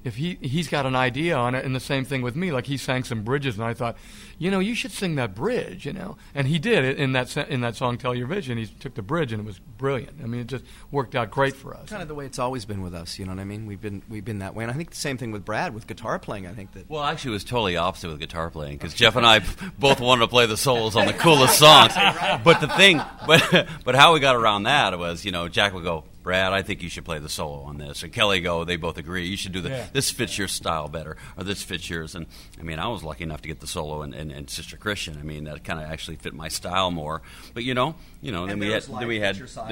If 0.04 0.16
he 0.16 0.36
he's 0.42 0.68
got 0.68 0.84
an 0.84 0.94
idea 0.94 1.34
on 1.34 1.54
it, 1.54 1.64
and 1.64 1.74
the 1.74 1.80
same 1.80 2.04
thing 2.04 2.20
with 2.20 2.36
me, 2.36 2.52
like 2.52 2.66
he 2.66 2.76
sang 2.76 3.04
some 3.04 3.22
bridges, 3.22 3.56
and 3.56 3.64
I 3.64 3.72
thought, 3.72 3.96
you 4.38 4.50
know, 4.50 4.58
you 4.58 4.74
should 4.74 4.90
sing 4.92 5.14
that 5.14 5.34
bridge, 5.34 5.86
you 5.86 5.94
know, 5.94 6.18
and 6.34 6.46
he 6.46 6.58
did 6.58 6.84
it 6.84 6.98
in 6.98 7.12
that 7.12 7.34
in 7.48 7.62
that 7.62 7.74
song 7.74 7.96
"Tell 7.96 8.14
Your 8.14 8.26
Vision." 8.26 8.58
He 8.58 8.66
took 8.66 8.94
the 8.94 9.02
bridge, 9.02 9.32
and 9.32 9.40
it 9.40 9.46
was 9.46 9.58
brilliant. 9.58 10.20
I 10.22 10.26
mean, 10.26 10.42
it 10.42 10.46
just 10.46 10.64
worked 10.90 11.14
out 11.14 11.30
great 11.30 11.56
for 11.56 11.74
us. 11.74 11.88
Kind 11.88 12.02
of 12.02 12.08
the 12.08 12.14
way 12.14 12.26
it's 12.26 12.38
always 12.38 12.64
been 12.66 12.82
with 12.82 12.94
us. 12.94 13.18
You 13.18 13.24
know 13.24 13.32
what 13.32 13.40
I 13.40 13.44
mean? 13.44 13.66
We've 13.66 13.80
been 13.80 14.02
we've 14.08 14.24
been 14.24 14.40
that 14.40 14.54
way, 14.54 14.64
and 14.64 14.70
I 14.70 14.76
think 14.76 14.90
the 14.90 14.96
same 14.96 15.16
thing 15.16 15.32
with 15.32 15.44
Brad 15.44 15.72
with 15.74 15.86
guitar 15.86 16.18
playing. 16.18 16.46
I 16.46 16.52
think 16.52 16.72
that 16.72 16.88
Well, 16.90 17.02
actually, 17.02 17.30
it 17.30 17.34
was 17.34 17.44
totally 17.44 17.76
opposite 17.76 18.08
with 18.10 18.20
guitar 18.20 18.50
playing 18.50 18.76
because 18.76 18.92
Jeff 18.92 19.16
and 19.16 19.26
I 19.26 19.40
both 19.78 20.00
wanted 20.00 20.20
to 20.20 20.28
play 20.28 20.44
the 20.46 20.58
solos 20.58 20.96
on 20.96 21.06
the 21.06 21.14
coolest 21.14 21.58
songs. 21.58 21.92
But 22.44 22.60
the 22.60 22.68
thing, 22.68 23.00
but 23.26 23.66
but 23.84 23.94
how 23.94 24.12
we 24.12 24.20
got 24.20 24.36
around 24.36 24.64
that 24.64 24.98
was, 24.98 25.24
you 25.24 25.30
know, 25.30 25.48
Jack 25.48 25.72
would 25.72 25.84
go, 25.84 26.04
Brad, 26.24 26.52
I 26.52 26.62
think 26.62 26.82
you 26.82 26.88
should 26.88 27.04
play 27.04 27.20
the 27.20 27.28
solo 27.28 27.60
on 27.64 27.78
this, 27.78 28.02
and 28.02 28.12
Kelly 28.12 28.40
go, 28.40 28.64
they 28.64 28.74
both 28.76 28.98
agree, 28.98 29.26
you 29.28 29.36
should 29.36 29.52
do 29.52 29.60
the 29.60 29.68
Yeah. 29.68 29.86
this 29.92 30.10
fits 30.10 30.36
your 30.38 30.48
style 30.48 30.88
better, 30.88 31.16
or 31.36 31.44
this 31.44 31.62
fits 31.62 31.88
yours. 31.88 32.14
And 32.16 32.26
I 32.58 32.62
mean, 32.64 32.78
I 32.80 32.88
was 32.88 33.04
lucky 33.04 33.22
enough 33.24 33.42
to 33.42 33.48
get 33.48 33.60
the 33.60 33.66
solo 33.66 34.02
in, 34.02 34.12
in, 34.14 34.30
in 34.32 34.48
Sister 34.48 34.76
Christian. 34.78 35.18
I 35.18 35.22
mean, 35.22 35.44
that 35.44 35.62
kind 35.64 35.78
of 35.78 35.88
actually 35.88 36.16
fit 36.16 36.34
my 36.34 36.48
style 36.48 36.90
more. 36.90 37.20
But 37.52 37.62
you 37.64 37.74
know, 37.74 37.94
you 38.24 38.32
know, 38.32 38.46
then 38.46 38.58
we 38.58 38.66
had 38.66 38.82
There's 38.82 38.86
then 38.98 39.06
we 39.06 39.20
had 39.20 39.36
then 39.36 39.42
we, 39.42 39.46
Style, 39.48 39.68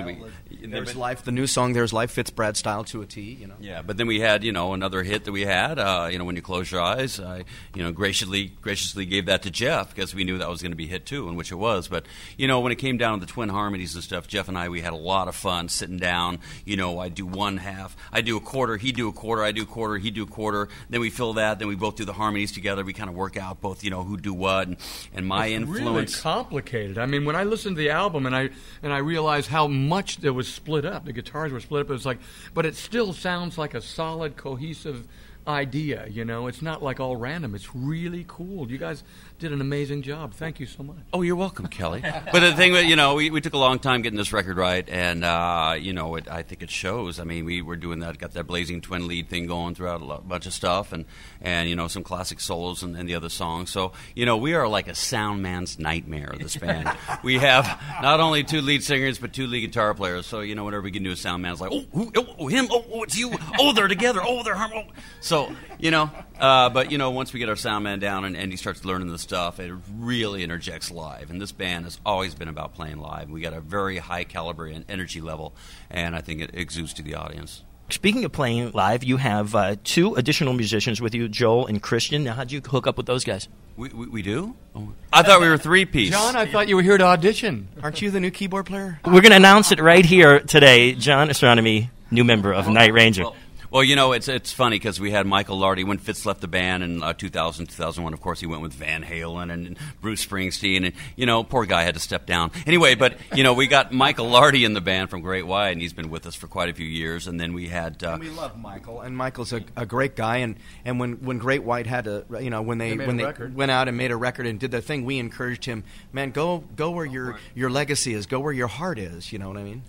then- 0.61 0.71
There's 0.71 0.93
but- 0.93 0.97
life. 1.01 1.25
The 1.25 1.33
new 1.33 1.47
song, 1.47 1.73
"There's 1.73 1.93
Life," 1.93 2.11
fits 2.13 2.31
Brad 2.31 2.57
style 2.57 2.85
to 2.85 3.01
a 3.03 3.07
T. 3.07 3.21
You 3.41 3.47
know. 3.49 3.55
yeah, 3.61 3.81
but 3.83 3.97
then 3.97 4.07
we 4.07 4.21
had 4.21 4.45
you 4.45 4.53
know 4.53 4.75
another 4.75 5.03
hit 5.03 5.25
that 5.25 5.33
we 5.33 5.43
had. 5.43 5.79
Uh, 5.79 6.09
you 6.13 6.19
know, 6.19 6.25
when 6.25 6.37
you 6.37 6.43
close 6.43 6.71
your 6.71 6.83
eyes, 6.83 7.19
I 7.19 7.45
you 7.75 7.83
know 7.83 7.91
graciously 7.93 8.53
graciously 8.61 9.07
gave 9.07 9.27
that 9.27 9.43
to 9.45 9.51
Jeff 9.51 9.95
because 9.95 10.15
we 10.15 10.25
knew 10.25 10.37
that 10.39 10.49
was 10.51 10.61
going 10.63 10.73
to 10.73 10.77
be 10.77 10.87
hit 10.87 11.07
too, 11.07 11.29
and 11.29 11.37
which 11.37 11.51
it 11.51 11.57
was. 11.57 11.89
But 11.89 12.05
you 12.37 12.47
know, 12.47 12.61
when 12.61 12.73
it 12.73 12.77
came 12.77 12.99
down 12.99 13.19
to 13.21 13.27
the 13.27 13.33
twin 13.33 13.49
harmonies 13.49 13.95
and 13.95 14.05
stuff, 14.05 14.29
Jeff 14.29 14.49
and 14.49 14.59
I 14.59 14.69
we 14.69 14.83
had 14.83 14.93
a 14.93 14.97
lot 14.97 15.29
of 15.29 15.35
fun 15.35 15.69
sitting 15.71 15.97
down. 15.99 16.39
You 16.67 16.77
know, 16.77 16.99
I 16.99 17.09
do 17.09 17.25
one 17.25 17.57
half, 17.57 17.97
I 18.13 18.21
do 18.21 18.37
a 18.37 18.41
quarter, 18.41 18.77
he 18.77 18.93
do 18.93 19.09
a 19.09 19.13
quarter, 19.13 19.43
I 19.43 19.53
do 19.53 19.63
a 19.63 19.67
quarter, 19.67 19.97
he 19.97 20.11
do 20.11 20.25
a 20.25 20.27
quarter. 20.27 20.69
Then 20.91 21.01
we 21.01 21.09
fill 21.11 21.33
that, 21.35 21.59
then 21.59 21.69
we 21.69 21.75
both 21.75 21.97
do 21.97 22.05
the 22.05 22.13
harmonies 22.13 22.53
together. 22.53 22.85
We 22.85 22.93
kind 22.93 23.09
of 23.09 23.17
work 23.17 23.37
out 23.39 23.61
both 23.63 23.83
you 23.83 23.91
know 23.91 24.03
who 24.03 24.19
do 24.19 24.35
what, 24.35 24.69
and, 24.69 24.77
and 25.15 25.27
my 25.27 25.47
It's 25.47 25.57
influence. 25.57 26.13
Really 26.17 26.23
complicated. 26.23 26.99
I 26.99 27.07
mean, 27.07 27.25
when 27.25 27.37
I 27.37 27.45
listened 27.45 27.77
to 27.77 27.81
the 27.83 27.91
album 27.91 28.27
and 28.27 28.37
I 28.37 28.42
and 28.83 28.93
I 28.93 28.99
realized 28.99 29.49
how 29.49 29.67
much 29.67 30.19
there 30.19 30.33
was 30.33 30.49
split 30.49 30.85
up, 30.85 31.05
the 31.05 31.13
guitars 31.13 31.53
were 31.53 31.61
split 31.61 31.83
up. 31.83 31.91
It 31.91 31.95
was 31.95 32.07
like, 32.07 32.19
but 32.55 32.67
it 32.67 32.77
still 32.77 33.13
sounds 33.13 33.59
like 33.59 33.75
a 33.75 33.81
solid, 33.81 34.37
cohesive 34.37 35.07
idea. 35.47 36.07
You 36.09 36.25
know, 36.25 36.47
it's 36.47 36.63
not 36.63 36.83
like 36.83 37.01
all 37.01 37.17
random. 37.17 37.55
It's 37.55 37.75
really 37.75 38.25
cool. 38.29 38.71
You 38.71 38.79
guys 38.79 39.03
did 39.43 39.51
an 39.53 39.61
amazing 39.61 40.03
job. 40.03 40.35
Thank 40.35 40.61
you 40.61 40.67
so 40.67 40.85
much. 40.85 40.99
Oh, 41.13 41.23
you're 41.23 41.35
welcome, 41.35 41.67
Kelly. 41.67 42.01
but 42.01 42.41
the 42.41 42.55
thing 42.55 42.75
that 42.75 42.87
you 42.87 42.95
know, 42.95 43.17
we, 43.17 43.29
we 43.29 43.41
took 43.41 43.55
a 43.55 43.59
long 43.59 43.81
time 43.81 44.01
getting 44.01 44.17
this 44.17 44.33
record 44.33 44.57
right, 44.57 44.89
and 44.89 45.25
uh, 45.25 45.75
you 45.77 45.93
know, 45.93 46.15
it, 46.15 46.29
I 46.31 46.43
think 46.43 46.63
it 46.63 46.71
shows. 46.71 47.19
I 47.19 47.25
mean, 47.25 47.45
we 47.45 47.61
were 47.61 47.75
doing 47.75 47.99
that, 47.99 48.19
got 48.19 48.35
that 48.35 48.47
blazing 48.47 48.81
twin 48.81 49.09
lead 49.09 49.29
thing 49.29 49.49
going 49.49 49.75
throughout 49.75 50.01
a 50.01 50.05
lot, 50.05 50.29
bunch 50.29 50.47
of 50.47 50.53
stuff, 50.53 50.93
and 50.93 51.07
and 51.41 51.69
you 51.69 51.75
know, 51.75 51.89
some 51.89 52.05
classic 52.05 52.39
solos 52.39 52.85
and, 52.85 52.97
and 52.97 53.09
the 53.09 53.17
other 53.17 53.29
songs. 53.29 53.71
So 53.71 53.93
you 54.15 54.27
know, 54.27 54.37
we 54.37 54.55
are 54.55 54.69
like 54.69 54.87
a 54.87 54.95
sound 54.95 55.43
man's 55.43 55.77
nightmare. 55.77 56.33
This 56.39 56.57
band. 56.57 56.97
we 57.25 57.39
have 57.39 57.81
not 58.01 58.21
only 58.21 58.45
two 58.45 58.61
lead 58.61 58.85
singers, 58.85 59.19
but 59.19 59.33
two 59.33 59.49
lead 59.49 59.63
guitar 59.63 59.93
players. 59.93 60.25
So 60.25 60.39
you 60.39 60.55
know, 60.55 60.65
whenever 60.65 60.83
we 60.83 60.93
get 60.93 61.01
into 61.01 61.11
a 61.11 61.17
sound 61.17 61.43
man, 61.43 61.51
it's 61.51 61.61
like, 61.61 61.73
oh, 61.73 61.85
who, 61.93 62.13
oh, 62.39 62.47
him, 62.47 62.69
oh, 62.71 62.85
oh, 62.93 63.03
it's 63.03 63.19
you. 63.19 63.33
Oh, 63.59 63.73
they're 63.73 63.89
together. 63.89 64.21
Oh, 64.23 64.45
they're 64.45 64.55
harm. 64.55 64.71
Oh. 64.73 64.85
So 65.21 65.53
you 65.83 65.91
know, 65.91 66.11
uh, 66.39 66.71
but 66.71 66.93
you 66.93 66.97
know, 66.97 67.11
once 67.11 67.33
we 67.33 67.41
get 67.41 67.49
our 67.49 67.57
sound 67.57 67.83
man 67.83 67.99
down 67.99 68.25
and, 68.25 68.37
and 68.37 68.53
he 68.53 68.57
starts 68.57 68.85
learning 68.85 69.09
the 69.09 69.19
stuff, 69.19 69.59
it 69.59 69.73
really 69.93 70.45
interjects 70.45 70.93
live. 70.93 71.29
And 71.29 71.41
this 71.41 71.51
band 71.51 71.85
has 71.85 71.99
always 72.07 72.37
been 72.37 72.47
about 72.47 72.73
playing 72.73 72.99
live. 72.99 73.29
We 73.29 73.41
got 73.41 73.53
a 73.53 73.61
very 73.61 73.99
high 73.99 74.23
caliber 74.23 74.67
and 74.67 74.85
energy 74.89 75.21
level, 75.21 75.55
and 75.91 76.15
I 76.15 76.21
think 76.21 76.41
it 76.41 76.51
exudes 76.55 76.95
to 76.95 77.03
the 77.03 77.17
audience. 77.17 77.65
Speaking 77.91 78.25
of 78.25 78.31
playing 78.31 78.71
live, 78.71 79.03
you 79.03 79.17
have 79.17 79.55
uh, 79.57 79.75
two 79.83 80.15
additional 80.15 80.53
musicians 80.55 81.01
with 81.01 81.17
you, 81.17 81.29
Joel 81.29 81.67
and 81.67 81.83
Christian. 81.83 82.23
Now, 82.23 82.35
how'd 82.35 82.53
you 82.53 82.61
hook 82.61 82.87
up 82.87 82.97
with 82.97 83.07
those 83.07 83.25
guys? 83.25 83.49
We, 83.77 83.89
we, 83.89 84.07
we 84.07 84.23
do? 84.23 84.55
Oh. 84.77 84.93
I 85.13 85.25
thought 85.25 85.41
we 85.41 85.49
were 85.49 85.59
three 85.59 85.85
piece. 85.85 86.11
John, 86.11 86.37
I 86.37 86.47
thought 86.47 86.69
you 86.69 86.77
were 86.77 86.83
here 86.83 86.97
to 86.97 87.05
audition. 87.05 87.69
Aren't 87.83 88.01
you 88.01 88.13
the 88.13 88.21
new 88.21 88.31
keyboard 88.31 88.67
player? 88.67 89.01
We're 89.05 89.21
going 89.21 89.31
to 89.31 89.37
announce 89.37 89.73
it 89.73 89.81
right 89.81 90.05
here 90.05 90.39
today. 90.39 90.93
John 90.95 91.29
Ostronomy, 91.29 91.91
new 92.11 92.23
member 92.23 92.53
of 92.53 92.69
Night 92.69 92.93
Ranger. 92.95 93.25
Well, 93.25 93.37
well, 93.73 93.83
you 93.83 93.97
know, 93.97 94.13
it's 94.13 94.29
it's 94.29 94.53
funny 94.53 94.77
because 94.77 95.01
we 95.01 95.11
had 95.11 95.27
Michael 95.27 95.59
Lardie 95.59 95.83
when 95.85 95.97
Fitz 95.97 96.27
left 96.27 96.43
the 96.43 96.49
band 96.49 96.83
in 96.83 97.03
uh, 97.03 97.15
2000, 97.15 97.67
2001. 97.67 98.13
Of 98.13 98.21
course, 98.21 98.39
he 98.39 98.47
went 98.47 98.61
with 98.61 98.75
Van 98.75 99.03
Halen 99.03 99.51
and 99.51 99.79
Bruce 100.03 100.25
Springsteen, 100.27 100.85
and 100.85 100.93
you 101.17 101.25
know, 101.25 101.43
poor 101.43 101.65
guy 101.65 101.83
had 101.83 101.95
to 101.95 102.01
step 102.01 102.27
down. 102.27 102.51
Anyway, 102.67 102.95
but 102.95 103.17
you 103.35 103.43
know, 103.43 103.55
we 103.55 103.67
got 103.67 103.91
Michael 103.91 104.29
Lardie 104.29 104.65
in 104.65 104.75
the 104.75 104.83
band 104.83 105.09
from 105.09 105.23
Great 105.23 105.47
White, 105.47 105.71
and 105.71 105.81
he's 105.81 105.95
been 105.95 106.11
with 106.11 106.27
us 106.27 106.35
for 106.35 106.49
quite 106.49 106.69
a 106.69 106.75
few 106.75 106.87
years. 106.87 107.27
And 107.27 107.41
then 107.41 107.55
we 107.55 107.69
had 107.69 108.05
uh, 108.05 108.13
And 108.13 108.21
we 108.23 108.29
love 108.29 108.59
Michael, 108.59 109.01
and 109.01 109.17
Michael's 109.17 109.55
a, 109.55 109.63
a 109.75 109.87
great 109.87 110.17
guy. 110.17 110.39
And, 110.39 110.57
and 110.85 111.01
when, 111.01 111.15
when 111.25 111.39
Great 111.39 111.65
White 111.65 111.87
had 111.87 112.05
to, 112.05 112.27
you 112.41 112.51
know, 112.51 112.61
when 112.61 112.77
they, 112.77 112.95
They 112.95 113.07
when 113.07 113.17
they 113.17 113.25
record. 113.25 113.55
went 113.55 113.71
out 113.71 113.89
and 113.89 113.97
made 113.97 114.11
a 114.11 114.17
record 114.17 114.47
and 114.47 114.61
did 114.61 114.71
their 114.71 114.83
thing, 114.83 115.07
we 115.07 115.19
encouraged 115.19 115.65
him, 115.65 115.85
man, 116.13 116.31
go 116.31 116.63
go 116.77 116.91
where 116.91 117.07
your 117.07 117.39
your 117.55 117.71
legacy 117.71 118.13
is, 118.13 118.27
go 118.27 118.39
where 118.39 118.53
your 118.53 118.69
heart 118.69 118.99
is. 118.99 119.33
You 119.33 119.39
know 119.39 119.49
what 119.49 119.57
I 119.57 119.63
mean? 119.63 119.83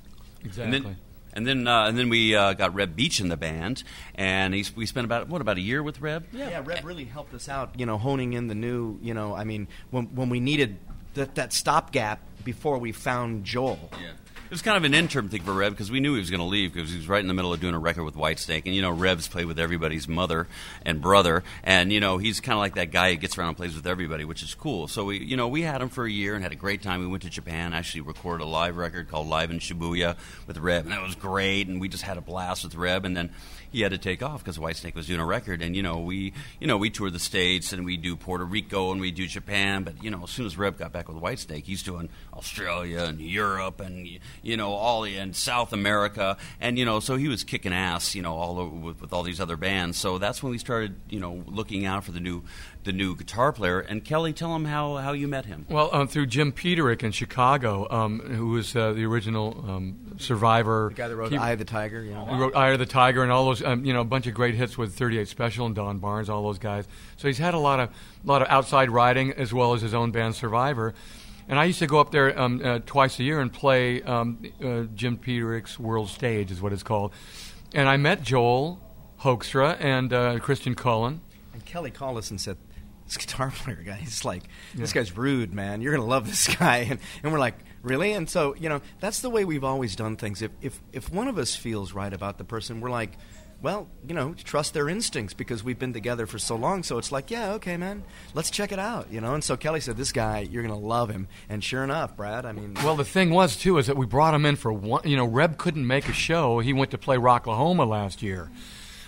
Exactly. 0.45 0.77
And 0.77 0.85
then, 0.85 0.97
and 1.33 1.45
then, 1.47 1.67
uh, 1.67 1.85
and 1.85 1.97
then 1.97 2.09
we 2.09 2.35
uh, 2.35 2.53
got 2.53 2.73
Reb 2.73 2.95
Beach 2.95 3.19
in 3.19 3.29
the 3.29 3.37
band, 3.37 3.83
and 4.15 4.53
he's, 4.53 4.75
we 4.75 4.85
spent 4.85 5.05
about 5.05 5.27
what 5.29 5.41
about 5.41 5.57
a 5.57 5.61
year 5.61 5.83
with 5.83 6.01
Reb? 6.01 6.25
Yeah, 6.31 6.61
Reb 6.63 6.83
really 6.83 7.05
helped 7.05 7.33
us 7.33 7.49
out. 7.49 7.79
You 7.79 7.85
know, 7.85 7.97
honing 7.97 8.33
in 8.33 8.47
the 8.47 8.55
new. 8.55 8.97
You 9.01 9.13
know, 9.13 9.35
I 9.35 9.43
mean, 9.43 9.67
when 9.91 10.05
when 10.15 10.29
we 10.29 10.39
needed 10.39 10.77
that 11.13 11.35
that 11.35 11.53
stopgap 11.53 12.19
before 12.43 12.77
we 12.77 12.91
found 12.91 13.43
Joel. 13.43 13.91
Yeah. 13.93 14.11
It 14.53 14.61
was 14.61 14.61
kind 14.61 14.77
of 14.77 14.83
an 14.83 14.93
interim 14.93 15.29
thing 15.29 15.41
for 15.41 15.51
Reb 15.51 15.71
because 15.71 15.89
we 15.89 15.99
knew 15.99 16.13
he 16.13 16.19
was 16.19 16.29
going 16.29 16.39
to 16.39 16.45
leave 16.45 16.75
because 16.75 16.91
he 16.91 16.97
was 16.97 17.09
right 17.09 17.19
in 17.19 17.27
the 17.27 17.33
middle 17.33 17.51
of 17.51 17.59
doing 17.59 17.73
a 17.73 17.79
record 17.79 18.03
with 18.03 18.13
Whitesnake. 18.13 18.67
And, 18.67 18.75
you 18.75 18.83
know, 18.83 18.91
Reb's 18.91 19.27
played 19.27 19.47
with 19.47 19.57
everybody's 19.57 20.07
mother 20.07 20.45
and 20.85 21.01
brother. 21.01 21.43
And, 21.63 21.91
you 21.91 21.99
know, 21.99 22.19
he's 22.19 22.39
kind 22.39 22.53
of 22.53 22.59
like 22.59 22.75
that 22.75 22.91
guy 22.91 23.09
who 23.09 23.17
gets 23.17 23.35
around 23.35 23.47
and 23.47 23.57
plays 23.57 23.75
with 23.75 23.87
everybody, 23.87 24.25
which 24.25 24.43
is 24.43 24.53
cool. 24.53 24.87
So, 24.87 25.05
we, 25.05 25.17
you 25.17 25.35
know, 25.35 25.47
we 25.47 25.63
had 25.63 25.81
him 25.81 25.89
for 25.89 26.05
a 26.05 26.11
year 26.11 26.35
and 26.35 26.43
had 26.43 26.51
a 26.51 26.55
great 26.55 26.83
time. 26.83 26.99
We 26.99 27.07
went 27.07 27.23
to 27.23 27.31
Japan, 27.31 27.73
actually 27.73 28.01
recorded 28.01 28.43
a 28.43 28.47
live 28.47 28.77
record 28.77 29.09
called 29.09 29.27
Live 29.27 29.49
in 29.49 29.57
Shibuya 29.57 30.17
with 30.45 30.59
Reb. 30.59 30.83
And 30.83 30.93
that 30.93 31.01
was 31.01 31.15
great. 31.15 31.67
And 31.67 31.81
we 31.81 31.89
just 31.89 32.03
had 32.03 32.17
a 32.17 32.21
blast 32.21 32.63
with 32.63 32.75
Reb. 32.75 33.05
And 33.05 33.17
then 33.17 33.31
he 33.71 33.81
had 33.81 33.91
to 33.91 33.97
take 33.97 34.21
off 34.21 34.43
because 34.43 34.59
Whitesnake 34.59 34.93
was 34.93 35.07
doing 35.07 35.19
a 35.19 35.25
record. 35.25 35.63
And, 35.63 35.75
you 35.75 35.81
know, 35.81 35.97
we, 35.97 36.31
you 36.59 36.67
know, 36.67 36.77
we 36.77 36.91
toured 36.91 37.13
the 37.13 37.19
States 37.19 37.73
and 37.73 37.85
we 37.85 37.97
do 37.97 38.15
Puerto 38.15 38.45
Rico 38.45 38.91
and 38.91 39.01
we 39.01 39.09
do 39.09 39.25
Japan. 39.25 39.83
But, 39.83 40.03
you 40.03 40.11
know, 40.11 40.21
as 40.21 40.29
soon 40.29 40.45
as 40.45 40.59
Reb 40.59 40.77
got 40.77 40.91
back 40.93 41.09
with 41.09 41.17
Whitesnake, 41.17 41.63
he's 41.63 41.81
doing 41.81 42.09
Australia 42.35 42.99
and 42.99 43.19
Europe 43.19 43.79
and, 43.79 44.07
you 44.43 44.57
know, 44.57 44.73
all 44.73 45.01
the, 45.01 45.17
and 45.17 45.35
South 45.35 45.73
America. 45.73 46.37
And, 46.59 46.77
you 46.77 46.85
know, 46.85 46.99
so 46.99 47.15
he 47.15 47.27
was 47.27 47.43
kicking 47.43 47.73
ass, 47.73 48.13
you 48.13 48.21
know, 48.21 48.35
all 48.35 48.59
over 48.59 48.75
with, 48.75 49.01
with 49.01 49.13
all 49.13 49.23
these 49.23 49.39
other 49.41 49.57
bands. 49.57 49.97
So 49.97 50.17
that's 50.17 50.43
when 50.43 50.51
we 50.51 50.57
started, 50.57 50.95
you 51.09 51.19
know, 51.19 51.43
looking 51.47 51.85
out 51.85 52.03
for 52.03 52.11
the 52.11 52.19
new, 52.19 52.43
the 52.83 52.91
new 52.91 53.15
guitar 53.15 53.53
player. 53.53 53.79
And 53.79 54.03
Kelly, 54.03 54.33
tell 54.33 54.53
him 54.55 54.65
how, 54.65 54.97
how 54.97 55.13
you 55.13 55.27
met 55.27 55.45
him. 55.45 55.65
Well, 55.69 55.89
um, 55.93 56.07
through 56.07 56.27
Jim 56.27 56.51
Peterick 56.51 57.03
in 57.03 57.11
Chicago, 57.13 57.87
um, 57.89 58.19
who 58.19 58.49
was 58.49 58.75
uh, 58.75 58.91
the 58.93 59.05
original 59.05 59.63
um, 59.67 60.15
Survivor. 60.17 60.89
The 60.89 60.95
guy 60.95 61.07
that 61.07 61.15
wrote 61.15 61.31
He- 61.31 61.37
Eye 61.37 61.51
of 61.51 61.59
the 61.59 61.65
Tiger. 61.65 62.03
You 62.03 62.11
know. 62.11 62.25
He 62.25 62.35
wrote 62.35 62.55
Eye 62.55 62.69
of 62.71 62.79
the 62.79 62.85
Tiger 62.85 63.23
and 63.23 63.31
all 63.31 63.45
those, 63.45 63.63
um, 63.63 63.85
you 63.85 63.93
know, 63.93 64.01
a 64.01 64.05
bunch 64.05 64.27
of 64.27 64.33
great 64.33 64.55
hits 64.55 64.77
with 64.77 64.93
38 64.93 65.27
Special 65.27 65.65
and 65.65 65.73
Don 65.75 65.99
Barnes, 65.99 66.29
all 66.29 66.43
those 66.43 66.59
guys. 66.59 66.85
So 67.17 67.27
he's 67.27 67.37
had 67.37 67.53
a 67.53 67.59
lot 67.59 67.79
of, 67.79 67.89
lot 68.25 68.41
of 68.41 68.49
outside 68.49 68.89
writing 68.91 69.31
as 69.31 69.53
well 69.53 69.73
as 69.73 69.81
his 69.81 69.93
own 69.93 70.11
band 70.11 70.35
Survivor. 70.35 70.93
And 71.53 71.59
I 71.59 71.65
used 71.65 71.77
to 71.79 71.85
go 71.85 71.99
up 71.99 72.09
there 72.09 72.35
um, 72.39 72.61
uh, 72.65 72.79
twice 72.83 73.19
a 73.19 73.23
year 73.23 73.39
and 73.39 73.53
play 73.53 74.01
um, 74.01 74.39
uh, 74.59 74.85
Jim 74.95 75.17
Peterick's 75.19 75.77
World 75.77 76.09
Stage, 76.09 76.49
is 76.49 76.59
what 76.63 76.73
it's 76.73 76.81
called. 76.81 77.13
And 77.75 77.87
I 77.87 77.95
met 77.97 78.23
Joel 78.23 78.81
Hoekstra 79.19 79.77
and 79.79 80.11
uh, 80.11 80.39
Christian 80.39 80.73
Cullen. 80.73 81.21
And 81.53 81.63
Kelly 81.63 81.91
called 81.91 82.17
us 82.17 82.31
and 82.31 82.41
said, 82.41 82.57
"This 83.05 83.17
guitar 83.17 83.51
player 83.55 83.83
guy, 83.85 83.97
he's 83.97 84.25
like, 84.25 84.41
this 84.73 84.95
Yeah. 84.95 85.01
guy's 85.01 85.15
rude, 85.15 85.53
man. 85.53 85.81
You're 85.81 85.93
gonna 85.95 86.07
love 86.09 86.25
this 86.27 86.47
guy." 86.55 86.77
And, 86.89 86.99
and 87.21 87.31
we're 87.31 87.37
like, 87.37 87.59
"Really?" 87.83 88.13
And 88.13 88.27
so, 88.27 88.55
you 88.55 88.67
know, 88.67 88.81
that's 88.99 89.19
the 89.19 89.29
way 89.29 89.45
we've 89.45 89.63
always 89.63 89.95
done 89.95 90.15
things. 90.15 90.41
If 90.41 90.49
if 90.59 90.81
if 90.91 91.11
one 91.13 91.27
of 91.27 91.37
us 91.37 91.55
feels 91.55 91.93
right 91.93 92.11
about 92.11 92.39
the 92.39 92.43
person, 92.45 92.81
we're 92.81 92.89
like. 92.89 93.11
Well, 93.63 93.87
you 94.05 94.13
know, 94.13 94.35
trust 94.43 94.73
their 94.73 94.89
instincts 94.89 95.33
because 95.33 95.63
we've 95.63 95.79
been 95.79 95.93
together 95.93 96.27
for 96.27 96.37
so 96.37 96.57
long. 96.57 96.83
So 96.83 96.97
it's 96.97 97.13
like, 97.13 97.31
yeah, 97.31 97.53
okay, 97.53 97.77
man, 97.77 98.03
let's 98.33 98.51
check 98.51 98.73
it 98.73 98.77
out, 98.77 99.07
you 99.09 99.21
know. 99.21 99.33
And 99.33 99.43
so 99.43 99.55
Kelly 99.55 99.79
said, 99.79 99.95
"This 99.95 100.11
guy, 100.11 100.39
you're 100.41 100.63
gonna 100.63 100.77
love 100.77 101.09
him." 101.09 101.29
And 101.47 101.63
sure 101.63 101.81
enough, 101.81 102.17
Brad, 102.17 102.45
I 102.45 102.51
mean, 102.51 102.75
Well, 102.83 102.97
the 102.97 103.05
thing 103.05 103.29
was 103.29 103.55
too 103.55 103.77
is 103.77 103.87
that 103.87 103.95
we 103.95 104.05
brought 104.05 104.33
him 104.33 104.45
in 104.45 104.57
for 104.57 104.73
one. 104.73 105.07
You 105.07 105.15
know, 105.15 105.25
Reb 105.25 105.57
couldn't 105.57 105.87
make 105.87 106.09
a 106.09 106.13
show. 106.13 106.59
He 106.59 106.73
went 106.73 106.91
to 106.91 106.97
play 106.97 107.15
Rocklahoma 107.15 107.87
last 107.87 108.21
year, 108.21 108.51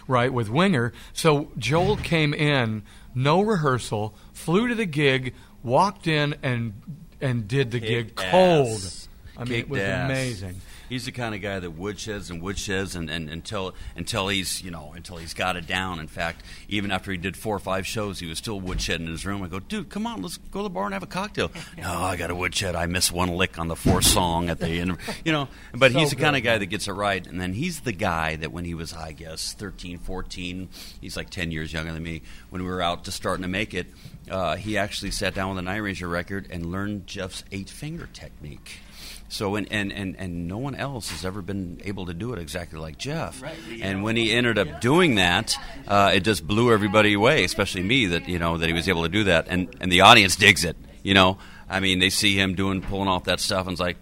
right, 0.07 0.31
with 0.31 0.49
Winger. 0.49 0.93
So 1.11 1.51
Joel 1.57 1.97
came 1.97 2.33
in, 2.33 2.83
no 3.13 3.41
rehearsal, 3.41 4.15
flew 4.31 4.69
to 4.69 4.75
the 4.75 4.85
gig, 4.85 5.33
walked 5.63 6.07
in, 6.07 6.33
and 6.41 6.81
and 7.19 7.45
did 7.45 7.71
the 7.71 7.81
gig 7.81 8.15
Kicked 8.15 8.31
cold. 8.31 8.67
ass. 8.69 9.09
I 9.37 9.43
mean, 9.43 9.59
it 9.59 9.69
was 9.69 9.81
ass. 9.81 10.05
amazing. 10.09 10.61
He's 10.89 11.05
the 11.05 11.11
kind 11.11 11.35
of 11.35 11.41
guy 11.41 11.59
that 11.59 11.77
woodsheds 11.77 12.29
and 12.29 12.41
woodsheds 12.41 12.95
and, 12.95 13.09
and 13.09 13.29
until 13.29 13.73
until 13.95 14.27
he's 14.27 14.61
you 14.61 14.71
know 14.71 14.93
until 14.95 15.17
he's 15.17 15.33
got 15.33 15.55
it 15.55 15.67
down. 15.67 15.99
In 15.99 16.07
fact, 16.07 16.43
even 16.67 16.91
after 16.91 17.11
he 17.11 17.17
did 17.17 17.35
four 17.37 17.55
or 17.55 17.59
five 17.59 17.85
shows, 17.85 18.19
he 18.19 18.27
was 18.27 18.37
still 18.37 18.61
woodshedding 18.61 19.01
in 19.01 19.07
his 19.07 19.25
room. 19.25 19.43
I 19.43 19.47
go, 19.47 19.59
dude, 19.59 19.89
come 19.89 20.07
on, 20.07 20.21
let's 20.21 20.37
go 20.37 20.59
to 20.59 20.63
the 20.63 20.69
bar 20.69 20.85
and 20.85 20.93
have 20.93 21.03
a 21.03 21.07
cocktail. 21.07 21.51
no, 21.77 21.91
I 21.91 22.15
got 22.15 22.29
a 22.29 22.35
woodshed. 22.35 22.75
I 22.75 22.85
missed 22.85 23.11
one 23.11 23.29
lick 23.29 23.59
on 23.59 23.67
the 23.67 23.75
fourth 23.75 24.05
song 24.05 24.49
at 24.49 24.59
the 24.59 24.69
end. 24.69 24.97
You 25.23 25.31
know, 25.31 25.47
but 25.73 25.91
So 25.91 25.99
he's 25.99 26.09
the 26.11 26.15
kind 26.15 26.35
of 26.35 26.43
guy 26.43 26.57
that 26.57 26.65
gets 26.67 26.87
it 26.87 26.93
right. 26.93 27.25
And 27.25 27.39
then 27.39 27.53
he's 27.53 27.81
the 27.81 27.91
guy 27.91 28.35
that 28.37 28.51
when 28.51 28.65
he 28.65 28.73
was, 28.73 28.93
I 28.93 29.11
guess, 29.11 29.53
13, 29.53 29.97
14, 29.99 30.69
he's 31.01 31.17
like 31.17 31.29
10 31.29 31.51
years 31.51 31.73
younger 31.73 31.91
than 31.91 32.03
me. 32.03 32.21
When 32.49 32.63
we 32.63 32.69
were 32.69 32.81
out 32.81 33.03
just 33.03 33.17
starting 33.17 33.43
to 33.43 33.49
make 33.49 33.73
it, 33.73 33.87
uh, 34.29 34.55
he 34.55 34.77
actually 34.77 35.11
sat 35.11 35.33
down 35.33 35.49
with 35.49 35.59
an 35.59 35.65
Night 35.65 35.77
Ranger 35.77 36.07
record 36.07 36.47
and 36.49 36.71
learned 36.71 37.07
Jeff's 37.07 37.43
eight 37.51 37.69
finger 37.69 38.07
technique. 38.13 38.79
So 39.27 39.55
and, 39.55 39.67
and, 39.71 39.91
and, 39.91 40.15
and 40.17 40.47
no 40.47 40.57
one 40.57 40.75
else 40.75 41.09
has 41.09 41.25
ever 41.25 41.41
been 41.41 41.81
able 41.83 42.05
to 42.05 42.13
do 42.13 42.31
it 42.33 42.39
exactly 42.39 42.79
like 42.79 42.97
Jeff. 42.97 43.43
And 43.81 44.03
when 44.03 44.15
he 44.15 44.31
ended 44.31 44.57
up 44.57 44.81
doing 44.81 45.15
that, 45.15 45.55
uh, 45.87 46.11
it 46.13 46.21
just 46.21 46.45
blew 46.45 46.71
everybody 46.71 47.13
away, 47.13 47.43
especially 47.43 47.83
me 47.83 48.05
that 48.07 48.29
you 48.29 48.39
know 48.39 48.57
that 48.57 48.67
he 48.67 48.73
was 48.73 48.87
able 48.87 49.03
to 49.03 49.09
do 49.09 49.23
that, 49.25 49.47
and 49.49 49.75
and 49.81 49.91
the 49.91 50.01
audience 50.01 50.35
digs 50.35 50.63
it. 50.63 50.77
You 51.03 51.13
know, 51.15 51.37
I 51.69 51.79
mean, 51.79 51.99
they 51.99 52.09
see 52.09 52.35
him 52.39 52.55
doing 52.55 52.81
pulling 52.81 53.07
off 53.07 53.25
that 53.25 53.39
stuff, 53.39 53.67
and 53.67 53.73
it's 53.73 53.81
like. 53.81 53.97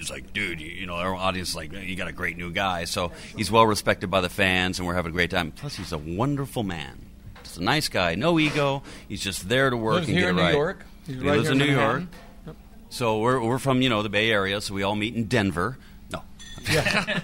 It's 0.00 0.10
like, 0.10 0.32
dude, 0.32 0.60
you, 0.60 0.68
you 0.68 0.86
know, 0.86 0.94
our 0.94 1.12
audience 1.12 1.48
is 1.48 1.56
like, 1.56 1.72
you 1.72 1.96
got 1.96 2.06
a 2.06 2.12
great 2.12 2.36
new 2.36 2.52
guy. 2.52 2.84
So 2.84 3.10
he's 3.36 3.50
well 3.50 3.66
respected 3.66 4.08
by 4.08 4.20
the 4.20 4.28
fans, 4.28 4.78
and 4.78 4.86
we're 4.86 4.94
having 4.94 5.10
a 5.10 5.12
great 5.12 5.28
time. 5.28 5.50
Plus, 5.50 5.74
he's 5.74 5.90
a 5.90 5.98
wonderful 5.98 6.62
man. 6.62 7.04
Just 7.42 7.58
a 7.58 7.64
nice 7.64 7.88
guy, 7.88 8.14
no 8.14 8.38
ego. 8.38 8.84
He's 9.08 9.20
just 9.20 9.48
there 9.48 9.70
to 9.70 9.76
work 9.76 9.94
Lives 9.96 10.08
and 10.08 10.16
here 10.16 10.26
get 10.26 10.30
in 10.30 10.38
it 10.38 10.40
New 10.40 10.46
right. 10.46 10.54
York. 10.54 10.86
He's 11.04 11.16
he 11.16 11.20
right 11.20 11.36
lives 11.38 11.48
here 11.48 11.52
in 11.56 11.60
in 11.60 11.66
New 11.66 11.72
York. 11.74 12.02
Manhattan. 12.88 12.96
So 12.96 13.18
we're, 13.18 13.40
we're 13.42 13.58
from 13.58 13.82
you 13.82 13.88
know 13.88 14.02
the 14.02 14.08
Bay 14.08 14.30
Area, 14.30 14.60
so 14.60 14.74
we 14.74 14.82
all 14.82 14.94
meet 14.96 15.14
in 15.14 15.24
Denver. 15.24 15.76
No, 16.12 16.22
Yeah. 16.70 17.20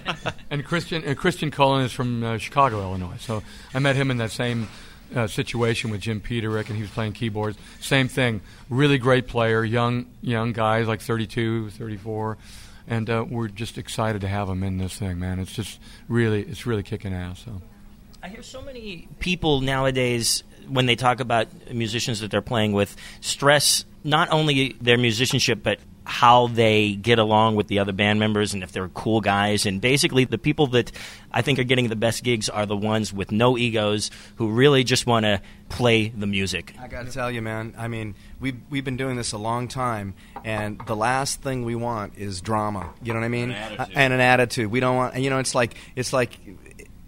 and 0.49 0.63
Christian 0.65 1.03
and 1.03 1.17
Christian 1.17 1.51
Cullen 1.51 1.83
is 1.85 1.91
from 1.93 2.23
uh, 2.23 2.37
Chicago, 2.37 2.81
Illinois. 2.81 3.17
So 3.19 3.43
I 3.73 3.79
met 3.79 3.95
him 3.95 4.11
in 4.11 4.17
that 4.17 4.31
same 4.31 4.67
uh, 5.15 5.27
situation 5.27 5.91
with 5.91 6.01
Jim 6.01 6.19
Peterick, 6.19 6.67
and 6.67 6.75
he 6.75 6.81
was 6.81 6.91
playing 6.91 7.13
keyboards. 7.13 7.57
Same 7.79 8.07
thing. 8.07 8.41
Really 8.69 8.97
great 8.97 9.27
player, 9.27 9.63
young 9.63 10.05
young 10.21 10.53
guys 10.53 10.87
like 10.87 11.01
32, 11.01 11.69
34, 11.71 12.37
and 12.87 13.09
uh, 13.09 13.25
we're 13.27 13.47
just 13.47 13.77
excited 13.77 14.21
to 14.21 14.27
have 14.27 14.49
him 14.49 14.63
in 14.63 14.77
this 14.77 14.97
thing, 14.97 15.19
man. 15.19 15.39
It's 15.39 15.53
just 15.53 15.79
really 16.07 16.41
it's 16.43 16.65
really 16.65 16.83
kicking 16.83 17.13
ass. 17.13 17.43
So. 17.45 17.61
I 18.23 18.29
hear 18.29 18.41
so 18.41 18.59
many 18.61 19.07
people 19.19 19.61
nowadays 19.61 20.43
when 20.67 20.85
they 20.85 20.95
talk 20.95 21.19
about 21.19 21.47
musicians 21.71 22.19
that 22.19 22.31
they're 22.31 22.41
playing 22.41 22.73
with 22.73 22.95
stress 23.21 23.85
not 24.03 24.31
only 24.31 24.75
their 24.81 24.97
musicianship 24.97 25.59
but 25.63 25.79
how 26.05 26.47
they 26.47 26.93
get 26.93 27.17
along 27.17 27.55
with 27.55 27.67
the 27.67 27.79
other 27.79 27.91
band 27.91 28.19
members 28.19 28.53
and 28.53 28.61
if 28.61 28.71
they're 28.71 28.89
cool 28.89 29.21
guys 29.21 29.65
and 29.65 29.81
basically 29.81 30.23
the 30.23 30.37
people 30.37 30.67
that 30.67 30.91
I 31.31 31.41
think 31.41 31.57
are 31.57 31.63
getting 31.63 31.89
the 31.89 31.95
best 31.95 32.23
gigs 32.23 32.47
are 32.47 32.65
the 32.65 32.77
ones 32.77 33.11
with 33.11 33.31
no 33.31 33.57
egos 33.57 34.11
who 34.35 34.51
really 34.51 34.83
just 34.83 35.07
want 35.07 35.25
to 35.25 35.41
play 35.67 36.09
the 36.09 36.27
music. 36.27 36.75
I 36.79 36.87
got 36.87 37.07
to 37.07 37.11
tell 37.11 37.31
you, 37.31 37.41
man. 37.41 37.73
I 37.77 37.87
mean, 37.87 38.15
we've 38.39 38.57
we've 38.69 38.85
been 38.85 38.97
doing 38.97 39.15
this 39.17 39.31
a 39.31 39.37
long 39.37 39.67
time, 39.67 40.13
and 40.43 40.79
the 40.85 40.95
last 40.95 41.41
thing 41.41 41.65
we 41.65 41.75
want 41.75 42.17
is 42.17 42.39
drama. 42.39 42.93
You 43.01 43.13
know 43.13 43.19
what 43.19 43.25
I 43.25 43.29
mean? 43.29 43.51
An 43.51 43.57
attitude. 43.57 43.95
Uh, 43.97 43.99
and 43.99 44.13
an 44.13 44.19
attitude. 44.21 44.71
We 44.71 44.79
don't 44.79 44.95
want. 44.95 45.15
You 45.15 45.29
know, 45.29 45.39
it's 45.39 45.55
like 45.55 45.75
it's 45.95 46.13
like 46.13 46.39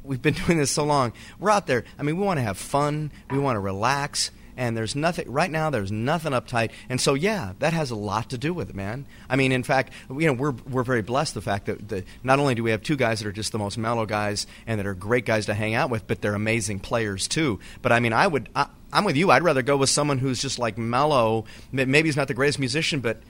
we've 0.08 0.22
been 0.22 0.34
doing 0.46 0.58
this 0.58 0.72
so 0.72 0.84
long. 0.84 1.14
We're 1.40 1.52
out 1.52 1.68
there. 1.68 1.84
I 2.00 2.04
mean, 2.04 2.18
we 2.18 2.26
want 2.26 2.38
to 2.38 2.44
have 2.44 2.58
fun. 2.58 3.12
We 3.30 3.40
want 3.40 3.58
to 3.58 3.60
relax. 3.60 4.32
And 4.60 4.76
there's 4.76 4.96
nothing 4.96 5.32
right 5.32 5.52
now. 5.52 5.70
There's 5.70 5.92
nothing 5.92 6.32
uptight, 6.32 6.72
and 6.90 7.00
so 7.00 7.14
yeah, 7.14 7.54
that 7.60 7.74
has 7.74 7.92
a 7.92 7.96
lot 7.96 8.32
to 8.32 8.40
do 8.40 8.56
with 8.56 8.72
it, 8.72 8.76
man. 8.76 9.06
I 9.30 9.36
mean, 9.36 9.52
in 9.52 9.62
fact, 9.62 9.94
you 10.10 10.26
know, 10.26 10.34
we're 10.34 10.56
we're 10.68 10.82
very 10.82 11.04
blessed 11.04 11.36
the 11.36 11.44
fact 11.44 11.68
that 11.68 11.88
the, 11.88 12.04
not 12.24 12.40
only 12.40 12.56
do 12.56 12.64
we 12.64 12.72
have 12.72 12.82
two 12.82 12.96
guys 12.96 13.20
that 13.20 13.28
are 13.28 13.32
just 13.32 13.52
the 13.52 13.60
most 13.60 13.78
mellow 13.78 14.08
guys 14.08 14.48
and 14.66 14.80
that 14.80 14.88
are 14.88 14.96
great 14.96 15.26
guys 15.26 15.46
to 15.46 15.54
hang 15.54 15.76
out 15.76 15.92
with, 15.92 16.08
but 16.08 16.24
they're 16.24 16.34
amazing 16.34 16.80
players 16.80 17.28
too. 17.28 17.60
But 17.84 17.92
I 17.92 18.00
mean, 18.00 18.14
I 18.14 18.26
would, 18.26 18.50
I, 18.56 18.66
I'm 18.92 19.04
with 19.04 19.16
you. 19.16 19.30
I'd 19.30 19.44
rather 19.44 19.62
go 19.62 19.78
with 19.78 19.92
someone 19.92 20.18
who's 20.18 20.42
just 20.42 20.58
like 20.58 20.76
mellow. 20.76 21.46
Maybe 21.72 22.08
he's 22.08 22.18
not 22.18 22.28
the 22.28 22.34
greatest 22.34 22.58
musician, 22.58 23.00
but 23.00 23.22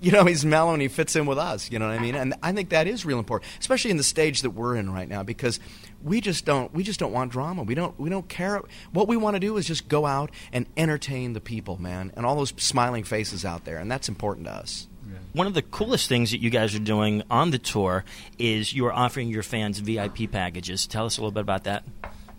you 0.00 0.12
know, 0.12 0.24
he's 0.26 0.44
mellow 0.44 0.72
and 0.72 0.82
he 0.82 0.88
fits 0.88 1.16
in 1.16 1.26
with 1.26 1.38
us. 1.38 1.70
You 1.70 1.78
know 1.78 1.88
what 1.88 1.98
I 1.98 2.02
mean? 2.02 2.14
And 2.14 2.34
I 2.42 2.52
think 2.52 2.70
that 2.70 2.86
is 2.86 3.04
real 3.04 3.18
important, 3.18 3.50
especially 3.60 3.90
in 3.90 3.96
the 3.96 4.02
stage 4.02 4.42
that 4.42 4.50
we're 4.50 4.76
in 4.76 4.92
right 4.92 5.08
now, 5.08 5.22
because 5.22 5.60
we 6.06 6.20
just 6.20 6.44
don't 6.44 6.72
we 6.72 6.82
just 6.84 7.00
don't 7.00 7.12
want 7.12 7.32
drama. 7.32 7.64
We 7.64 7.74
don't 7.74 7.98
we 7.98 8.08
don't 8.08 8.28
care. 8.28 8.62
What 8.92 9.08
we 9.08 9.16
want 9.16 9.34
to 9.34 9.40
do 9.40 9.56
is 9.56 9.66
just 9.66 9.88
go 9.88 10.06
out 10.06 10.30
and 10.52 10.66
entertain 10.76 11.32
the 11.32 11.40
people, 11.40 11.82
man, 11.82 12.12
and 12.16 12.24
all 12.24 12.36
those 12.36 12.54
smiling 12.56 13.04
faces 13.04 13.44
out 13.44 13.64
there, 13.64 13.78
and 13.78 13.90
that's 13.90 14.08
important 14.08 14.46
to 14.46 14.52
us. 14.52 14.86
One 15.32 15.46
of 15.46 15.52
the 15.52 15.62
coolest 15.62 16.08
things 16.08 16.30
that 16.30 16.40
you 16.40 16.48
guys 16.48 16.74
are 16.74 16.78
doing 16.78 17.22
on 17.30 17.50
the 17.50 17.58
tour 17.58 18.04
is 18.38 18.72
you 18.72 18.86
are 18.86 18.92
offering 18.92 19.28
your 19.28 19.42
fans 19.42 19.78
VIP 19.80 20.30
packages. 20.32 20.86
Tell 20.86 21.04
us 21.04 21.18
a 21.18 21.20
little 21.20 21.30
bit 21.30 21.42
about 21.42 21.64
that. 21.64 21.84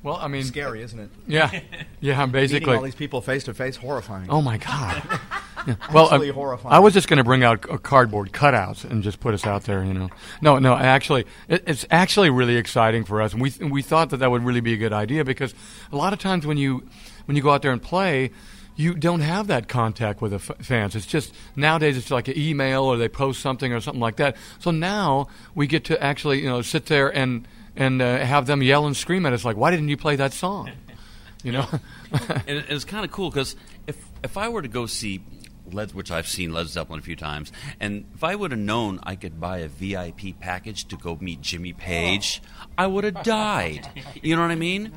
Well, 0.01 0.15
I 0.15 0.27
mean, 0.27 0.43
scary, 0.43 0.81
isn't 0.81 0.99
it? 0.99 1.09
Yeah, 1.27 1.59
yeah. 1.99 2.19
I'm 2.19 2.31
basically 2.31 2.61
Meeting 2.61 2.75
all 2.75 2.83
these 2.83 2.95
people 2.95 3.21
face 3.21 3.43
to 3.43 3.53
face, 3.53 3.75
horrifying. 3.75 4.29
Oh 4.29 4.41
my 4.41 4.57
god. 4.57 5.03
Yeah. 5.67 5.75
Well, 5.93 6.05
Absolutely 6.05 6.29
I, 6.29 6.33
horrifying. 6.33 6.75
I 6.75 6.79
was 6.79 6.93
just 6.93 7.07
going 7.07 7.17
to 7.17 7.23
bring 7.23 7.43
out 7.43 7.69
uh, 7.69 7.77
cardboard 7.77 8.31
cutouts 8.31 8.83
and 8.89 9.03
just 9.03 9.19
put 9.19 9.33
us 9.33 9.45
out 9.45 9.63
there, 9.63 9.83
you 9.83 9.93
know. 9.93 10.09
No, 10.41 10.59
no, 10.59 10.73
actually, 10.75 11.25
it, 11.49 11.63
it's 11.67 11.85
actually 11.91 12.29
really 12.29 12.55
exciting 12.55 13.03
for 13.03 13.21
us, 13.21 13.33
and 13.33 13.41
we 13.41 13.51
we 13.61 13.81
thought 13.81 14.09
that 14.11 14.17
that 14.17 14.31
would 14.31 14.43
really 14.43 14.61
be 14.61 14.73
a 14.73 14.77
good 14.77 14.93
idea 14.93 15.25
because 15.25 15.53
a 15.91 15.95
lot 15.97 16.13
of 16.13 16.19
times 16.19 16.45
when 16.45 16.57
you 16.57 16.87
when 17.25 17.35
you 17.35 17.43
go 17.43 17.51
out 17.51 17.61
there 17.61 17.71
and 17.71 17.81
play. 17.81 18.31
You 18.79 18.93
don't 18.93 19.21
have 19.21 19.47
that 19.47 19.67
contact 19.67 20.21
with 20.21 20.29
the 20.29 20.37
f- 20.37 20.63
fans. 20.63 20.95
It's 20.95 21.07
just 21.07 21.33
nowadays 21.55 21.97
it's 21.97 22.11
like 22.11 22.27
an 22.27 22.37
email 22.37 22.83
or 22.83 22.95
they 22.95 23.09
post 23.09 23.41
something 23.41 23.73
or 23.73 23.81
something 23.81 23.99
like 23.99 24.17
that. 24.17 24.37
So 24.59 24.69
now 24.69 25.29
we 25.55 25.65
get 25.65 25.85
to 25.85 25.99
actually 25.99 26.41
you 26.43 26.47
know 26.47 26.61
sit 26.61 26.85
there 26.85 27.09
and 27.09 27.47
and 27.75 27.99
uh, 28.03 28.19
have 28.19 28.45
them 28.45 28.61
yell 28.61 28.85
and 28.85 28.95
scream 28.95 29.25
at 29.25 29.33
us 29.33 29.43
like, 29.43 29.57
"Why 29.57 29.71
didn't 29.71 29.89
you 29.89 29.97
play 29.97 30.15
that 30.17 30.31
song?" 30.31 30.69
You 31.41 31.53
know. 31.53 31.67
and 32.45 32.65
it's 32.69 32.85
kind 32.85 33.03
of 33.03 33.09
cool 33.09 33.31
because 33.31 33.55
if 33.87 33.97
if 34.23 34.37
I 34.37 34.49
were 34.49 34.61
to 34.61 34.67
go 34.67 34.85
see 34.85 35.23
Led, 35.71 35.93
which 35.93 36.11
I've 36.11 36.27
seen 36.27 36.53
Led 36.53 36.67
Zeppelin 36.67 36.99
a 36.99 37.03
few 37.03 37.15
times, 37.15 37.51
and 37.79 38.05
if 38.15 38.23
I 38.23 38.35
would 38.35 38.51
have 38.51 38.59
known 38.59 38.99
I 39.03 39.15
could 39.15 39.39
buy 39.39 39.59
a 39.59 39.67
VIP 39.67 40.39
package 40.39 40.87
to 40.89 40.97
go 40.97 41.17
meet 41.19 41.41
Jimmy 41.41 41.73
Page, 41.73 42.41
I 42.77 42.87
would 42.87 43.03
have 43.03 43.23
died. 43.23 43.89
You 44.21 44.35
know 44.35 44.41
what 44.41 44.51
I 44.51 44.55
mean? 44.55 44.91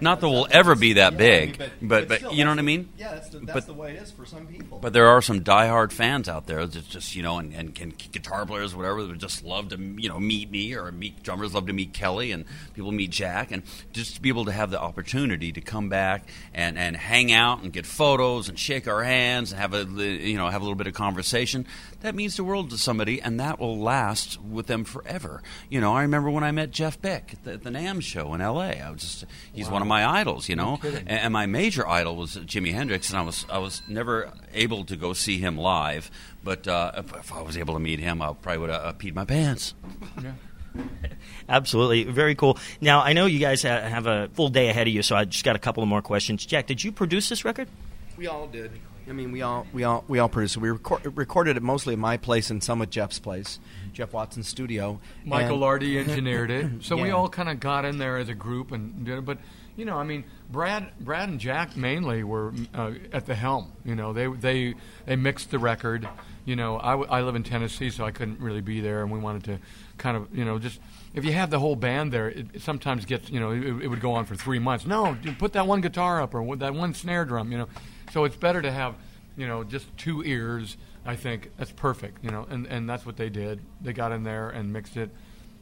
Not 0.00 0.20
that 0.20 0.28
we'll 0.28 0.46
ever 0.50 0.74
be 0.74 0.94
that 0.94 1.16
big, 1.16 1.60
but 1.82 2.08
but 2.08 2.34
you 2.34 2.44
know 2.44 2.50
what 2.50 2.58
I 2.58 2.62
mean? 2.62 2.88
Yeah, 2.96 3.14
that's 3.14 3.28
the, 3.30 3.38
that's 3.40 3.52
But- 3.52 3.66
the 3.66 3.74
way 3.74 3.92
it 3.92 4.02
is 4.02 4.10
for 4.10 4.24
some 4.26 4.46
people. 4.46 4.78
But 4.78 4.92
there 4.92 5.08
are 5.08 5.22
some 5.22 5.42
diehard 5.42 5.92
fans 5.92 6.28
out 6.28 6.46
there 6.46 6.66
that 6.66 6.88
just 6.88 7.14
you 7.16 7.22
know, 7.22 7.38
and, 7.38 7.52
and, 7.54 7.78
and 7.80 8.12
guitar 8.12 8.44
players, 8.46 8.74
whatever, 8.74 9.02
that 9.02 9.08
would 9.08 9.20
just 9.20 9.44
love 9.44 9.68
to 9.70 9.76
you 9.78 10.08
know 10.08 10.18
meet 10.18 10.50
me, 10.50 10.74
or 10.74 10.90
meet 10.92 11.22
drummers 11.22 11.54
love 11.54 11.66
to 11.66 11.72
meet 11.72 11.92
Kelly, 11.92 12.32
and 12.32 12.44
people 12.74 12.92
meet 12.92 13.10
Jack, 13.10 13.50
and 13.50 13.62
just 13.92 14.16
to 14.16 14.20
be 14.22 14.28
able 14.28 14.44
to 14.46 14.52
have 14.52 14.70
the 14.70 14.80
opportunity 14.80 15.52
to 15.52 15.60
come 15.60 15.88
back 15.88 16.28
and, 16.54 16.78
and 16.78 16.96
hang 16.96 17.32
out 17.32 17.62
and 17.62 17.72
get 17.72 17.86
photos 17.86 18.48
and 18.48 18.58
shake 18.58 18.88
our 18.88 19.02
hands 19.02 19.52
and 19.52 19.60
have 19.60 19.74
a 19.74 19.84
you 20.20 20.36
know 20.36 20.48
have 20.48 20.60
a 20.60 20.64
little 20.64 20.76
bit 20.76 20.86
of 20.86 20.94
conversation. 20.94 21.66
That 22.00 22.14
means 22.14 22.36
the 22.36 22.44
world 22.44 22.70
to 22.70 22.78
somebody, 22.78 23.20
and 23.20 23.38
that 23.40 23.58
will 23.58 23.78
last 23.78 24.40
with 24.40 24.66
them 24.66 24.84
forever. 24.84 25.42
You 25.68 25.80
know, 25.80 25.94
I 25.94 26.02
remember 26.02 26.30
when 26.30 26.44
I 26.44 26.52
met 26.52 26.70
Jeff 26.70 27.00
Beck 27.00 27.32
at 27.32 27.44
the, 27.44 27.52
at 27.54 27.62
the 27.62 27.70
NAMM 27.70 28.02
show 28.02 28.34
in 28.34 28.40
L.A. 28.40 28.80
I 28.80 28.90
was 28.90 29.00
just 29.00 29.24
he's 29.52 29.68
one 29.68 29.82
of 29.82 29.88
my 29.88 30.06
idols, 30.06 30.48
you 30.48 30.56
know, 30.56 30.78
kidding. 30.78 31.00
and, 31.00 31.20
and 31.20 31.32
my 31.32 31.46
major 31.46 31.86
idol 31.86 32.16
was 32.16 32.36
Jimi 32.36 32.72
Hendrix, 32.72 33.10
and 33.10 33.18
I 33.18 33.22
was 33.22 33.46
I 33.50 33.58
was 33.58 33.82
never 33.88 34.32
able 34.52 34.84
to 34.84 34.96
go 34.96 35.12
see 35.12 35.38
him 35.38 35.56
live. 35.56 36.10
But 36.42 36.68
uh, 36.68 36.92
if, 36.96 37.14
if 37.14 37.32
I 37.32 37.42
was 37.42 37.56
able 37.56 37.74
to 37.74 37.80
meet 37.80 37.98
him, 37.98 38.22
I 38.22 38.32
probably 38.32 38.58
would 38.58 38.70
have 38.70 38.82
uh, 38.82 38.92
peed 38.92 39.14
my 39.14 39.24
pants. 39.24 39.74
Yeah. 40.22 40.32
Absolutely, 41.48 42.04
very 42.04 42.34
cool. 42.34 42.58
Now 42.80 43.00
I 43.00 43.12
know 43.12 43.26
you 43.26 43.38
guys 43.38 43.62
have 43.62 44.06
a 44.06 44.28
full 44.34 44.48
day 44.48 44.68
ahead 44.68 44.86
of 44.86 44.92
you, 44.92 45.02
so 45.02 45.16
I 45.16 45.24
just 45.24 45.44
got 45.44 45.56
a 45.56 45.58
couple 45.58 45.82
of 45.82 45.88
more 45.88 46.02
questions. 46.02 46.44
Jack, 46.44 46.66
did 46.66 46.82
you 46.82 46.92
produce 46.92 47.28
this 47.28 47.44
record? 47.44 47.68
We 48.16 48.26
all 48.26 48.46
did. 48.46 48.70
I 49.08 49.12
mean, 49.12 49.30
we 49.32 49.42
all 49.42 49.66
we 49.72 49.84
all 49.84 50.04
we 50.08 50.18
all 50.18 50.28
produced 50.28 50.56
it. 50.56 50.60
We 50.60 50.70
record, 50.70 51.16
recorded 51.16 51.56
it 51.56 51.62
mostly 51.62 51.92
at 51.94 51.98
my 51.98 52.16
place 52.16 52.50
and 52.50 52.62
some 52.62 52.82
at 52.82 52.90
Jeff's 52.90 53.18
place, 53.18 53.60
Jeff 53.92 54.12
Watson's 54.12 54.48
studio. 54.48 54.98
Michael 55.24 55.52
And- 55.52 55.60
Lardie 55.60 55.98
engineered 55.98 56.50
it, 56.50 56.66
so 56.80 56.96
we 56.96 57.10
all 57.10 57.28
kind 57.28 57.48
of 57.48 57.60
got 57.60 57.84
in 57.84 57.98
there 57.98 58.16
as 58.16 58.28
a 58.28 58.34
group 58.34 58.72
and 58.72 59.04
did 59.04 59.18
it. 59.18 59.24
But 59.24 59.38
you 59.76 59.84
know, 59.84 59.96
I 59.96 60.04
mean, 60.04 60.24
Brad, 60.50 60.88
Brad 60.98 61.28
and 61.28 61.38
Jack 61.38 61.76
mainly 61.76 62.24
were 62.24 62.52
uh, 62.74 62.92
at 63.12 63.26
the 63.26 63.34
helm. 63.34 63.72
You 63.84 63.94
know, 63.94 64.12
they 64.12 64.26
they 64.26 64.74
they 65.04 65.16
mixed 65.16 65.50
the 65.50 65.58
record. 65.58 66.08
You 66.44 66.56
know, 66.56 66.76
I, 66.76 67.22
live 67.22 67.34
in 67.34 67.42
Tennessee, 67.42 67.90
so 67.90 68.04
I 68.04 68.12
couldn't 68.12 68.38
really 68.38 68.60
be 68.60 68.80
there, 68.80 69.02
and 69.02 69.10
we 69.10 69.18
wanted 69.18 69.44
to 69.44 69.58
kind 69.98 70.16
of 70.16 70.34
you 70.36 70.44
know 70.44 70.58
just. 70.58 70.80
If 71.14 71.24
you 71.24 71.32
have 71.32 71.50
the 71.50 71.58
whole 71.58 71.76
band 71.76 72.12
there, 72.12 72.28
it, 72.28 72.46
it 72.54 72.62
sometimes 72.62 73.04
gets 73.04 73.30
you 73.30 73.40
know 73.40 73.50
it, 73.50 73.84
it 73.84 73.88
would 73.88 74.00
go 74.00 74.12
on 74.12 74.24
for 74.24 74.34
three 74.34 74.58
months. 74.58 74.86
No, 74.86 75.16
put 75.38 75.52
that 75.54 75.66
one 75.66 75.80
guitar 75.80 76.20
up 76.20 76.34
or 76.34 76.56
that 76.56 76.74
one 76.74 76.94
snare 76.94 77.24
drum. 77.24 77.52
You 77.52 77.58
know, 77.58 77.68
so 78.12 78.24
it's 78.24 78.36
better 78.36 78.62
to 78.62 78.70
have 78.70 78.94
you 79.36 79.46
know 79.46 79.64
just 79.64 79.94
two 79.98 80.22
ears. 80.24 80.76
I 81.04 81.16
think 81.16 81.50
that's 81.56 81.72
perfect. 81.72 82.24
You 82.24 82.30
know, 82.30 82.46
and 82.48 82.66
and 82.66 82.88
that's 82.88 83.04
what 83.04 83.16
they 83.16 83.28
did. 83.28 83.60
They 83.80 83.92
got 83.92 84.12
in 84.12 84.22
there 84.22 84.50
and 84.50 84.72
mixed 84.72 84.96
it, 84.96 85.10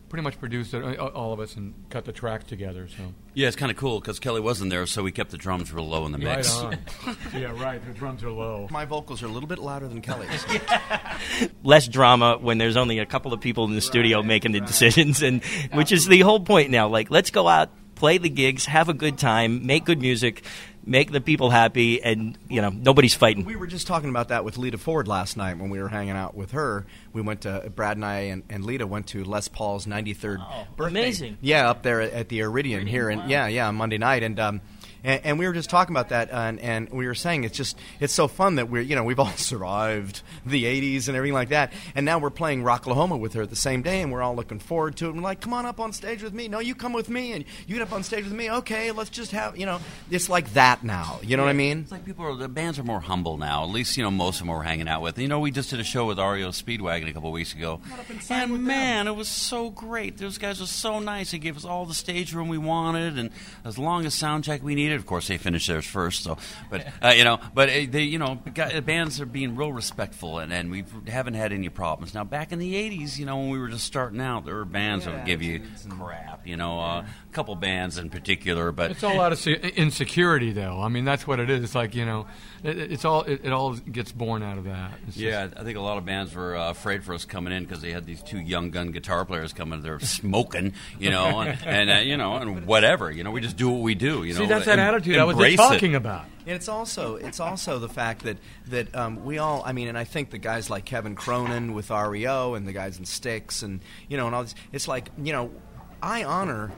pretty 0.08 0.22
much 0.22 0.38
produced 0.38 0.74
it, 0.74 0.82
uh, 0.82 1.06
all 1.06 1.32
of 1.32 1.40
us, 1.40 1.56
and 1.56 1.74
cut 1.90 2.04
the 2.04 2.12
tracks 2.12 2.44
together. 2.44 2.88
So 2.88 3.14
Yeah, 3.34 3.48
it's 3.48 3.56
kind 3.56 3.70
of 3.70 3.76
cool 3.76 4.00
because 4.00 4.18
Kelly 4.20 4.40
wasn't 4.40 4.70
there, 4.70 4.86
so 4.86 5.02
we 5.02 5.12
kept 5.12 5.30
the 5.30 5.36
drums 5.36 5.72
real 5.72 5.88
low 5.88 6.06
in 6.06 6.12
the 6.12 6.18
mix. 6.18 6.54
right 6.62 6.78
on. 7.06 7.16
yeah, 7.34 7.52
right. 7.60 7.84
The 7.84 7.92
drums 7.92 8.22
are 8.22 8.30
low. 8.30 8.68
My 8.70 8.84
vocals 8.84 9.22
are 9.22 9.26
a 9.26 9.30
little 9.30 9.48
bit 9.48 9.58
louder 9.58 9.88
than 9.88 10.00
Kelly's. 10.00 10.44
Less 11.62 11.88
drama 11.88 12.38
when 12.40 12.58
there's 12.58 12.76
only 12.76 12.98
a 12.98 13.06
couple 13.06 13.32
of 13.32 13.40
people 13.40 13.64
in 13.64 13.74
the 13.74 13.80
studio 13.80 14.22
making 14.22 14.52
the 14.52 14.60
decisions, 14.60 15.22
and 15.22 15.42
which 15.72 15.92
is 15.92 16.06
the 16.06 16.20
whole 16.20 16.40
point 16.40 16.70
now. 16.70 16.88
Like, 16.88 17.10
let's 17.10 17.30
go 17.30 17.48
out, 17.48 17.70
play 17.94 18.18
the 18.18 18.28
gigs, 18.30 18.66
have 18.66 18.88
a 18.88 18.94
good 18.94 19.18
time, 19.18 19.66
make 19.66 19.84
good 19.84 20.00
music, 20.00 20.44
make 20.86 21.10
the 21.12 21.20
people 21.20 21.50
happy, 21.50 22.02
and 22.02 22.36
you 22.48 22.60
know 22.60 22.70
nobody's 22.70 23.14
fighting. 23.14 23.44
We 23.44 23.56
were 23.56 23.66
just 23.66 23.86
talking 23.86 24.10
about 24.10 24.28
that 24.28 24.44
with 24.44 24.58
Lita 24.58 24.78
Ford 24.78 25.08
last 25.08 25.36
night 25.36 25.58
when 25.58 25.70
we 25.70 25.80
were 25.80 25.88
hanging 25.88 26.16
out 26.16 26.34
with 26.34 26.52
her. 26.52 26.86
We 27.12 27.22
went 27.22 27.42
to 27.42 27.70
Brad 27.74 27.96
and 27.96 28.04
I 28.04 28.16
and, 28.18 28.42
and 28.50 28.64
Lita 28.64 28.86
went 28.86 29.08
to 29.08 29.24
Les 29.24 29.48
Paul's 29.48 29.86
93rd 29.86 30.38
birthday. 30.76 31.00
amazing. 31.00 31.38
Yeah, 31.40 31.70
up 31.70 31.82
there 31.82 32.00
at 32.00 32.28
the 32.28 32.40
Iridium, 32.40 32.86
here, 32.86 33.08
and 33.08 33.28
yeah, 33.30 33.46
yeah, 33.46 33.68
on 33.68 33.76
Monday 33.76 33.98
night, 33.98 34.22
and 34.22 34.38
um, 34.38 34.60
and, 35.04 35.20
and 35.24 35.38
we 35.38 35.46
were 35.46 35.52
just 35.52 35.70
talking 35.70 35.94
about 35.94 36.08
that, 36.08 36.30
and, 36.30 36.58
and 36.58 36.88
we 36.90 37.06
were 37.06 37.14
saying 37.14 37.44
it's 37.44 37.56
just 37.56 37.78
it's 38.00 38.12
so 38.12 38.26
fun 38.26 38.56
that 38.56 38.70
we're 38.70 38.82
you 38.82 38.96
know 38.96 39.04
we've 39.04 39.20
all 39.20 39.26
survived 39.36 40.22
the 40.46 40.64
80s 40.64 41.08
and 41.08 41.16
everything 41.16 41.34
like 41.34 41.50
that, 41.50 41.72
and 41.94 42.04
now 42.04 42.18
we're 42.18 42.30
playing 42.30 42.62
Rocklahoma 42.62 43.18
with 43.18 43.34
her 43.34 43.46
the 43.46 43.54
same 43.54 43.82
day, 43.82 44.00
and 44.00 44.10
we're 44.10 44.22
all 44.22 44.34
looking 44.34 44.58
forward 44.58 44.96
to 44.96 45.06
it. 45.06 45.08
And 45.10 45.18
we're 45.18 45.24
like, 45.24 45.40
come 45.40 45.52
on 45.52 45.66
up 45.66 45.78
on 45.78 45.92
stage 45.92 46.22
with 46.22 46.32
me. 46.32 46.48
No, 46.48 46.58
you 46.58 46.74
come 46.74 46.92
with 46.92 47.08
me, 47.08 47.32
and 47.32 47.44
you 47.66 47.74
get 47.74 47.82
up 47.82 47.92
on 47.92 48.02
stage 48.02 48.24
with 48.24 48.32
me. 48.32 48.50
Okay, 48.50 48.90
let's 48.90 49.10
just 49.10 49.30
have 49.32 49.58
you 49.58 49.66
know, 49.66 49.80
it's 50.10 50.28
like 50.28 50.52
that 50.54 50.82
now. 50.82 51.20
You 51.22 51.36
know 51.36 51.44
what 51.44 51.50
I 51.50 51.54
mean? 51.54 51.80
It's 51.80 51.92
like 51.92 52.04
people 52.04 52.24
are 52.24 52.34
the 52.34 52.48
bands 52.48 52.78
are 52.78 52.84
more 52.84 53.00
humble 53.00 53.36
now. 53.36 53.64
At 53.64 53.70
least 53.70 53.96
you 53.96 54.02
know 54.02 54.10
most 54.10 54.40
of 54.40 54.46
them 54.46 54.56
we're 54.56 54.62
hanging 54.62 54.88
out 54.88 55.02
with. 55.02 55.18
You 55.18 55.28
know, 55.28 55.40
we 55.40 55.50
just 55.50 55.70
did 55.70 55.80
a 55.80 55.84
show 55.84 56.06
with 56.06 56.18
REO 56.18 56.48
Speedwagon 56.48 57.08
a 57.08 57.12
couple 57.12 57.30
weeks 57.30 57.52
ago, 57.54 57.80
and 58.30 58.64
man, 58.64 59.06
it 59.06 59.14
was 59.14 59.28
so 59.28 59.70
great. 59.70 60.16
Those 60.16 60.38
guys 60.38 60.60
were 60.60 60.66
so 60.66 60.98
nice. 60.98 61.32
They 61.32 61.38
gave 61.38 61.56
us 61.56 61.64
all 61.64 61.84
the 61.84 61.94
stage 61.94 62.32
room 62.32 62.48
we 62.48 62.58
wanted, 62.58 63.18
and 63.18 63.30
as 63.64 63.78
long 63.78 64.06
as 64.06 64.14
sound 64.14 64.44
check 64.44 64.62
we 64.62 64.74
needed. 64.74 64.93
Of 64.96 65.06
course, 65.06 65.28
they 65.28 65.38
finished 65.38 65.68
theirs 65.68 65.86
first. 65.86 66.22
So, 66.22 66.36
but 66.70 66.86
uh, 67.02 67.08
you 67.16 67.24
know, 67.24 67.38
but 67.54 67.68
uh, 67.68 67.72
they, 67.88 68.02
you 68.02 68.18
know, 68.18 68.40
guy- 68.54 68.80
bands 68.80 69.20
are 69.20 69.26
being 69.26 69.56
real 69.56 69.72
respectful, 69.72 70.38
and, 70.38 70.52
and 70.52 70.70
we 70.70 70.84
haven't 71.06 71.34
had 71.34 71.52
any 71.52 71.68
problems. 71.68 72.14
Now, 72.14 72.24
back 72.24 72.52
in 72.52 72.58
the 72.58 72.74
'80s, 72.74 73.18
you 73.18 73.26
know, 73.26 73.38
when 73.38 73.50
we 73.50 73.58
were 73.58 73.68
just 73.68 73.84
starting 73.84 74.20
out, 74.20 74.44
there 74.44 74.54
were 74.56 74.64
bands 74.64 75.04
that 75.04 75.14
would 75.14 75.26
give 75.26 75.42
you 75.42 75.62
crap. 75.88 76.46
You 76.46 76.56
know, 76.56 76.78
uh, 76.80 77.04
a 77.04 77.32
couple 77.32 77.54
bands 77.54 77.96
in 77.98 78.10
particular, 78.10 78.70
but 78.72 78.90
It's 78.90 79.02
all 79.04 79.20
out 79.20 79.32
of 79.32 79.38
se- 79.38 79.72
insecurity, 79.76 80.52
though. 80.52 80.80
I 80.80 80.88
mean, 80.88 81.04
that's 81.04 81.26
what 81.26 81.40
it 81.40 81.48
is. 81.50 81.62
It's 81.64 81.74
like 81.74 81.94
you 81.94 82.04
know, 82.04 82.26
it, 82.62 82.76
it's 82.92 83.04
all 83.04 83.22
it, 83.22 83.40
it 83.44 83.52
all 83.52 83.74
gets 83.74 84.12
born 84.12 84.42
out 84.42 84.58
of 84.58 84.64
that. 84.64 84.92
It's 85.08 85.16
Yeah, 85.16 85.48
I 85.56 85.62
think 85.64 85.78
a 85.78 85.80
lot 85.80 85.96
of 85.98 86.04
bands 86.04 86.34
were 86.34 86.56
uh, 86.56 86.70
afraid 86.70 87.02
for 87.04 87.14
us 87.14 87.24
coming 87.24 87.52
in 87.52 87.64
because 87.64 87.80
they 87.80 87.92
had 87.92 88.04
these 88.06 88.22
two 88.22 88.38
young 88.38 88.70
gun 88.70 88.90
guitar 88.90 89.24
players 89.24 89.52
coming. 89.52 89.80
They're 89.82 90.00
smoking, 90.00 90.74
you 90.98 91.10
know, 91.10 91.40
and, 91.40 91.58
and 91.64 91.90
uh, 91.90 91.94
you 91.94 92.16
know, 92.16 92.36
and 92.36 92.66
whatever. 92.66 93.10
You 93.10 93.24
know, 93.24 93.30
we 93.30 93.40
just 93.40 93.56
do 93.56 93.70
what 93.70 93.80
we 93.80 93.94
do. 93.94 94.24
You 94.24 94.34
See, 94.34 94.40
know, 94.42 94.46
that's 94.48 94.66
that 94.66 94.78
Em- 94.78 94.83
attitude 94.84 95.16
I 95.18 95.24
was 95.24 95.34
embrace 95.34 95.56
just 95.56 95.72
talking 95.72 95.92
it. 95.92 95.96
about. 95.96 96.24
And 96.46 96.54
it's 96.54 96.68
also 96.68 97.16
it's 97.16 97.40
also 97.40 97.78
the 97.78 97.88
fact 97.88 98.24
that 98.24 98.36
that 98.68 98.94
um, 98.94 99.24
we 99.24 99.38
all 99.38 99.62
I 99.64 99.72
mean 99.72 99.88
and 99.88 99.96
I 99.96 100.04
think 100.04 100.30
the 100.30 100.38
guys 100.38 100.68
like 100.70 100.84
Kevin 100.84 101.14
Cronin 101.14 101.72
with 101.74 101.90
REO 101.90 102.54
and 102.54 102.66
the 102.68 102.72
guys 102.72 102.98
in 102.98 103.04
Styx 103.04 103.62
and 103.62 103.80
you 104.08 104.16
know 104.16 104.26
and 104.26 104.34
all 104.34 104.42
this 104.42 104.54
it's 104.72 104.86
like 104.86 105.08
you 105.16 105.32
know 105.32 105.50
I 106.02 106.24
honor 106.24 106.70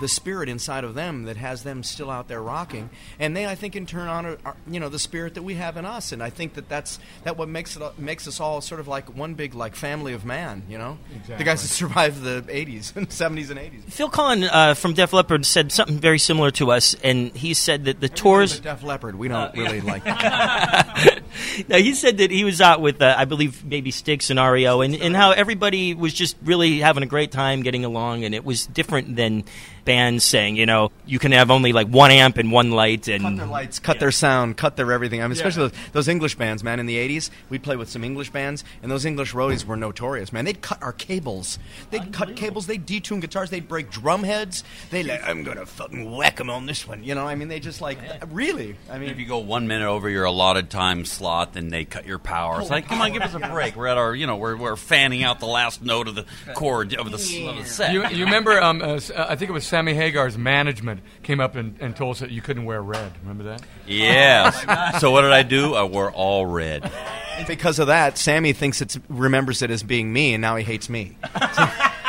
the 0.00 0.08
spirit 0.08 0.48
inside 0.48 0.84
of 0.84 0.94
them 0.94 1.24
that 1.24 1.36
has 1.36 1.62
them 1.62 1.82
still 1.82 2.10
out 2.10 2.28
there 2.28 2.42
rocking. 2.42 2.90
And 3.18 3.36
they 3.36 3.46
I 3.46 3.54
think 3.54 3.76
in 3.76 3.86
turn 3.86 4.08
honor 4.08 4.36
uh, 4.44 4.52
you 4.66 4.80
know 4.80 4.88
the 4.88 4.98
spirit 4.98 5.34
that 5.34 5.42
we 5.42 5.54
have 5.54 5.76
in 5.76 5.84
us. 5.84 6.12
And 6.12 6.22
I 6.22 6.30
think 6.30 6.54
that 6.54 6.68
that's 6.68 6.98
that 7.24 7.36
what 7.36 7.48
makes 7.48 7.76
it 7.76 7.82
uh, 7.82 7.92
makes 7.98 8.28
us 8.28 8.40
all 8.40 8.60
sort 8.60 8.80
of 8.80 8.88
like 8.88 9.14
one 9.16 9.34
big 9.34 9.54
like 9.54 9.74
family 9.74 10.12
of 10.12 10.24
man 10.24 10.62
you 10.68 10.78
know? 10.78 10.98
The 11.36 11.44
guys 11.44 11.62
that 11.62 11.68
survived 11.68 12.22
the 12.22 12.42
80s 12.42 12.96
and 12.96 13.08
70s 13.08 13.50
and 13.50 13.58
80s 13.58 13.84
Phil 13.84 14.10
Collen 14.10 14.48
uh, 14.50 14.74
from 14.74 14.94
Def 14.94 15.12
Leppard 15.12 15.46
said 15.46 15.72
something 15.72 15.98
very 15.98 16.18
similar 16.18 16.50
to 16.52 16.70
us, 16.70 16.94
and 17.02 17.34
he 17.36 17.54
said 17.54 17.84
that 17.84 18.00
the 18.00 18.08
tours. 18.08 18.60
Def 18.60 18.82
Leppard 18.82 19.16
we 19.16 19.28
don't 19.28 19.36
uh, 19.36 19.52
really 19.54 19.80
like 19.80 20.04
now 21.68 21.78
he 21.78 21.94
said 21.94 22.18
that 22.18 22.30
he 22.30 22.44
was 22.44 22.60
out 22.60 22.80
with, 22.80 23.00
uh, 23.02 23.14
I 23.16 23.24
believe, 23.24 23.64
maybe 23.64 23.90
Styx 23.90 24.30
and 24.30 24.38
REO, 24.38 24.80
and, 24.80 24.94
and 24.94 25.14
how 25.16 25.32
everybody 25.32 25.94
was 25.94 26.12
just 26.14 26.36
really 26.42 26.80
having 26.80 27.02
a 27.02 27.06
great 27.06 27.32
time 27.32 27.62
getting 27.62 27.84
along, 27.84 28.24
and 28.24 28.34
it 28.34 28.44
was 28.44 28.66
different 28.66 29.16
than 29.16 29.44
bands 29.86 30.24
saying, 30.24 30.56
you 30.56 30.66
know, 30.66 30.90
you 31.06 31.18
can 31.18 31.32
have 31.32 31.50
only 31.50 31.72
like 31.72 31.86
one 31.86 32.10
amp 32.10 32.36
and 32.36 32.52
one 32.52 32.72
light 32.72 33.08
and 33.08 33.22
cut 33.22 33.36
their 33.36 33.46
lights, 33.46 33.78
cut 33.78 34.00
their 34.00 34.10
sound, 34.10 34.58
cut 34.58 34.76
their 34.76 34.92
everything. 34.92 35.22
I 35.22 35.26
mean, 35.26 35.32
especially 35.32 35.68
those, 35.68 35.78
those 35.92 36.08
English 36.08 36.34
bands, 36.34 36.62
man. 36.62 36.80
In 36.80 36.84
the 36.84 36.96
'80s, 36.96 37.30
we'd 37.48 37.62
play 37.62 37.76
with 37.76 37.88
some 37.88 38.04
English 38.04 38.30
bands, 38.30 38.64
and 38.82 38.90
those 38.90 39.06
English 39.06 39.32
roadies 39.32 39.64
were 39.64 39.76
notorious, 39.76 40.32
man. 40.32 40.44
They'd 40.44 40.60
cut 40.60 40.82
our 40.82 40.92
cables, 40.92 41.58
they'd 41.90 42.12
cut 42.12 42.36
cables, 42.36 42.66
they'd 42.66 42.84
detune 42.84 43.20
guitars, 43.22 43.48
they'd 43.48 43.68
break 43.68 43.90
drum 43.90 44.24
heads. 44.24 44.64
They 44.90 45.04
like, 45.04 45.22
I'm 45.26 45.44
gonna 45.44 45.64
fucking 45.64 46.10
whack 46.10 46.38
'em 46.40 46.50
on 46.50 46.66
this 46.66 46.86
one, 46.86 47.02
you 47.02 47.14
know. 47.14 47.26
I 47.26 47.36
mean, 47.36 47.48
they 47.48 47.60
just 47.60 47.80
like 47.80 47.98
really. 48.30 48.76
I 48.90 48.98
mean, 48.98 49.08
if 49.08 49.18
you 49.18 49.26
go 49.26 49.38
one 49.38 49.68
minute 49.68 49.86
over 49.86 50.10
your 50.10 50.24
allotted 50.24 50.68
time 50.68 51.04
slot, 51.04 51.25
then 51.52 51.68
they 51.68 51.84
cut 51.84 52.06
your 52.06 52.18
power. 52.18 52.60
It's 52.60 52.70
like, 52.70 52.88
come 52.88 53.00
on, 53.00 53.12
give 53.12 53.22
us 53.22 53.34
a 53.34 53.38
break. 53.38 53.76
We're 53.76 53.86
at 53.86 53.96
our, 53.96 54.14
you 54.14 54.26
know, 54.26 54.36
we're, 54.36 54.56
we're 54.56 54.76
fanning 54.76 55.22
out 55.22 55.40
the 55.40 55.46
last 55.46 55.82
note 55.82 56.08
of 56.08 56.14
the 56.14 56.24
chord 56.54 56.94
of 56.94 57.10
the, 57.10 57.48
of 57.48 57.56
the 57.56 57.64
set. 57.64 57.92
You, 57.92 58.06
you 58.08 58.24
remember? 58.24 58.60
Um, 58.60 58.82
uh, 58.82 59.00
uh, 59.14 59.26
I 59.28 59.36
think 59.36 59.50
it 59.50 59.52
was 59.52 59.66
Sammy 59.66 59.94
Hagar's 59.94 60.38
management 60.38 61.00
came 61.22 61.40
up 61.40 61.56
and, 61.56 61.76
and 61.80 61.96
told 61.96 62.16
us 62.16 62.20
that 62.20 62.30
you 62.30 62.42
couldn't 62.42 62.64
wear 62.64 62.82
red. 62.82 63.12
Remember 63.22 63.44
that? 63.44 63.62
Yes. 63.86 65.00
so 65.00 65.10
what 65.10 65.22
did 65.22 65.32
I 65.32 65.42
do? 65.42 65.74
I 65.74 65.84
wore 65.84 66.10
all 66.10 66.46
red. 66.46 66.90
because 67.46 67.78
of 67.78 67.88
that, 67.88 68.18
Sammy 68.18 68.52
thinks 68.52 68.80
it's 68.80 68.98
remembers 69.08 69.62
it 69.62 69.70
as 69.70 69.82
being 69.82 70.12
me, 70.12 70.34
and 70.34 70.40
now 70.40 70.56
he 70.56 70.64
hates 70.64 70.88
me. 70.88 71.16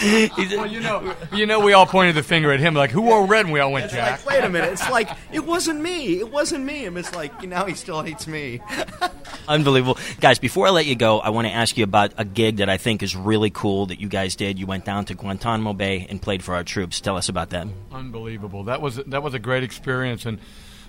well, 0.56 0.66
you 0.66 0.80
know, 0.80 1.14
you 1.32 1.46
know, 1.46 1.60
we 1.60 1.72
all 1.72 1.86
pointed 1.86 2.14
the 2.14 2.22
finger 2.22 2.52
at 2.52 2.60
him, 2.60 2.74
like, 2.74 2.90
"Who 2.90 3.02
wore 3.02 3.26
red?" 3.26 3.44
And 3.46 3.52
we 3.52 3.60
all 3.60 3.72
went, 3.72 3.86
It's 3.86 3.94
"Jack." 3.94 4.24
like, 4.24 4.34
wait 4.36 4.44
a 4.44 4.48
minute. 4.48 4.72
It's 4.72 4.90
like 4.90 5.10
it 5.32 5.44
wasn't 5.44 5.80
me. 5.80 6.18
It 6.18 6.30
wasn't 6.30 6.64
me. 6.64 6.86
And 6.86 6.96
it's 6.96 7.14
like 7.14 7.42
now 7.44 7.66
he 7.66 7.74
still 7.74 8.02
hates 8.02 8.26
me. 8.26 8.60
Unbelievable. 9.48 9.98
Guys, 10.20 10.38
before 10.38 10.66
I 10.66 10.70
let 10.70 10.86
you 10.86 10.94
go, 10.94 11.20
I 11.20 11.30
want 11.30 11.46
to 11.48 11.52
ask 11.52 11.76
you 11.76 11.84
about 11.84 12.12
a 12.16 12.24
gig 12.24 12.58
that 12.58 12.68
I 12.68 12.76
think 12.76 13.02
is 13.02 13.14
really 13.14 13.50
cool 13.50 13.86
that 13.86 14.00
you 14.00 14.08
guys 14.08 14.36
did. 14.36 14.58
You 14.58 14.66
went 14.66 14.84
down 14.84 15.04
to 15.06 15.14
Guantanamo 15.14 15.72
Bay 15.74 16.06
and 16.08 16.20
played 16.20 16.42
for 16.42 16.54
our 16.54 16.64
troops. 16.64 17.00
Tell 17.00 17.16
us 17.16 17.28
about 17.28 17.50
that. 17.50 17.66
Unbelievable. 17.92 18.64
That 18.64 18.80
was 18.80 18.96
that 18.96 19.22
was 19.22 19.34
a 19.34 19.38
great 19.38 19.62
experience. 19.62 20.24
And 20.24 20.38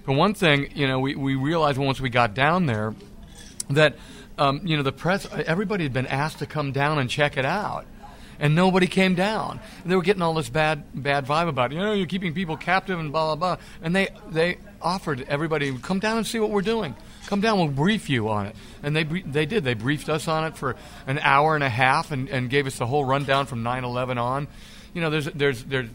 for 0.04 0.14
one 0.14 0.34
thing, 0.34 0.72
you 0.76 0.88
know, 0.88 1.00
we, 1.00 1.16
we 1.16 1.36
realized 1.36 1.78
once 1.78 2.00
we 2.00 2.10
got 2.10 2.34
down 2.34 2.66
there 2.66 2.96
that 3.70 3.98
um, 4.38 4.62
you 4.64 4.78
know 4.78 4.84
the 4.84 4.92
press, 4.92 5.28
everybody 5.32 5.84
had 5.84 5.94
been 5.94 6.08
asked 6.08 6.40
to 6.40 6.46
come 6.46 6.72
down 6.72 6.98
and 6.98 7.10
check 7.10 7.38
it 7.38 7.46
out. 7.46 7.86
And 8.42 8.56
nobody 8.56 8.88
came 8.88 9.16
down. 9.16 9.62
And 9.84 9.92
they 9.92 9.96
were 9.96 10.02
getting 10.02 10.22
all 10.22 10.34
this 10.34 10.50
bad, 10.50 10.84
bad 10.94 11.26
vibe 11.26 11.48
about, 11.48 11.72
it. 11.72 11.76
you 11.76 11.82
know, 11.82 11.94
you're 11.94 12.08
keeping 12.08 12.34
people 12.34 12.58
captive 12.58 13.00
and 13.00 13.12
blah 13.12 13.34
blah 13.34 13.56
blah. 13.56 13.64
And 13.82 13.96
they, 13.96 14.10
they 14.30 14.58
offered 14.82 15.24
everybody, 15.30 15.78
come 15.78 16.00
down 16.00 16.18
and 16.18 16.28
see 16.28 16.40
what 16.40 16.50
we're 16.50 16.62
doing. 16.62 16.96
Come 17.28 17.40
down, 17.40 17.60
we'll 17.60 17.68
brief 17.68 18.10
you 18.10 18.30
on 18.30 18.48
it. 18.48 18.56
And 18.84 18.96
they, 18.96 19.04
they 19.04 19.46
did. 19.46 19.64
They 19.64 19.76
briefed 19.76 20.10
us 20.10 20.28
on 20.28 20.44
it 20.46 20.58
for 20.58 20.76
an 21.08 21.20
hour 21.20 21.56
and 21.56 21.64
a 21.64 21.70
half 21.70 22.12
and, 22.12 22.28
and 22.30 22.50
gave 22.50 22.68
us 22.68 22.78
the 22.78 22.88
whole 22.88 23.06
rundown 23.06 23.46
from 23.46 23.64
9/11 23.64 24.18
on. 24.18 24.48
You 24.94 25.02
know, 25.02 25.10
there's, 25.10 25.26
there's, 25.26 25.64
there's 25.64 25.90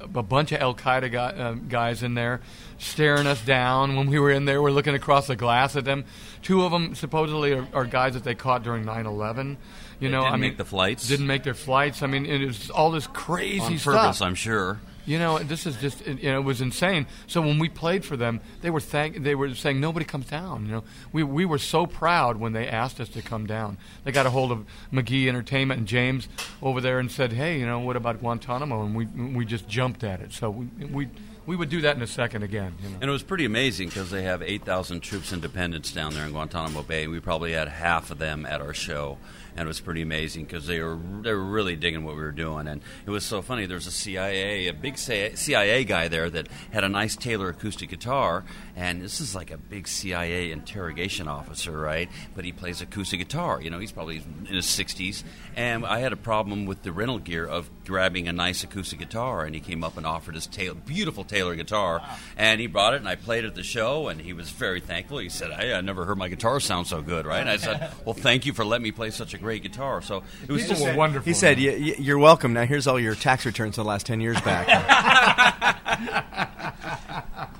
a, 0.00 0.22
bunch 0.22 0.52
of 0.52 0.60
Al 0.60 0.74
Qaeda 0.74 1.14
uh, 1.14 1.52
guys 1.68 2.02
in 2.02 2.14
there 2.14 2.40
staring 2.78 3.26
us 3.26 3.42
down 3.44 3.96
when 3.96 4.08
we 4.08 4.18
were 4.18 4.30
in 4.30 4.44
there. 4.44 4.60
We're 4.62 4.70
looking 4.70 4.94
across 4.94 5.26
the 5.26 5.36
glass 5.36 5.76
at 5.76 5.84
them. 5.84 6.04
Two 6.42 6.64
of 6.64 6.72
them 6.72 6.94
supposedly 6.94 7.52
are, 7.54 7.66
are 7.72 7.84
guys 7.84 8.14
that 8.14 8.24
they 8.24 8.34
caught 8.34 8.62
during 8.62 8.84
9/11. 8.84 9.56
You 10.00 10.08
know, 10.10 10.20
didn't 10.20 10.32
I 10.32 10.36
mean, 10.36 10.40
make 10.50 10.56
the 10.58 10.64
flights? 10.64 11.08
Didn't 11.08 11.26
make 11.26 11.42
their 11.42 11.54
flights. 11.54 12.02
I 12.02 12.06
mean, 12.06 12.26
it 12.26 12.46
was 12.46 12.70
all 12.70 12.90
this 12.90 13.06
crazy 13.06 13.60
On 13.60 13.78
stuff. 13.78 13.94
purpose, 13.94 14.20
I'm 14.20 14.34
sure. 14.34 14.80
You 15.06 15.18
know, 15.18 15.38
this 15.38 15.66
is 15.66 15.76
just 15.76 16.06
you 16.06 16.32
know, 16.32 16.40
it 16.40 16.44
was 16.44 16.62
insane. 16.62 17.06
So 17.26 17.42
when 17.42 17.58
we 17.58 17.68
played 17.68 18.04
for 18.04 18.16
them, 18.16 18.40
they 18.62 18.70
were 18.70 18.80
thank 18.80 19.22
they 19.22 19.34
were 19.34 19.54
saying 19.54 19.78
nobody 19.78 20.06
comes 20.06 20.26
down. 20.26 20.64
You 20.64 20.72
know, 20.72 20.84
we 21.12 21.22
we 21.22 21.44
were 21.44 21.58
so 21.58 21.86
proud 21.86 22.38
when 22.38 22.54
they 22.54 22.66
asked 22.66 23.00
us 23.00 23.10
to 23.10 23.20
come 23.22 23.46
down. 23.46 23.76
They 24.04 24.12
got 24.12 24.24
a 24.24 24.30
hold 24.30 24.50
of 24.50 24.64
McGhee 24.92 25.28
Entertainment 25.28 25.78
and 25.78 25.86
James 25.86 26.28
over 26.62 26.80
there 26.80 26.98
and 26.98 27.10
said, 27.10 27.32
hey, 27.34 27.58
you 27.58 27.66
know, 27.66 27.80
what 27.80 27.96
about 27.96 28.20
Guantanamo? 28.20 28.84
And 28.84 28.96
we 28.96 29.04
we 29.04 29.44
just 29.44 29.68
jumped 29.68 30.04
at 30.04 30.20
it. 30.20 30.32
So 30.32 30.50
we 30.50 30.66
we, 30.86 31.08
we 31.44 31.56
would 31.56 31.68
do 31.68 31.82
that 31.82 31.96
in 31.96 32.02
a 32.02 32.06
second 32.06 32.42
again. 32.42 32.74
You 32.82 32.88
know. 32.88 32.96
And 33.02 33.04
it 33.10 33.12
was 33.12 33.22
pretty 33.22 33.44
amazing 33.44 33.88
because 33.88 34.10
they 34.10 34.22
have 34.22 34.40
8,000 34.40 35.00
troops 35.00 35.32
and 35.32 35.42
dependents 35.42 35.92
down 35.92 36.14
there 36.14 36.24
in 36.24 36.32
Guantanamo 36.32 36.82
Bay. 36.82 37.06
We 37.06 37.20
probably 37.20 37.52
had 37.52 37.68
half 37.68 38.10
of 38.10 38.16
them 38.16 38.46
at 38.46 38.62
our 38.62 38.72
show. 38.72 39.18
And 39.56 39.66
it 39.66 39.68
was 39.68 39.80
pretty 39.80 40.02
amazing 40.02 40.44
because 40.44 40.66
they 40.66 40.80
were 40.80 40.98
they 41.22 41.32
were 41.32 41.44
really 41.44 41.76
digging 41.76 42.04
what 42.04 42.16
we 42.16 42.22
were 42.22 42.32
doing, 42.32 42.66
and 42.66 42.82
it 43.06 43.10
was 43.10 43.24
so 43.24 43.40
funny. 43.40 43.66
There 43.66 43.76
was 43.76 43.86
a 43.86 43.92
CIA, 43.92 44.66
a 44.66 44.72
big 44.72 44.98
CIA 44.98 45.84
guy 45.84 46.08
there 46.08 46.28
that 46.30 46.48
had 46.72 46.82
a 46.82 46.88
nice 46.88 47.14
Taylor 47.14 47.50
acoustic 47.50 47.90
guitar, 47.90 48.44
and 48.74 49.00
this 49.00 49.20
is 49.20 49.34
like 49.34 49.50
a 49.50 49.56
big 49.56 49.86
CIA 49.86 50.50
interrogation 50.50 51.28
officer, 51.28 51.78
right? 51.78 52.08
But 52.34 52.44
he 52.44 52.52
plays 52.52 52.80
acoustic 52.80 53.20
guitar. 53.20 53.60
You 53.60 53.70
know, 53.70 53.78
he's 53.78 53.92
probably 53.92 54.16
in 54.16 54.46
his 54.46 54.66
60s, 54.66 55.22
and 55.54 55.86
I 55.86 56.00
had 56.00 56.12
a 56.12 56.16
problem 56.16 56.66
with 56.66 56.82
the 56.82 56.92
rental 56.92 57.18
gear 57.18 57.46
of 57.46 57.70
grabbing 57.84 58.26
a 58.26 58.32
nice 58.32 58.64
acoustic 58.64 58.98
guitar, 58.98 59.44
and 59.44 59.54
he 59.54 59.60
came 59.60 59.84
up 59.84 59.96
and 59.96 60.06
offered 60.06 60.34
his 60.34 60.46
Taylor, 60.46 60.74
beautiful 60.74 61.22
Taylor 61.22 61.54
guitar, 61.54 62.02
and 62.36 62.60
he 62.60 62.66
brought 62.66 62.94
it, 62.94 62.98
and 62.98 63.08
I 63.08 63.14
played 63.14 63.44
it 63.44 63.48
at 63.48 63.54
the 63.54 63.62
show, 63.62 64.08
and 64.08 64.20
he 64.20 64.32
was 64.32 64.50
very 64.50 64.80
thankful. 64.80 65.18
He 65.18 65.28
said, 65.28 65.50
"I, 65.52 65.74
I 65.74 65.80
never 65.80 66.04
heard 66.04 66.18
my 66.18 66.28
guitar 66.28 66.58
sound 66.60 66.86
so 66.86 67.02
good, 67.02 67.26
right?" 67.26 67.40
And 67.40 67.50
I 67.50 67.56
said, 67.56 67.92
"Well, 68.04 68.14
thank 68.14 68.46
you 68.46 68.52
for 68.52 68.64
letting 68.64 68.82
me 68.82 68.90
play 68.90 69.10
such 69.10 69.34
a 69.34 69.38
great 69.44 69.62
guitar." 69.62 70.02
So 70.02 70.22
it 70.42 70.50
was 70.52 70.68
just 70.68 70.84
wonderful. 70.96 71.24
He 71.24 71.34
said, 71.34 71.58
y- 71.58 71.66
y- 71.68 71.94
"You're 71.98 72.18
welcome. 72.18 72.52
Now 72.52 72.64
here's 72.64 72.86
all 72.86 72.98
your 72.98 73.14
tax 73.14 73.46
returns 73.46 73.76
for 73.76 73.82
the 73.82 73.88
last 73.88 74.06
ten 74.06 74.20
years 74.20 74.40
back." 74.40 74.68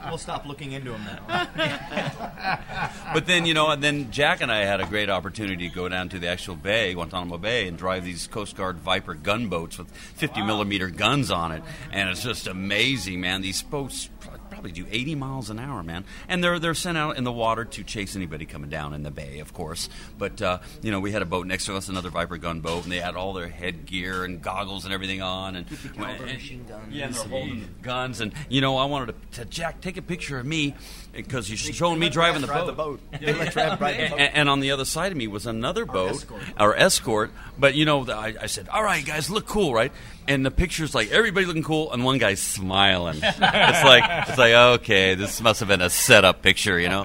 we'll 0.09 0.19
stop 0.19 0.47
looking 0.47 0.73
into 0.73 0.91
them 0.93 1.05
now. 1.05 1.49
but 3.15 3.27
then 3.27 3.47
you 3.47 3.55
know, 3.55 3.71
and 3.71 3.83
then 3.83 4.11
Jack 4.11 4.41
and 4.41 4.51
I 4.53 4.65
had 4.65 4.81
a 4.81 4.87
great 4.87 5.11
opportunity 5.11 5.69
to 5.69 5.75
go 5.75 5.89
down 5.89 6.09
to 6.11 6.19
the 6.19 6.29
actual 6.29 6.57
bay, 6.57 6.95
Guantanamo 6.95 7.39
Bay, 7.39 7.69
and 7.69 7.77
drive 7.77 8.05
these 8.05 8.27
Coast 8.29 8.57
Guard 8.57 8.77
Viper 8.79 9.15
gunboats 9.15 9.79
with 9.79 9.91
50 9.91 10.43
millimeter 10.43 10.89
guns 10.89 11.31
on 11.31 11.53
it, 11.53 11.63
and 11.93 12.09
it's 12.11 12.23
just 12.23 12.47
amazing, 12.47 13.21
man. 13.21 13.43
These 13.43 13.63
boats 13.63 14.09
probably 14.65 14.83
do 14.83 14.89
80 14.91 15.15
miles 15.17 15.51
an 15.51 15.59
hour, 15.59 15.83
man, 15.83 16.05
and 16.27 16.43
they're 16.43 16.59
they're 16.59 16.75
sent 16.75 16.97
out 16.97 17.19
in 17.19 17.25
the 17.25 17.33
water 17.33 17.67
to 17.67 17.85
chase 17.85 18.17
anybody 18.17 18.47
coming 18.47 18.71
down 18.71 18.95
in 18.95 19.03
the 19.03 19.11
bay, 19.11 19.41
of 19.41 19.53
course. 19.53 19.91
But 20.17 20.41
uh, 20.41 20.59
you 20.81 20.91
know, 20.91 21.01
we 21.01 21.13
had 21.13 21.21
a 21.21 21.27
boat 21.27 21.47
next 21.47 21.67
to 21.67 21.77
us, 21.77 21.89
another 21.89 22.09
Viper 22.09 22.39
gunboat, 22.39 22.85
and 22.85 22.93
they 22.93 23.01
had 23.01 23.15
all 23.15 23.35
their 23.35 23.49
headgear 23.49 24.25
and 24.25 24.41
goggles 24.41 24.87
and 24.87 24.95
everything 24.95 25.21
on, 25.21 25.57
and 25.57 25.67
caliber 25.95 26.25
machine 26.25 26.65
guns. 26.67 26.95
Yeah, 26.95 27.07
and 27.07 27.15
they're 27.15 27.29
holding 27.29 27.69
guns, 27.83 28.21
and 28.21 28.33
you 28.49 28.63
know, 28.63 28.79
I 28.79 28.87
wanted 28.87 29.15
to, 29.33 29.41
to 29.41 29.45
Jack 29.45 29.83
take 29.83 29.99
a 29.99 30.03
picture 30.03 30.39
of 30.39 30.47
me 30.47 30.75
because 31.15 31.49
you're 31.49 31.57
showing 31.57 31.99
me 31.99 32.09
driving 32.09 32.41
the 32.41 32.47
boat. 32.47 32.67
the 32.67 32.73
boat. 32.73 33.01
They 33.13 33.33
drive 33.33 33.55
the 33.55 33.77
boat. 33.81 34.19
And, 34.19 34.49
on 34.49 34.61
the 34.61 34.71
other 34.73 34.85
side 34.85 35.13
of 35.13 35.19
me 35.19 35.27
was 35.27 35.47
another 35.47 35.87
boat, 35.87 36.25
our 36.57 36.75
escort. 36.75 37.31
But 37.59 37.75
you 37.75 37.85
know, 37.85 38.09
I, 38.11 38.35
I 38.43 38.47
said, 38.47 38.69
"All 38.69 38.83
right, 38.83 39.05
guys, 39.05 39.31
look 39.31 39.47
cool, 39.47 39.73
right?" 39.73 39.93
And 40.27 40.45
the 40.45 40.51
picture's 40.51 40.95
like 40.95 41.11
everybody 41.11 41.47
looking 41.47 41.63
cool, 41.63 41.93
and 41.93 42.05
one 42.05 42.19
guy's 42.19 42.41
smiling. 42.41 43.19
it's 43.23 43.41
like 43.41 44.29
it's 44.29 44.39
like 44.39 44.55
okay, 44.55 45.15
this 45.15 45.41
must 45.41 45.61
have 45.61 45.69
been 45.69 45.83
a 45.83 45.91
setup 45.91 46.43
picture, 46.43 46.79
you 46.79 46.89
know. 46.89 47.05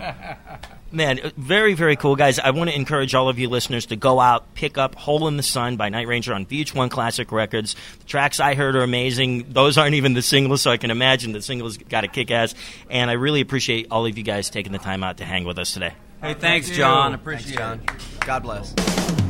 Man, 0.92 1.20
uh, 1.20 1.30
very, 1.38 1.76
very 1.76 1.96
cool, 1.96 2.16
guys. 2.16 2.40
I 2.40 2.50
want 2.52 2.70
to 2.70 2.76
encourage 2.76 3.14
all 3.14 3.30
of 3.30 3.38
you 3.38 3.48
listeners 3.48 3.86
to 3.88 3.96
go 3.96 4.20
out, 4.20 4.54
pick 4.56 4.78
up 4.78 4.96
Hole 4.96 5.28
in 5.28 5.38
the 5.38 5.44
Sun 5.44 5.78
by 5.78 5.90
Night 5.90 6.08
Ranger 6.08 6.34
on 6.34 6.46
VH1 6.46 6.90
Classic 6.90 7.32
Records. 7.32 7.76
The 8.00 8.06
tracks 8.06 8.40
I 8.40 8.56
heard 8.56 8.76
are 8.76 8.82
amazing. 8.82 9.52
Those 9.52 9.78
aren't 9.78 9.96
even 9.96 10.14
the 10.14 10.22
singles, 10.22 10.62
so 10.62 10.72
I 10.72 10.78
can 10.78 10.90
imagine 10.90 11.32
the 11.32 11.42
singles 11.42 11.78
got 11.78 12.04
a 12.04 12.08
kick 12.08 12.32
ass. 12.32 12.56
And 12.90 13.10
I 13.10 13.14
really 13.14 13.42
appreciate 13.42 13.88
all 13.92 14.06
of 14.06 14.18
you 14.18 14.24
guys 14.24 14.50
taking 14.50 14.72
the 14.72 14.80
time 14.80 15.04
out 15.04 15.18
to 15.18 15.26
hang 15.26 15.44
with 15.44 15.60
us 15.60 15.74
today. 15.74 15.94
Hey, 16.22 16.34
thanks, 16.34 16.70
John. 16.70 17.14
Appreciate 17.14 17.58
John. 17.58 17.82
God 18.22 18.44
bless. 18.44 19.29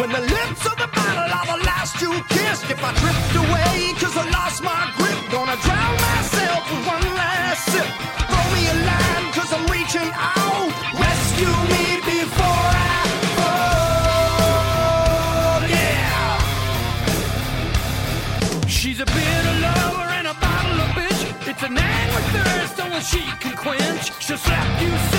When 0.00 0.08
the 0.12 0.20
lips 0.22 0.64
of 0.64 0.76
the 0.78 0.88
bottle 0.96 1.30
are 1.38 1.44
the 1.44 1.58
last 1.66 2.00
you 2.00 2.10
kissed. 2.30 2.64
If 2.70 2.82
I 2.82 2.90
drift 3.02 3.36
away, 3.36 3.92
cause 4.00 4.16
I 4.16 4.24
lost 4.30 4.62
my 4.62 4.90
grip, 4.96 5.30
gonna 5.30 5.56
drown 5.60 5.94
myself 6.08 6.64
with 6.72 6.86
one 6.88 7.04
last 7.20 7.68
sip. 7.68 7.84
Throw 8.30 8.46
me 8.56 8.62
a 8.72 8.76
line, 8.88 9.26
cause 9.36 9.52
I'm 9.52 9.66
reaching 9.68 10.10
out. 10.16 10.72
Rescue 10.96 11.52
me 11.72 12.00
before 12.16 12.64
I 12.80 13.04
fall. 13.36 14.80
Yeah. 15.68 16.40
She's 18.66 19.00
a 19.00 19.04
bitter 19.04 19.56
lover 19.60 20.08
and 20.16 20.28
a 20.28 20.34
bottle 20.40 20.80
of 20.80 20.96
bitch. 20.96 21.22
It's 21.46 21.62
an 21.62 21.76
angry 21.76 22.24
thirst 22.32 22.80
only 22.80 23.00
she 23.00 23.20
can 23.42 23.54
quench. 23.54 24.12
She'll 24.18 24.38
slap 24.38 24.80
you 24.80 25.09